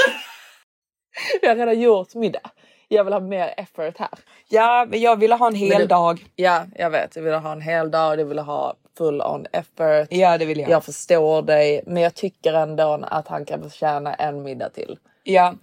Vi 1.43 1.49
har 1.49 1.57
redan 1.57 1.81
gjort 1.81 2.15
middag. 2.15 2.41
Jag 2.89 3.05
vill 3.05 3.13
ha 3.13 3.21
mer 3.21 3.55
effort 3.57 3.99
här. 3.99 4.09
Ja, 4.49 4.87
men 4.89 5.01
jag 5.01 5.17
ville 5.17 5.35
ha 5.35 5.47
en 5.47 5.55
hel 5.55 5.81
du- 5.81 5.87
dag. 5.87 6.27
Ja, 6.37 6.65
jag 6.77 6.91
vet. 6.91 7.17
Jag 7.17 7.23
vill 7.23 7.35
ha 7.35 7.53
en 7.53 7.61
hel 7.61 7.91
dag. 7.91 8.21
Jag 8.21 8.25
vill 8.25 8.39
ha 8.39 8.75
full 8.99 9.23
on 9.23 9.47
effort. 9.53 10.09
Ja, 10.11 10.39
det 10.39 10.45
vill 10.45 10.59
jag. 10.61 10.71
Jag 10.71 10.85
förstår 10.85 11.43
dig, 11.43 11.83
men 11.87 12.03
jag 12.03 12.15
tycker 12.15 12.55
ändå 12.55 13.01
att 13.03 13.29
han 13.29 13.45
kan 13.45 13.63
förtjäna 13.63 14.15
en 14.15 14.43
middag 14.43 14.69
till. 14.69 14.99
Ja, 15.23 15.55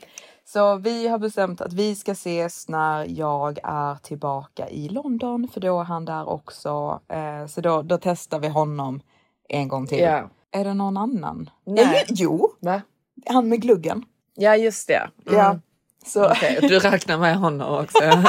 så 0.45 0.76
vi 0.76 1.07
har 1.07 1.17
bestämt 1.19 1.61
att 1.61 1.73
vi 1.73 1.95
ska 1.95 2.11
ses 2.11 2.69
när 2.69 3.05
jag 3.19 3.59
är 3.63 3.95
tillbaka 3.95 4.69
i 4.69 4.89
London, 4.89 5.47
för 5.53 5.61
då 5.61 5.80
är 5.80 5.84
han 5.84 6.05
där 6.05 6.30
också. 6.30 6.99
Eh, 7.07 7.47
så 7.47 7.61
då, 7.61 7.82
då 7.82 7.97
testar 7.97 8.39
vi 8.39 8.47
honom 8.47 9.01
en 9.49 9.67
gång 9.67 9.88
till. 9.88 9.99
Ja. 9.99 10.30
Är 10.51 10.63
det 10.63 10.73
någon 10.73 10.97
annan? 10.97 11.49
Nej. 11.65 11.86
Ja, 11.86 12.03
jo, 12.07 12.49
Va? 12.59 12.82
han 13.26 13.49
med 13.49 13.61
gluggen. 13.61 14.03
Ja, 14.36 14.55
just 14.55 14.88
det. 14.88 15.09
Mm. 15.28 15.39
Ja. 15.39 15.59
Så 16.06 16.32
Okej, 16.32 16.58
du 16.62 16.80
räknar 16.80 17.18
med 17.18 17.36
honom 17.38 17.74
också. 17.84 18.03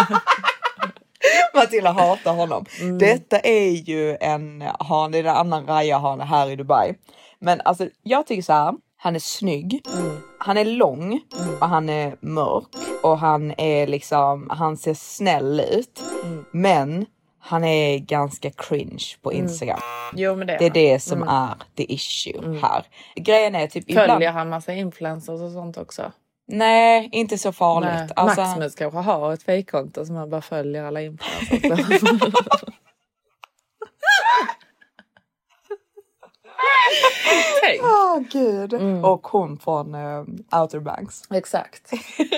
Matilda 1.55 1.93
hatar 1.93 2.33
honom. 2.33 2.65
Mm. 2.81 2.99
Detta 2.99 3.39
är 3.39 3.71
ju 3.71 4.17
en 4.21 4.65
hane, 4.79 5.19
en 5.19 5.27
annan 5.27 5.67
raja-hane 5.67 6.25
här 6.25 6.51
i 6.51 6.57
Dubai. 6.57 6.95
Men 7.39 7.61
alltså 7.65 7.89
jag 8.03 8.27
tycker 8.27 8.43
så 8.43 8.53
här, 8.53 8.75
han 8.99 9.15
är 9.15 9.19
snygg, 9.21 9.81
Mm. 9.95 10.19
han 10.39 10.57
är 10.59 10.65
lång 10.65 11.21
och 11.61 11.69
han 11.69 11.89
är 11.89 12.17
mörk 12.21 12.67
och 13.03 13.19
han 13.19 13.55
är 13.59 13.87
liksom, 13.87 14.47
han 14.51 14.77
ser 14.77 14.95
snäll 14.95 15.61
ut. 15.61 16.03
Mm. 16.25 16.45
Men 16.53 17.07
han 17.41 17.65
är 17.65 17.99
ganska 17.99 18.51
cringe 18.51 19.05
på 19.23 19.33
Instagram. 19.33 19.81
Jo, 20.15 20.37
men 20.37 20.47
det 20.47 20.53
är 20.55 20.59
Det 20.59 20.65
är 20.65 20.71
han. 20.71 20.75
det 20.95 21.01
som 21.01 21.23
Mm. 21.23 21.29
är 21.35 21.55
the 21.77 21.93
issue 21.95 22.59
här. 22.63 22.85
Grejen 23.17 23.55
är 23.55 23.67
typ 23.67 23.85
Följer 23.87 24.03
ibland... 24.17 24.25
han 24.25 24.49
massa 24.49 24.73
influencers 24.73 25.41
och 25.41 25.51
sånt 25.53 25.77
också? 25.77 26.13
Nej, 26.49 27.09
inte 27.13 27.39
så 27.39 27.53
farligt. 27.53 27.91
Nej. 27.91 28.09
Alltså, 28.17 28.41
Maximus 28.41 28.75
kanske 28.75 28.99
har 28.99 29.33
ett 29.33 29.43
fejkkonto 29.43 30.07
som 30.07 30.17
han 30.17 30.31
bara 30.31 30.43
följer 30.43 30.85
alla 30.85 31.03
influencers. 31.03 32.03
Tänk. 37.63 37.83
Åh 37.83 38.19
gud. 38.31 38.73
Mm. 38.73 39.05
Och 39.05 39.27
hon 39.27 39.59
från 39.59 39.95
uh, 39.95 40.25
Outer 40.61 40.81
Banks. 40.81 41.23
Exakt. 41.31 41.91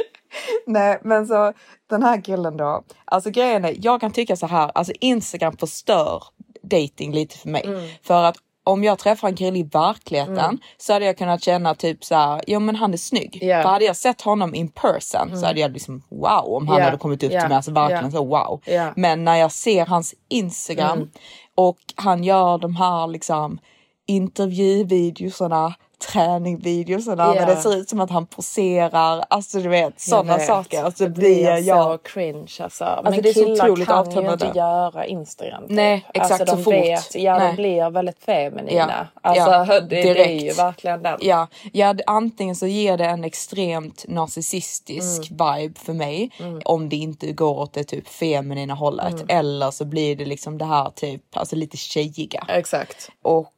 Nej 0.67 0.99
men 1.03 1.27
så 1.27 1.53
den 1.87 2.03
här 2.03 2.21
killen 2.25 2.57
då. 2.57 2.85
Alltså 3.05 3.31
grejen 3.31 3.65
är, 3.65 3.75
jag 3.79 4.01
kan 4.01 4.13
tycka 4.13 4.37
så 4.37 4.47
här, 4.47 4.71
alltså 4.75 4.93
Instagram 5.01 5.57
förstör 5.57 6.23
dating 6.63 7.13
lite 7.13 7.39
för 7.39 7.49
mig. 7.49 7.63
Mm. 7.67 7.89
För 8.03 8.25
att 8.25 8.37
om 8.69 8.85
jag 8.85 8.99
träffar 8.99 9.29
en 9.29 9.37
kille 9.37 9.59
i 9.59 9.63
verkligheten 9.63 10.39
Mm. 10.39 10.59
så 10.79 10.93
hade 10.93 11.05
jag 11.05 11.19
kunnat 11.19 11.43
känna 11.43 11.75
typ 11.75 12.05
så 12.05 12.15
här, 12.15 12.41
ja 12.47 12.59
men 12.59 12.77
han 12.77 12.93
är 12.93 12.97
snygg. 12.97 13.39
Ja. 13.43 13.63
För 13.63 13.69
hade 13.69 13.85
jag 13.85 13.97
sett 13.97 14.21
honom 14.21 14.55
in 14.55 14.69
person 14.69 15.39
så 15.41 15.47
hade 15.47 15.61
jag 15.61 15.73
liksom 15.73 16.03
wow 16.09 16.45
om 16.57 16.69
han 16.69 16.79
Ja. 16.79 16.85
hade 16.85 16.97
kommit 16.97 17.23
upp 17.23 17.33
Ja. 17.33 17.41
till 17.41 17.49
mig, 17.49 17.57
alltså 17.57 17.73
verkligen 17.73 18.13
så 18.13 18.25
wow. 18.25 18.61
Men 18.97 19.25
när 19.25 19.37
jag 19.37 19.53
ser 19.53 19.87
hans 19.87 20.15
Instagram 20.29 20.97
Mm. 20.99 21.11
och 21.55 21.79
han 21.97 22.25
gör 22.25 22.59
de 22.59 22.77
här 22.77 23.07
liksom 23.07 23.59
intervjuvideosarna, 24.07 25.75
träningvideosarna 26.13 27.33
Ja. 27.37 27.41
när 27.41 27.47
det 27.47 27.57
ser 27.57 27.77
ut 27.77 27.89
som 27.89 28.01
att 28.01 28.11
han 28.11 28.27
poserar. 28.27 29.25
Alltså 29.31 29.59
du 29.59 29.69
vet 29.69 30.01
sådana 30.01 30.37
vet. 30.37 30.47
saker. 30.47 30.83
Alltså 30.85 31.05
det 31.05 31.11
blir 31.11 31.59
jag. 31.67 31.85
så 31.85 31.99
cringe 31.99 32.53
alltså. 32.61 32.85
det 32.85 33.01
Men 33.11 33.15
är 33.15 33.33
så 33.33 33.41
killar 33.45 34.05
kan 34.13 34.25
ju 34.25 34.33
inte 34.33 34.53
göra 34.55 35.07
Instagram. 35.07 35.63
Typ. 35.63 35.71
Nej, 35.71 36.05
exakt, 36.15 36.41
alltså, 36.41 36.57
de 36.57 36.63
så 36.65 36.71
fort. 36.71 36.75
Vet, 36.75 37.15
ja, 37.15 37.39
Nej. 37.39 37.49
de 37.51 37.57
blir 37.57 37.91
väldigt 37.91 38.19
feminina. 38.25 39.07
Ja, 39.23 39.31
Alltså, 39.31 39.51
ja, 39.51 39.65
det, 39.81 39.87
det 39.87 40.01
är 40.11 40.15
direkt. 40.15 40.43
ju 40.45 40.53
verkligen 40.53 41.03
den. 41.03 41.19
Ja, 41.23 41.47
ja, 41.73 41.93
det- 41.93 42.05
antingen 42.07 42.57
så 42.57 42.67
ger 42.67 42.97
det 42.97 43.05
en 43.07 43.25
extremt 43.25 44.05
narcissistisk 44.09 45.31
vibe 45.31 45.79
för 45.79 45.93
mig 45.93 46.31
om 46.65 46.89
det 46.89 46.97
inte 46.97 47.33
går 47.33 47.59
åt 47.59 47.73
det 47.73 47.85
typ 47.85 48.09
feminina 48.09 48.75
hållet 48.75 49.25
eller 49.29 49.71
så 49.71 49.85
blir 49.85 50.17
det 50.17 50.25
liksom 50.25 50.59
det 50.59 50.65
här 50.65 50.91
typ 50.95 51.23
alltså 51.37 51.57
lite 51.57 51.77
tjejiga. 51.77 52.45
Exakt. 52.49 53.11
Och 53.23 53.53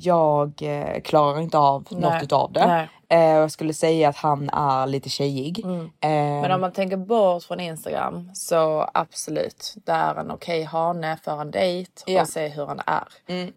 jag 0.00 0.52
eh, 0.62 1.00
klarar 1.00 1.40
inte 1.40 1.58
av 1.58 1.86
Nej, 1.90 2.00
något 2.00 2.22
utav 2.22 2.52
det. 2.52 2.66
nej. 2.66 2.88
Eh, 3.08 3.20
jag 3.36 3.50
skulle 3.50 3.74
säga 3.74 4.08
att 4.08 4.16
han 4.16 4.50
är 4.52 4.86
lite 4.86 5.08
tjejig. 5.08 5.64
Eh, 6.00 6.10
Men 6.10 6.52
om 6.52 6.60
man 6.60 6.72
tänker 6.72 6.96
bort 6.96 7.42
från 7.42 7.60
Instagram 7.60 8.30
så 8.34 8.90
absolut, 8.94 9.74
det 9.86 9.92
är 9.92 10.14
en 10.14 10.30
okej 10.30 10.62
hane 10.62 11.16
för 11.24 11.40
en 11.40 11.50
dejt 11.50 11.90
Ja. 12.06 12.20
och 12.22 12.28
se 12.28 12.48
hur 12.48 12.66
han 12.66 12.80
är. 12.86 13.04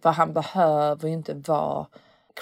För 0.01 0.09
han 0.09 0.33
behöver 0.33 1.07
ju 1.07 1.13
inte 1.13 1.33
vara 1.33 1.85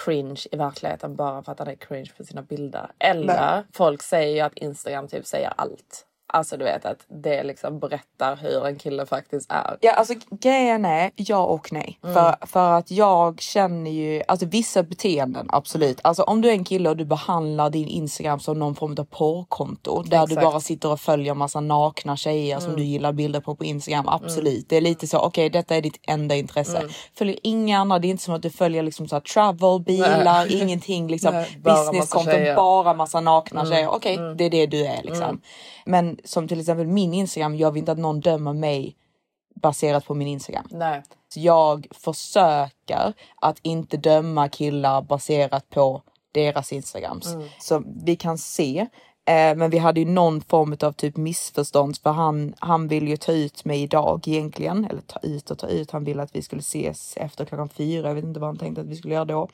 cringe 0.04 0.40
i 0.52 0.56
verkligheten 0.56 1.16
bara 1.16 1.42
för 1.42 1.52
att 1.52 1.58
han 1.58 1.68
är 1.68 1.74
cringe 1.74 2.10
på 2.18 2.24
sina 2.24 2.42
bilder. 2.42 2.90
Eller 2.98 3.64
folk 3.72 4.02
säger 4.02 4.34
ju 4.34 4.40
att 4.40 4.54
Instagram 4.58 5.08
typ 5.08 5.26
säger 5.26 5.52
allt. 5.56 6.04
Alltså 6.30 6.56
du 6.56 6.64
vet 6.64 6.84
att 6.84 7.06
det 7.08 7.42
liksom 7.42 7.78
berättar 7.78 8.36
hur 8.36 8.66
en 8.66 8.76
kille 8.76 9.06
faktiskt 9.06 9.52
är. 9.52 9.76
Ja, 9.80 9.92
alltså 9.92 10.14
grejen 10.30 10.84
är 10.84 11.10
ja 11.16 11.44
och 11.44 11.72
nej. 11.72 11.98
För, 12.02 12.46
för 12.46 12.72
att 12.72 12.90
jag 12.90 13.40
känner 13.40 13.90
ju, 13.90 14.22
alltså 14.28 14.46
vissa 14.46 14.82
beteenden 14.82 15.46
absolut. 15.52 16.00
Alltså 16.04 16.22
om 16.22 16.40
du 16.40 16.48
är 16.48 16.52
en 16.52 16.64
kille 16.64 16.88
och 16.88 16.96
du 16.96 17.04
behandlar 17.04 17.70
din 17.70 17.88
Instagram 17.88 18.40
som 18.40 18.58
någon 18.58 18.74
form 18.74 18.96
av 18.98 19.04
porrkonto 19.04 20.02
där 20.02 20.26
du 20.26 20.32
Exakt. 20.32 20.44
bara 20.44 20.60
sitter 20.60 20.92
och 20.92 21.00
följer 21.00 21.34
massa 21.34 21.60
nakna 21.60 22.16
tjejer 22.16 22.60
som 22.60 22.76
du 22.76 22.82
gillar 22.82 23.12
bilder 23.12 23.40
på 23.40 23.54
på 23.54 23.64
Instagram. 23.64 24.08
Absolut, 24.08 24.68
det 24.68 24.76
är 24.76 24.80
lite 24.80 25.06
så, 25.06 25.18
okej 25.18 25.50
detta 25.50 25.76
är 25.76 25.82
ditt 25.82 26.00
enda 26.06 26.34
intresse. 26.34 26.82
Följer 27.18 27.36
inga 27.42 27.78
andra, 27.78 27.98
det 27.98 28.08
är 28.08 28.10
inte 28.10 28.22
som 28.22 28.34
att 28.34 28.42
du 28.42 28.50
följer 28.50 28.82
liksom 28.82 29.08
så 29.08 29.14
här 29.16 29.20
travel, 29.20 29.80
bilar, 29.80 30.62
ingenting 30.62 31.08
liksom 31.08 31.34
Nej, 31.34 31.58
bara 31.62 31.74
massa 31.74 31.92
businesskonton, 31.92 32.54
bara 32.56 32.94
massa 32.94 33.20
nakna 33.20 33.66
tjejer. 33.66 33.88
Okej, 33.88 34.18
det 34.38 34.44
är 34.44 34.50
det 34.50 34.66
du 34.66 34.86
är 34.86 35.02
liksom. 35.02 35.40
Men 35.84 36.17
som 36.24 36.48
till 36.48 36.60
exempel 36.60 36.86
min 36.86 37.14
Instagram, 37.14 37.56
jag 37.56 37.70
vill 37.72 37.80
inte 37.80 37.92
att 37.92 37.98
någon 37.98 38.20
dömer 38.20 38.52
mig 38.52 38.96
baserat 39.62 40.06
på 40.06 40.14
min 40.14 40.28
Instagram. 40.28 40.66
Nej. 40.70 41.02
Så 41.28 41.40
jag 41.40 41.86
försöker 41.90 43.12
att 43.40 43.58
inte 43.62 43.96
döma 43.96 44.48
killar 44.48 45.02
baserat 45.02 45.70
på 45.70 46.02
deras 46.32 46.72
Instagrams. 46.72 47.36
Så 47.60 47.82
vi 48.04 48.16
kan 48.16 48.38
se. 48.38 48.86
Eh, 49.24 49.56
men 49.56 49.70
vi 49.70 49.78
hade 49.78 50.00
ju 50.00 50.06
någon 50.06 50.40
form 50.40 50.76
av 50.80 50.92
typ 50.92 51.16
missförstånd 51.16 51.96
för 52.02 52.10
han, 52.10 52.54
han 52.58 52.88
vill 52.88 53.08
ju 53.08 53.16
ta 53.16 53.32
ut 53.32 53.64
mig 53.64 53.82
idag 53.82 54.28
egentligen. 54.28 54.84
Eller 54.84 55.00
ta 55.00 55.20
ut 55.22 55.50
och 55.50 55.58
ta 55.58 55.68
ut. 55.68 55.90
Han 55.90 56.04
ville 56.04 56.22
att 56.22 56.36
vi 56.36 56.42
skulle 56.42 56.60
ses 56.60 57.16
efter 57.16 57.44
klockan 57.44 57.68
fyra. 57.68 58.08
Jag 58.08 58.14
vet 58.14 58.24
inte 58.24 58.40
vad 58.40 58.48
han 58.48 58.58
tänkte 58.58 58.80
att 58.80 58.86
vi 58.86 58.96
skulle 58.96 59.14
göra 59.14 59.24
då. 59.24 59.48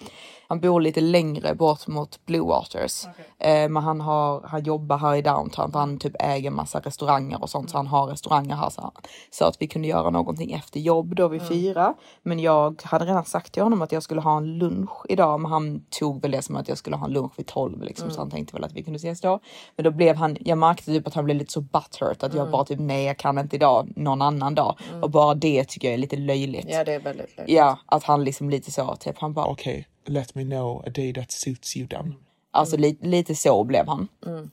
Han 0.54 0.60
bor 0.60 0.80
lite 0.80 1.00
längre 1.00 1.54
bort 1.54 1.86
mot 1.86 2.26
Blue 2.26 2.40
Waters. 2.40 3.06
Eh, 3.38 3.68
men 3.68 3.76
han, 3.76 4.00
har, 4.00 4.42
han 4.44 4.64
jobbar 4.64 4.98
här 4.98 5.14
i 5.14 5.22
downtown 5.22 5.72
för 5.72 5.78
han 5.78 5.98
typ 5.98 6.12
äger 6.18 6.50
massa 6.50 6.80
restauranger 6.80 7.42
och 7.42 7.50
sånt. 7.50 7.70
Så 7.70 7.76
han 7.76 7.86
har 7.86 8.06
restauranger 8.06 8.54
här. 8.54 8.70
Så, 8.70 8.80
han, 8.80 8.92
så 9.30 9.44
att 9.44 9.56
vi 9.62 9.66
kunde 9.66 9.88
göra 9.88 10.10
någonting 10.10 10.52
efter 10.52 10.80
jobb 10.80 11.14
då 11.14 11.28
vid 11.28 11.48
fyra. 11.48 11.94
Men 12.22 12.38
jag 12.38 12.82
hade 12.84 13.04
redan 13.04 13.24
sagt 13.24 13.52
till 13.52 13.62
honom 13.62 13.82
att 13.82 13.92
jag 13.92 14.02
skulle 14.02 14.20
ha 14.20 14.36
en 14.36 14.58
lunch 14.58 14.90
idag. 15.08 15.40
Men 15.40 15.50
han 15.50 15.84
tog 15.90 16.22
väl 16.22 16.30
det 16.30 16.42
som 16.42 16.56
att 16.56 16.68
jag 16.68 16.78
skulle 16.78 16.96
ha 16.96 17.06
en 17.06 17.12
lunch 17.12 17.32
vid 17.36 17.46
tolv 17.46 17.82
liksom. 17.82 18.10
Så 18.10 18.20
han 18.20 18.30
tänkte 18.30 18.54
väl 18.54 18.64
att 18.64 18.72
vi 18.72 18.82
kunde 18.82 18.96
ses 18.96 19.20
då. 19.20 19.40
Men 19.76 19.84
då 19.84 19.90
blev 19.90 20.16
han, 20.16 20.36
jag 20.40 20.58
märkte 20.58 20.84
typ 20.84 21.06
att 21.06 21.14
han 21.14 21.24
blev 21.24 21.36
lite 21.36 21.52
så 21.52 21.60
butthurt. 21.60 22.22
Att 22.22 22.34
jag 22.34 22.50
bara 22.50 22.64
typ 22.64 22.80
nej 22.80 23.04
jag 23.04 23.16
kan 23.16 23.38
inte 23.38 23.56
idag, 23.56 23.92
någon 23.96 24.22
annan 24.22 24.54
dag. 24.54 24.78
Och 25.02 25.10
bara 25.10 25.34
det 25.34 25.64
tycker 25.64 25.88
jag 25.88 25.94
är 25.94 25.98
lite 25.98 26.16
löjligt. 26.16 26.66
Ja 26.68 26.84
det 26.84 26.92
är 26.92 27.00
väldigt 27.00 27.36
löjligt. 27.36 27.56
Ja, 27.56 27.78
att 27.86 28.04
han 28.04 28.24
liksom 28.24 28.50
lite 28.50 28.70
så, 28.70 28.96
typ 28.96 29.18
han 29.18 29.32
bara 29.32 29.54
Okay, 29.54 29.84
let 30.08 30.34
me 30.34 30.44
know 30.44 30.82
a 30.86 30.90
day 30.90 31.12
that 31.12 31.32
suits 31.32 31.76
you 31.76 31.88
then. 31.88 32.14
Alltså 32.50 32.76
li, 32.76 32.98
lite 33.00 33.34
så 33.34 33.64
blev 33.64 33.88
han. 33.88 34.08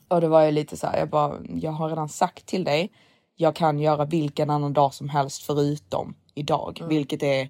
Och 0.08 0.20
det 0.20 0.28
var 0.28 0.44
ju 0.44 0.50
lite 0.50 0.76
så 0.76 0.86
här, 0.86 0.98
jag 0.98 1.08
bara, 1.08 1.38
jag 1.54 1.72
har 1.72 1.88
redan 1.88 2.08
sagt 2.08 2.46
till 2.46 2.64
dig, 2.64 2.90
jag 3.36 3.56
kan 3.56 3.78
göra 3.78 4.04
vilken 4.04 4.50
annan 4.50 4.72
dag 4.72 4.94
som 4.94 5.08
helst 5.08 5.42
förutom 5.42 6.14
idag, 6.34 6.82
vilket 6.88 7.22
är 7.22 7.48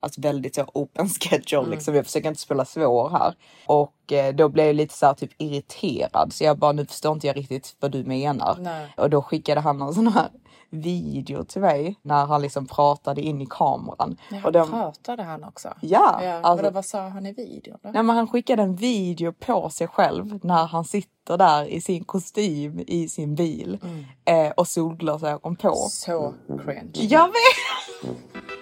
alltså 0.00 0.20
väldigt 0.20 0.54
så 0.54 0.64
open 0.74 1.08
schedule 1.20 1.70
liksom. 1.70 1.94
Jag 1.94 2.06
försöker 2.06 2.28
inte 2.28 2.40
spela 2.40 2.64
svår 2.64 3.10
här. 3.10 3.34
Och 3.66 4.12
eh, 4.12 4.34
då 4.34 4.48
blev 4.48 4.66
jag 4.66 4.76
lite 4.76 4.94
så 4.94 5.06
här 5.06 5.14
typ 5.14 5.30
irriterad 5.38 6.32
så 6.32 6.44
jag 6.44 6.58
bara, 6.58 6.72
nu 6.72 6.86
förstår 6.86 7.12
inte 7.12 7.26
jag 7.26 7.36
riktigt 7.36 7.76
vad 7.80 7.90
du 7.90 8.04
menar. 8.04 8.56
Nej. 8.60 8.94
Och 8.96 9.10
då 9.10 9.22
skickade 9.22 9.60
han 9.60 9.82
en 9.82 9.94
sån 9.94 10.08
här 10.08 10.28
video 10.70 11.44
till 11.44 11.60
mig 11.60 11.96
när 12.02 12.26
han 12.26 12.42
liksom 12.42 12.66
pratade 12.66 13.20
in 13.20 13.40
i 13.40 13.46
kameran. 13.50 14.16
Ja, 14.30 14.40
och 14.44 14.52
den, 14.52 14.70
pratade 14.70 15.22
han 15.22 15.44
också? 15.44 15.68
Ja, 15.80 16.20
ja 16.22 16.32
alltså- 16.32 16.62
vadå, 16.62 16.74
vad 16.74 16.84
sa 16.84 17.08
han 17.08 17.26
i 17.26 17.32
videon 17.32 17.78
då? 17.82 17.90
Nej, 17.90 18.02
men 18.02 18.16
han 18.16 18.28
skickade 18.28 18.62
en 18.62 18.76
video 18.76 19.32
på 19.32 19.70
sig 19.70 19.88
själv 19.88 20.40
när 20.42 20.66
han 20.66 20.84
sitter 20.84 21.38
där 21.38 21.64
i 21.64 21.80
sin 21.80 22.04
kostym 22.04 22.84
i 22.86 23.08
sin 23.08 23.34
bil 23.34 23.78
eh, 24.24 24.50
och 24.50 24.68
solglasögon 24.68 25.56
på. 25.56 25.74
Så 25.90 26.34
cringe. 26.64 26.90
Jag 26.94 27.26
vet! 27.26 28.16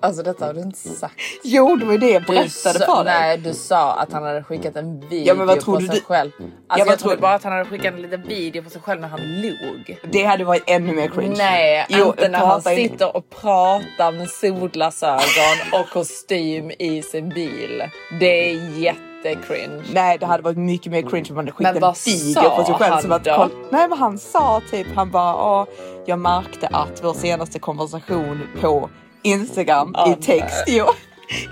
Alltså 0.00 0.22
detta 0.22 0.46
har 0.46 0.54
du 0.54 0.60
inte 0.60 0.78
sagt. 0.78 1.14
Jo, 1.44 1.76
det 1.76 1.84
var 1.84 1.92
ju 1.92 1.98
det 1.98 2.10
jag 2.10 2.22
Du 2.22 2.26
berättade 2.26 2.78
för 2.86 3.04
dig. 3.04 3.14
nej, 3.14 3.38
du 3.38 3.54
sa 3.54 3.92
att 3.92 4.12
han 4.12 4.22
hade 4.22 4.42
skickat 4.44 4.76
en 4.76 5.00
video 5.00 5.26
Ja, 5.26 5.34
men 5.34 5.46
vad 5.46 5.56
på 5.56 5.62
trodde 5.62 5.86
sig 5.86 5.94
du? 5.94 6.00
själv. 6.00 6.30
Alltså, 6.38 6.48
vad 6.68 6.78
jag 6.78 6.86
tror 6.86 6.96
trodde 6.96 7.16
du? 7.16 7.20
bara 7.20 7.34
att 7.34 7.44
han 7.44 7.52
hade 7.52 7.64
skickat 7.64 7.94
en 7.94 8.02
liten 8.02 8.22
video 8.22 8.62
på 8.62 8.70
sig 8.70 8.80
själv 8.80 9.00
när 9.00 9.08
han 9.08 9.40
log. 9.40 9.98
Det 10.12 10.24
hade 10.24 10.44
varit 10.44 10.62
ännu 10.66 10.92
mer 10.92 11.08
cringe. 11.08 11.34
Nej, 11.38 11.86
Jo, 11.88 12.06
inte 12.06 12.28
när 12.28 12.38
han 12.38 12.62
sitter 12.62 13.16
och 13.16 13.30
pratar 13.30 14.12
med 14.12 14.30
solglasögon 14.30 15.80
och 15.80 15.88
kostym 15.92 16.70
i 16.78 17.02
sin 17.02 17.28
bil. 17.28 17.82
Det 18.20 18.50
är 18.50 18.78
jättecringe. 18.78 19.82
Nej, 19.92 20.18
det 20.18 20.26
hade 20.26 20.42
varit 20.42 20.58
mycket 20.58 20.92
mer 20.92 21.02
cringe 21.02 21.26
om 21.30 21.34
man 21.36 21.44
hade 21.44 21.52
skickat 21.52 21.72
Men 21.74 21.80
vad 21.82 21.96
en 22.06 22.12
video 22.18 22.50
på 22.56 22.64
sig 22.64 22.74
själv. 22.74 22.92
han 22.92 23.02
Som 23.02 23.12
att, 23.12 23.24
koll- 23.24 23.50
Nej, 23.70 23.88
men 23.88 23.98
han 23.98 24.18
sa 24.18 24.60
typ, 24.70 24.86
han 24.94 25.10
bara, 25.10 25.66
jag 26.06 26.18
märkte 26.18 26.66
att 26.66 27.04
vår 27.04 27.14
senaste 27.14 27.58
konversation 27.58 28.40
på 28.60 28.90
Instagram 29.24 29.94
i 30.08 30.22
text 30.22 30.64
jo, 30.66 30.86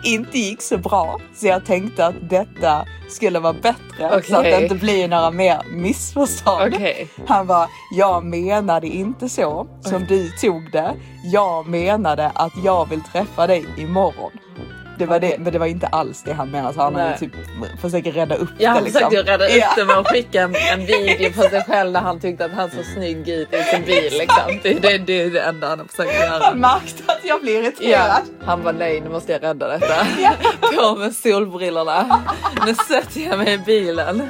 inte 0.05 0.39
gick 0.39 0.63
så 0.63 0.79
bra. 0.79 1.21
Så 1.35 1.47
jag 1.47 1.67
tänkte 1.67 2.07
att 2.07 2.15
detta 2.31 2.87
skulle 3.09 3.39
vara 3.39 3.53
bättre 3.53 4.23
så 4.23 4.37
att 4.37 4.43
det 4.43 4.63
inte 4.63 4.75
blir 4.75 5.09
några 5.09 5.31
mer 5.31 5.63
missförstånd. 5.71 6.75
Okej. 6.75 7.09
Han 7.27 7.47
var, 7.47 7.69
jag 7.97 8.25
menade 8.25 8.87
inte 8.87 9.29
så 9.29 9.67
som 9.81 10.07
du 10.07 10.31
tog 10.31 10.73
det. 10.73 10.95
Jag 11.33 11.67
menade 11.67 12.29
att 12.35 12.53
jag 12.65 12.89
vill 12.89 13.03
träffa 13.03 13.47
dig 13.47 13.65
imorgon. 13.79 14.33
Det 14.99 15.07
var 15.07 15.21
det, 15.21 15.39
men 15.39 15.53
det 15.53 15.59
var 15.59 15.67
inte 15.67 15.87
alls 15.87 16.23
det 16.23 16.33
han 16.33 16.51
menade. 16.51 16.75
Så 16.75 16.81
han 16.81 16.95
hade 16.95 17.19
typ 17.19 17.33
försöker 17.81 18.13
rädda 18.13 18.35
upp 18.35 18.49
Ja, 18.59 18.71
det. 18.71 18.77
han 18.77 18.85
försökte 18.87 19.17
ju 19.17 19.23
rädda 19.23 19.45
upp 19.47 19.53
Ja. 19.57 19.73
det 19.77 19.85
med 19.85 19.99
att 19.99 20.09
skicka 20.09 20.43
en, 20.43 20.55
en 20.73 20.87
video 20.87 21.33
på 21.33 21.43
sig 21.43 21.65
själv 21.65 21.93
när 21.93 22.01
han 22.01 22.21
tyckte 22.21 22.45
att 22.45 22.51
han 22.53 22.71
såg 22.71 22.85
snygg 22.85 23.29
ut 23.29 23.53
i 23.55 23.63
sin 23.63 23.83
bil. 23.85 24.13
Liksom. 24.19 24.59
Det, 24.63 24.75
det, 24.83 24.99
det 24.99 25.23
är 25.23 25.31
det 25.31 25.41
enda 25.41 25.69
han 25.69 25.79
har 25.79 25.87
försökt 25.87 26.15
göra. 26.21 26.45
Han 26.45 26.59
märkte 26.61 27.13
att 27.13 27.19
jag 27.25 27.39
Ja, 27.45 27.49
irriterad. 27.51 28.23
han 28.45 28.63
var 28.63 28.73
nej 28.73 29.01
nu 29.01 29.09
måste 29.09 29.33
jag 29.33 29.43
rädda 29.43 29.69
detta. 29.69 29.95
På 30.77 30.95
med 30.97 31.15
solbrillorna. 31.15 32.23
Nu 32.67 32.75
sätter 32.75 33.21
jag 33.21 33.39
mig 33.39 33.53
i 33.55 33.59
bilen. 33.59 34.23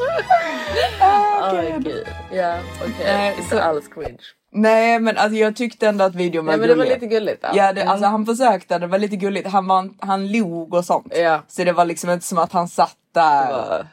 Åh 1.42 1.78
gud. 1.78 2.06
Ja 2.32 2.58
okej. 2.80 2.92
Nej, 3.04 3.34
Inte 3.38 3.48
så- 3.56 3.60
alls 3.62 3.88
cringe. 3.88 4.18
Nej 4.52 4.98
men 5.00 5.16
alltså 5.16 5.36
jag 5.38 5.56
tyckte 5.56 5.88
ändå 5.88 6.04
att 6.04 6.14
videon 6.14 6.44
var 6.46 6.52
Nej 6.52 6.60
men 6.60 6.68
det 6.68 6.74
var 6.74 6.84
gullig. 6.84 6.94
lite 7.02 7.14
gulligt. 7.14 7.44
Mm. 7.44 7.56
Ja, 7.56 7.72
det, 7.72 7.82
alltså 7.84 8.06
han 8.06 8.26
försökte, 8.26 8.78
det 8.78 8.86
var 8.86 8.98
lite 8.98 9.16
gulligt. 9.16 9.48
Han, 9.48 9.66
var, 9.66 9.90
han 9.98 10.32
log 10.32 10.74
och 10.74 10.84
sånt. 10.84 11.12
Ja. 11.16 11.42
Så 11.48 11.64
det 11.64 11.72
var 11.72 11.84
liksom 11.84 12.10
inte 12.10 12.26
som 12.26 12.38
att 12.38 12.52
han 12.52 12.68
satt 12.68 12.96
där. 13.14 13.86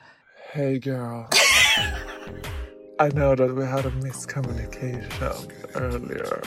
Hey 0.54 0.80
girl. 0.80 1.24
I 3.00 3.10
know 3.10 3.36
that 3.36 3.52
we 3.52 3.66
had 3.66 3.86
a 3.86 3.92
miscommunication 4.02 5.52
earlier. 5.76 6.42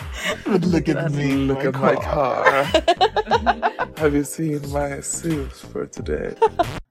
But 0.46 0.64
look 0.64 0.88
at 0.88 1.12
me, 1.12 1.34
look 1.34 1.64
at 1.64 1.74
my 1.74 1.94
car. 1.94 2.64
Have 3.96 4.14
you 4.14 4.24
seen 4.24 4.61
my 4.72 5.03
suit 5.03 5.53
for 5.53 5.86
today? 5.86 6.34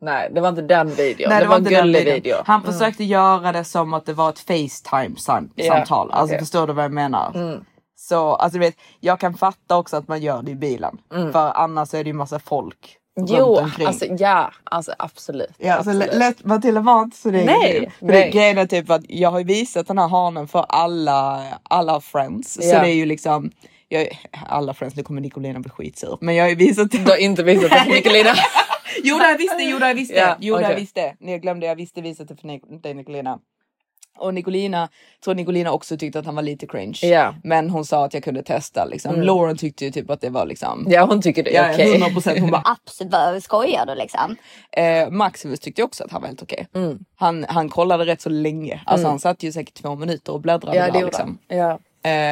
Nej 0.02 0.32
det 0.34 0.42
var 0.42 0.50
inte 0.50 0.62
den 0.62 0.90
videon. 0.90 1.30
Nej, 1.30 1.42
det, 1.42 1.48
var 1.48 1.58
en 1.58 1.64
gullig 1.64 2.06
video. 2.06 2.34
Mm. 2.34 2.44
Han 2.48 2.64
försökte 2.64 3.04
göra 3.04 3.52
det 3.52 3.64
som 3.64 3.94
att 3.94 4.06
det 4.06 4.14
var 4.14 4.30
ett 4.30 4.40
Facetime-samtal. 4.40 5.48
Ja, 5.56 6.16
Alltså. 6.16 6.34
Mm. 6.34 6.40
förstår 6.40 6.68
du 6.68 6.74
vad 6.74 6.84
jag 6.86 6.92
menar? 6.92 7.62
Så 7.96 8.36
alltså 8.36 8.60
du 8.60 8.66
vet, 8.66 8.76
jag 9.00 9.20
kan 9.20 9.34
fatta 9.34 9.78
också 9.78 9.98
att 9.98 10.08
man 10.08 10.22
gör 10.22 10.42
det 10.42 10.52
i 10.52 10.56
bilen. 10.56 10.98
För 11.32 11.52
annars 11.58 11.94
är 11.94 12.04
det 12.04 12.08
ju 12.08 12.14
massa 12.14 12.40
folk 12.40 12.78
Mm. 12.78 13.09
Jo 13.28 13.60
alltså 13.86 14.06
ja 14.06 14.52
alltså 14.64 14.94
absolut. 15.00 15.50
Ja, 15.58 15.74
alltså 15.74 15.90
absolut. 15.92 16.14
lätt 16.16 16.46
Matilda 16.46 16.82
var 16.82 17.02
inte 17.04 17.18
så 17.18 17.30
det 17.32 17.46
Nej, 17.46 17.92
För 18.00 18.06
nej. 18.06 18.24
Det, 18.26 18.30
grejen 18.30 18.58
är 18.58 18.66
typ 18.66 18.90
att 18.90 19.02
jag 19.10 19.32
har 19.32 19.44
visat 19.44 19.88
den 19.88 19.98
här 19.98 20.08
hanen 20.08 20.48
för 20.48 20.66
alla, 20.70 21.44
alla 21.64 22.02
friends. 22.02 22.54
Så 22.54 22.62
Ja. 22.64 22.80
det 22.82 22.90
är 22.90 22.94
ju 22.94 23.06
liksom, 23.06 23.52
jag, 23.88 24.20
alla 24.48 24.74
friends, 24.74 24.96
nu 24.96 25.04
kommer 25.04 25.22
Nicolina 25.22 25.60
bli 25.60 25.70
skitsur. 25.70 26.18
Men 26.22 26.36
jag 26.36 26.44
har 26.44 26.50
ju 26.50 26.56
visat 26.56 26.92
Du 26.92 27.04
har 27.06 27.18
inte 27.18 27.44
visat 27.44 27.70
det 27.70 27.80
för 27.80 27.92
Nicolina. 27.92 28.30
Jo 29.04 29.18
det 29.18 29.30
jag 29.30 29.38
visst 29.38 29.58
det, 29.58 29.64
jo 29.64 29.80
det 29.80 29.88
jag 29.88 29.96
visst 29.96 30.14
det. 30.14 30.20
Ja, 30.20 30.36
Jo 30.40 30.56
har 30.56 30.62
jag 30.62 30.70
okej. 30.72 30.82
visst 30.82 30.96
det. 30.96 31.16
Nej, 31.20 31.32
Jag 31.32 31.42
glömde, 31.42 31.66
jag 31.66 31.76
visste 31.76 32.02
visat 32.02 32.28
det 32.28 32.36
för 32.36 32.48
dig 32.82 32.94
Nicolina. 32.94 33.40
Och 34.18 34.34
Nicolina, 34.34 34.90
tror 35.24 35.36
Nicolina 35.36 35.72
också 35.72 35.98
tyckte 35.98 36.20
att 36.20 36.26
han 36.26 36.36
var 36.36 36.42
lite 36.44 36.68
cringe. 36.68 37.00
Ja. 37.02 37.36
Men 37.44 37.70
hon 37.70 37.86
sa 37.86 38.06
att 38.06 38.14
jag 38.14 38.24
kunde 38.24 38.44
testa 38.44 38.86
liksom. 38.86 39.14
Mm. 39.14 39.26
Lauren 39.26 39.58
tyckte 39.58 39.86
ju 39.86 39.92
typ 39.92 40.10
att 40.10 40.22
det 40.22 40.30
var 40.30 40.46
liksom. 40.46 40.86
Ja 40.90 41.06
hon 41.06 41.22
tycker 41.22 41.44
det 41.44 41.52
Ja, 41.52 41.72
okej. 41.74 41.92
100 41.92 42.10
procent. 42.10 42.40
Hon 42.40 42.52
bara 42.52 42.64
Absolut, 42.86 43.44
skojar 43.44 43.86
du 43.86 43.96
liksom? 43.96 44.36
Eh, 44.72 45.10
Maximus 45.10 45.60
tyckte 45.60 45.84
också 45.84 46.04
att 46.04 46.12
han 46.12 46.22
var 46.22 46.28
helt 46.28 46.44
okej. 46.44 46.68
Mm. 46.76 47.00
Han, 47.16 47.46
han 47.50 47.70
kollade 47.70 48.06
rätt 48.06 48.22
så 48.22 48.30
länge. 48.30 48.82
Alltså 48.86 49.04
Mm. 49.06 49.10
han 49.10 49.20
satt 49.20 49.44
ju 49.44 49.52
säkert 49.52 49.74
två 49.74 49.96
minuter 49.96 50.34
och 50.34 50.42
bläddrade 50.42 50.78
Ja 50.78 50.86
där, 50.86 50.92
det 50.92 51.00
gjorde 51.00 51.06
liksom. 51.12 51.40
han. 51.50 51.58
Ja. 51.58 51.72
Eh, 51.72 51.80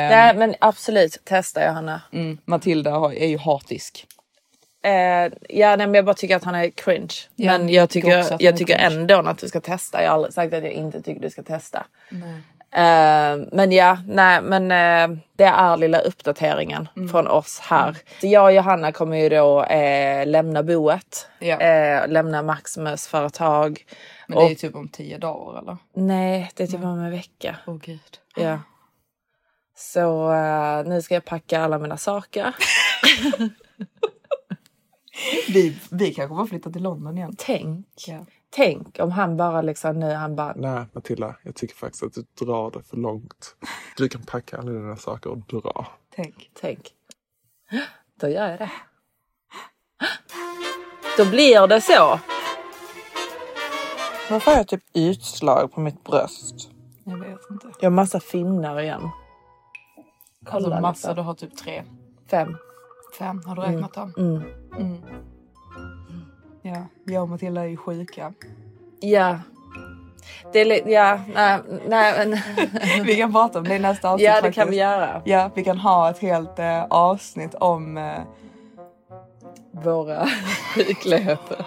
Nej 0.09 0.36
men 0.36 0.55
absolut, 0.61 1.17
testa 1.25 1.65
Johanna. 1.65 2.01
mm, 2.13 2.38
Matilda 2.45 2.91
är 3.13 3.28
ju 3.28 3.38
hatisk. 3.38 4.05
Eh, 4.88 5.31
ja 5.49 5.67
nej, 5.75 5.88
men 5.88 5.93
jag 5.93 6.05
bara 6.05 6.13
tycker 6.15 6.35
att 6.35 6.43
han 6.43 6.55
är 6.55 6.69
cringe. 6.69 7.13
Ja, 7.35 7.51
men 7.57 7.69
jag 7.69 7.81
jag 7.83 7.89
tycker 7.89 8.09
jag 8.09 8.41
är 8.41 8.51
tycker 8.57 8.77
cringe. 8.77 8.95
ändå 9.01 9.17
att 9.19 9.38
du 9.38 9.47
ska 9.47 9.59
testa. 9.61 10.03
Jag 10.03 10.09
har 10.09 10.15
aldrig 10.15 10.33
sagt 10.33 10.53
att 10.53 10.63
jag 10.63 10.71
inte 10.71 11.01
tycker 11.01 11.21
du 11.21 11.29
ska 11.29 11.43
testa. 11.43 11.85
Eh, 12.71 13.38
men 13.51 13.71
ja, 13.71 13.97
nej 14.07 14.41
men 14.41 14.71
eh, 14.71 15.17
det 15.35 15.43
är 15.43 15.77
lilla 15.77 15.99
uppdateringen 15.99 16.88
Mm. 16.97 17.09
från 17.09 17.27
oss 17.27 17.59
här. 17.59 17.95
Så 18.21 18.27
jag 18.27 18.43
och 18.43 18.53
Johanna 18.53 18.91
kommer 18.91 19.17
ju 19.17 19.29
då 19.29 19.63
eh, 19.63 20.27
lämna 20.27 20.63
boet. 20.63 21.29
Ja. 21.39 21.59
Eh, 21.59 22.07
lämna 22.07 22.41
Maximus 22.41 23.07
för 23.07 23.25
ett 23.25 23.33
tag. 23.33 23.85
Men 24.27 24.38
det 24.38 24.43
är 24.45 24.51
Och- 24.51 24.57
typ 24.57 24.75
om 24.75 24.88
tio 24.88 25.17
dagar 25.17 25.59
eller? 25.61 25.77
Nej, 25.95 26.51
det 26.55 26.63
är 26.63 26.67
typ 26.67 26.83
om 26.83 26.99
en 26.99 27.11
vecka. 27.11 27.55
Åh 27.67 27.77
gud. 27.77 27.99
Ja. 28.35 28.59
Så 29.77 30.31
eh, 30.33 30.83
nu 30.85 31.01
ska 31.01 31.13
jag 31.13 31.25
packa 31.25 31.61
alla 31.61 31.77
mina 31.79 31.97
saker. 31.97 32.55
Vi, 35.47 35.78
vi 35.91 36.13
kanske 36.13 36.36
bara 36.36 36.47
flyttar 36.47 36.72
till 36.72 36.84
London 36.84 37.18
igen. 37.18 37.36
Tänk. 37.38 37.88
Ja. 38.07 38.26
Tänk 38.49 38.99
om 38.99 39.11
han 39.11 39.38
bara 39.38 39.61
liksom 39.61 39.99
nu, 39.99 40.13
han 40.13 40.36
bara 40.36 40.53
Nej 40.55 40.86
Matilda, 40.93 41.36
jag 41.43 41.55
tycker 41.55 41.76
faktiskt 41.76 42.03
att 42.03 42.13
du 42.13 42.45
drar 42.45 42.72
det 42.72 42.84
för 42.84 42.97
långt. 42.97 43.55
Du 43.97 44.09
kan 44.09 44.22
packa 44.22 44.57
alla 44.57 44.72
dina 44.72 44.95
saker 44.95 45.30
och 45.30 45.38
dra. 45.38 45.88
Tänk. 46.15 46.51
Tänk. 46.61 46.93
Då 48.22 48.28
gör 48.28 48.49
jag 48.49 48.59
det. 48.59 48.72
Då 51.18 51.26
blir 51.30 51.68
det 51.68 51.82
så. 51.82 52.20
Varför 54.30 54.51
har 54.51 54.57
jag 54.57 54.68
typ 54.68 54.84
utslag 54.93 55.72
på 55.72 55.80
mitt 55.80 56.03
bröst? 56.03 56.70
Jag 57.03 57.18
vet 57.18 57.39
inte. 57.51 57.72
Jag 57.80 57.89
har 57.89 57.95
massa 57.95 58.20
finnar 58.20 58.82
igen. 58.82 59.01
Alltså 59.01 60.70
Kolla 60.70 60.82
massa, 60.82 61.07
lite. 61.09 61.22
du 61.22 61.26
har 61.26 61.34
typ 61.34 61.57
tre. 61.57 61.84
Fem. 62.30 62.57
Fem, 63.18 63.41
har 63.45 63.55
du 63.55 63.61
räknat 63.61 63.93
dem? 63.93 64.13
Mm. 64.18 64.43
Mm. 64.78 64.97
Ja, 66.61 66.86
jag 67.05 67.24
och 67.24 67.30
Matilda 67.30 67.61
är 67.61 67.65
ju 67.68 67.78
sjuka. 67.78 68.34
Ja. 68.99 69.39
Det 70.53 70.59
är 70.61 70.88
ja, 70.89 71.20
nej, 71.36 71.59
nej 71.88 72.13
men. 72.28 73.03
vi 73.05 73.15
kan 73.15 73.32
prata 73.34 73.59
om 73.59 73.65
det 73.65 73.76
i 73.76 73.80
nästa 73.80 74.09
avsnitt 74.09 74.26
Ja 74.26 74.36
det 74.36 74.41
faktiskt. 74.41 74.55
kan 74.55 74.70
vi 74.70 74.78
göra. 74.78 75.22
Ja, 75.26 75.51
vi 75.55 75.63
kan 75.63 75.78
ha 75.78 76.09
ett 76.09 76.20
helt 76.20 76.59
eh, 76.59 76.84
avsnitt 76.84 77.55
om 77.55 77.97
eh, 77.97 78.20
Våra 79.72 80.26
sjukligheter. 80.76 81.65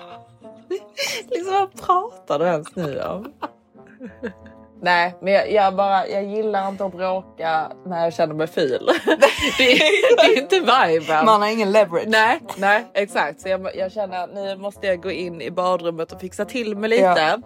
liksom 1.31 1.53
vad 1.53 1.81
pratar 1.87 2.39
du 2.39 2.45
ens 2.45 2.77
nu 2.77 3.01
om? 3.03 3.33
Nej, 4.83 5.15
men 5.23 5.33
jag, 5.33 5.53
jag 5.53 5.75
bara, 5.77 6.07
jag 6.07 6.25
gillar 6.25 6.69
inte 6.69 6.85
att 6.85 6.93
bråka 6.93 7.73
när 7.87 8.05
jag 8.05 8.13
känner 8.13 8.35
mig 8.35 8.47
ful. 8.47 8.89
det, 9.59 9.73
är- 9.73 10.17
det 10.17 10.39
är 10.39 10.43
inte 10.43 10.61
viben. 10.61 11.25
man 11.25 11.43
har 11.43 11.49
ingen 11.49 11.73
leverage. 11.73 12.05
Nej, 12.07 12.41
nej 12.57 12.85
exakt. 12.95 13.41
Så 13.41 13.49
jag, 13.49 13.77
jag 13.77 13.93
känner 13.93 14.25
att 14.25 14.35
nu 14.35 14.57
måste 14.57 14.87
jag 14.87 15.03
gå 15.03 15.11
in 15.11 15.41
i 15.43 15.51
badrummet 15.51 16.13
och 16.13 16.21
fixa 16.21 16.45
till 16.45 16.77
mig 16.77 16.91
lite. 16.91 17.03
Ja. 17.05 17.39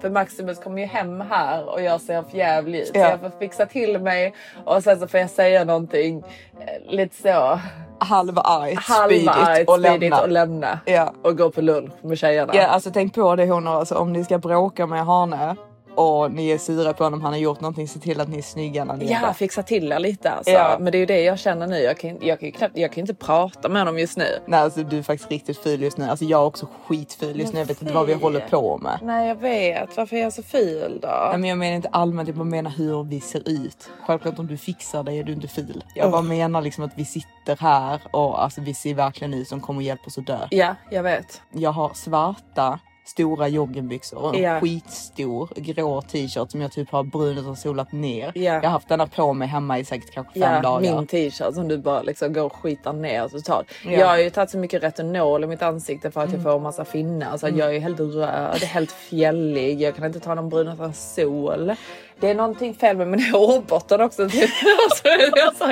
För 0.00 0.10
Maximus 0.10 0.58
kommer 0.58 0.78
ju 0.80 0.86
hem 0.86 1.20
här 1.20 1.68
och 1.68 1.82
jag 1.82 2.00
ser 2.00 2.22
för 2.22 2.36
jävlig 2.38 2.78
ut. 2.80 2.90
Ja. 2.94 3.04
Så 3.04 3.10
jag 3.10 3.20
får 3.20 3.38
fixa 3.38 3.66
till 3.66 3.98
mig 3.98 4.34
och 4.64 4.82
sen 4.82 5.00
så 5.00 5.06
får 5.08 5.20
jag 5.20 5.30
säga 5.30 5.64
någonting 5.64 6.24
eh, 6.60 6.90
lite 6.92 7.16
så 7.22 7.60
halvargt 7.98 8.82
speedigt 8.84 9.68
och 9.68 9.78
lämna. 9.78 10.20
och 10.20 10.28
lämna. 10.28 10.78
Ja. 10.86 11.12
Och 11.24 11.38
gå 11.38 11.50
på 11.50 11.60
lunch 11.60 11.92
med 12.04 12.18
tjejerna. 12.18 12.52
Ja, 12.56 12.66
alltså 12.66 12.90
tänk 12.94 13.14
på 13.14 13.36
det 13.36 13.46
honor, 13.46 13.78
alltså, 13.78 13.94
om 13.94 14.12
ni 14.12 14.24
ska 14.24 14.38
bråka 14.38 14.86
med 14.86 15.06
Hane 15.06 15.56
och 15.94 16.32
ni 16.32 16.50
är 16.50 16.58
sura 16.58 16.92
på 16.92 17.04
honom, 17.04 17.22
han 17.22 17.32
har 17.32 17.38
gjort 17.40 17.60
någonting, 17.60 17.88
se 17.88 17.98
till 18.00 18.20
att 18.20 18.28
ni 18.28 18.38
är 18.38 18.42
snygga 18.42 18.84
när 18.84 18.96
ni 18.96 19.10
Ja, 19.12 19.20
där. 19.20 19.32
fixa 19.32 19.62
till 19.62 19.92
er 19.92 19.98
lite 19.98 20.30
alltså. 20.30 20.52
Ja. 20.52 20.76
Men 20.80 20.92
det 20.92 20.98
är 20.98 21.00
ju 21.00 21.06
det 21.06 21.20
jag 21.20 21.38
känner 21.38 21.66
nu. 21.66 21.78
Jag 21.78 21.98
kan, 21.98 22.18
jag 22.20 22.40
kan 22.40 22.46
ju 22.46 22.52
knappt, 22.52 22.76
jag 22.76 22.90
kan 22.92 22.96
ju 22.96 23.00
inte 23.00 23.14
prata 23.14 23.68
med 23.68 23.80
honom 23.80 23.98
just 23.98 24.16
nu. 24.16 24.24
Nej, 24.46 24.60
alltså 24.60 24.82
du 24.82 24.98
är 24.98 25.02
faktiskt 25.02 25.30
riktigt 25.30 25.58
ful 25.58 25.82
just 25.82 25.98
nu. 25.98 26.04
Alltså 26.04 26.24
jag 26.24 26.40
är 26.40 26.44
också 26.44 26.66
skitful 26.86 27.40
just 27.40 27.52
nu. 27.52 27.58
Jag 27.58 27.66
vet 27.66 27.82
inte 27.82 27.94
vad 27.94 28.06
vi 28.06 28.12
håller 28.14 28.40
på 28.40 28.78
med. 28.78 28.98
Nej, 29.02 29.28
jag 29.28 29.34
vet. 29.34 29.96
Varför 29.96 30.16
är 30.16 30.20
jag 30.20 30.32
så 30.32 30.42
ful 30.42 30.98
då? 31.02 31.08
Nej, 31.30 31.38
men 31.38 31.48
jag 31.50 31.58
menar 31.58 31.76
inte 31.76 31.88
allmänt, 31.88 32.28
jag 32.28 32.36
bara 32.36 32.44
menar 32.44 32.70
hur 32.70 33.04
vi 33.04 33.20
ser 33.20 33.48
ut. 33.48 33.90
Självklart 34.06 34.38
om 34.38 34.46
du 34.46 34.56
fixar 34.56 35.02
det 35.02 35.12
är 35.12 35.24
du 35.24 35.32
inte 35.32 35.48
ful. 35.48 35.84
Jag 35.94 36.10
bara 36.10 36.22
menar 36.22 36.60
liksom 36.62 36.84
att 36.84 36.92
vi 36.96 37.04
sitter 37.04 37.56
här 37.60 38.00
och 38.10 38.42
alltså 38.42 38.60
vi 38.60 38.74
ser 38.74 38.94
verkligen 38.94 39.34
ut 39.34 39.48
som 39.48 39.60
kommer 39.60 39.82
hjälpa 39.82 40.04
oss 40.06 40.18
att 40.18 40.26
dö. 40.26 40.38
Ja, 40.50 40.74
jag 40.90 41.02
vet. 41.02 41.42
Jag 41.52 41.70
har 41.72 41.90
svarta 41.94 42.78
stora 43.04 43.48
joggingbyxor 43.48 44.18
och 44.18 44.34
en 44.36 44.42
Ja. 44.42 44.60
skitstor 44.60 45.48
grå 45.56 46.02
t-shirt 46.02 46.50
som 46.50 46.60
jag 46.60 46.72
typ 46.72 46.90
har 46.90 47.02
brunat 47.04 47.46
och 47.46 47.58
solat 47.58 47.92
ner. 47.92 48.32
Ja. 48.34 48.42
Jag 48.42 48.62
har 48.62 48.68
haft 48.68 48.88
denna 48.88 49.06
på 49.06 49.32
mig 49.32 49.48
hemma 49.48 49.78
i 49.78 49.84
säkert 49.84 50.10
kanske 50.14 50.32
fem 50.40 50.54
Ja, 50.54 50.60
dagar. 50.62 50.96
min 50.96 51.06
t-shirt 51.06 51.54
som 51.54 51.68
du 51.68 51.78
bara 51.78 52.02
liksom 52.02 52.32
går 52.32 52.42
och 52.44 52.56
skitar 52.56 52.92
ner 52.92 53.28
totalt. 53.28 53.66
Mm. 53.84 54.00
Jag 54.00 54.06
har 54.06 54.18
ju 54.18 54.30
tagit 54.30 54.50
så 54.50 54.58
mycket 54.58 54.82
retinol 54.82 55.44
i 55.44 55.46
mitt 55.46 55.62
ansikte 55.62 56.10
för 56.10 56.20
att 56.20 56.32
jag 56.32 56.42
får 56.42 56.60
massa 56.60 56.84
finnar. 56.84 57.36
Så 57.36 57.46
att 57.46 57.56
jag 57.56 57.74
är 57.76 57.80
helt 57.80 58.00
röd, 58.00 58.56
helt 58.62 58.92
fjällig. 58.92 59.80
Jag 59.80 59.96
kan 59.96 60.04
inte 60.06 60.20
ta 60.20 60.34
någon 60.34 60.48
brun 60.48 60.68
utan 60.68 60.92
sol. 60.94 61.72
Det 62.20 62.30
är 62.30 62.34
någonting 62.34 62.74
fel 62.74 62.96
med 62.96 63.08
min 63.08 63.20
hårbotten 63.32 64.00
också. 64.00 64.28
Typ. 64.28 64.50
Alltså, 64.90 65.08
jag 65.36 65.56
sa, 65.56 65.66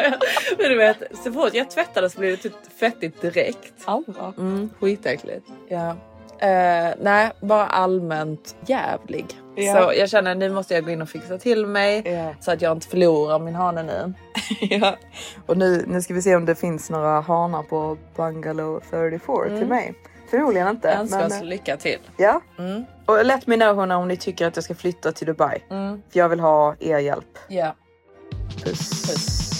men 0.59 0.69
du 0.71 0.77
vet, 0.79 0.97
så 1.25 1.33
fort 1.33 1.55
jag 1.55 1.71
tvättade 1.71 2.11
så 2.11 2.19
blev 2.19 2.31
det 2.31 2.37
typ 2.37 2.53
fettigt 2.81 3.21
direkt. 3.23 3.73
Allvar. 3.85 4.33
Mm, 4.39 4.71
skitäckligt. 4.81 5.47
Ja. 5.69 5.97
Eh, 6.43 6.95
nej, 7.01 7.33
bara 7.41 7.67
allmänt 7.67 8.57
jävlig. 8.67 9.27
Ja. 9.57 9.75
Så 9.75 9.93
jag 9.99 10.11
känner 10.11 10.35
nu 10.35 10.51
måste 10.51 10.75
jag 10.75 10.85
gå 10.85 10.91
in 10.91 11.03
och 11.03 11.09
fixa 11.09 11.39
till 11.39 11.67
mig 11.67 12.03
Ja. 12.05 12.35
så 12.41 12.51
att 12.53 12.63
jag 12.63 12.77
inte 12.77 12.87
förlorar 12.87 13.39
min 13.39 13.55
hane 13.55 13.83
nu. 13.83 14.15
ja. 14.61 14.97
Och 15.47 15.57
nu, 15.57 15.85
nu 15.87 16.03
ska 16.03 16.15
vi 16.15 16.23
se 16.23 16.37
om 16.37 16.45
det 16.45 16.55
finns 16.55 16.91
några 16.91 17.21
hanar 17.21 17.63
på 17.63 17.97
Bungalow 18.17 18.81
34 18.91 19.59
till 19.59 19.67
mig. 19.69 19.95
Förmodligen 20.31 20.69
inte. 20.69 20.89
Jag 20.89 21.01
önskar 21.01 21.19
men, 21.19 21.27
oss 21.27 21.43
lycka 21.43 21.77
till. 21.77 21.99
Ja. 22.17 22.41
Mm. 22.59 22.85
Och 23.07 23.25
let 23.25 23.47
me 23.47 23.57
know 23.57 23.77
hörna, 23.77 23.99
om 23.99 24.09
ni 24.09 24.17
tycker 24.17 24.47
att 24.47 24.57
jag 24.57 24.65
ska 24.65 24.75
flytta 24.75 25.13
till 25.13 25.27
Dubai. 25.27 25.63
Mm. 25.71 26.03
För 26.11 26.19
jag 26.19 26.29
vill 26.29 26.41
ha 26.41 26.75
er 26.81 26.99
hjälp. 26.99 27.39
Ja. 27.49 27.75
Puss. 28.65 29.07
Puss. 29.09 29.60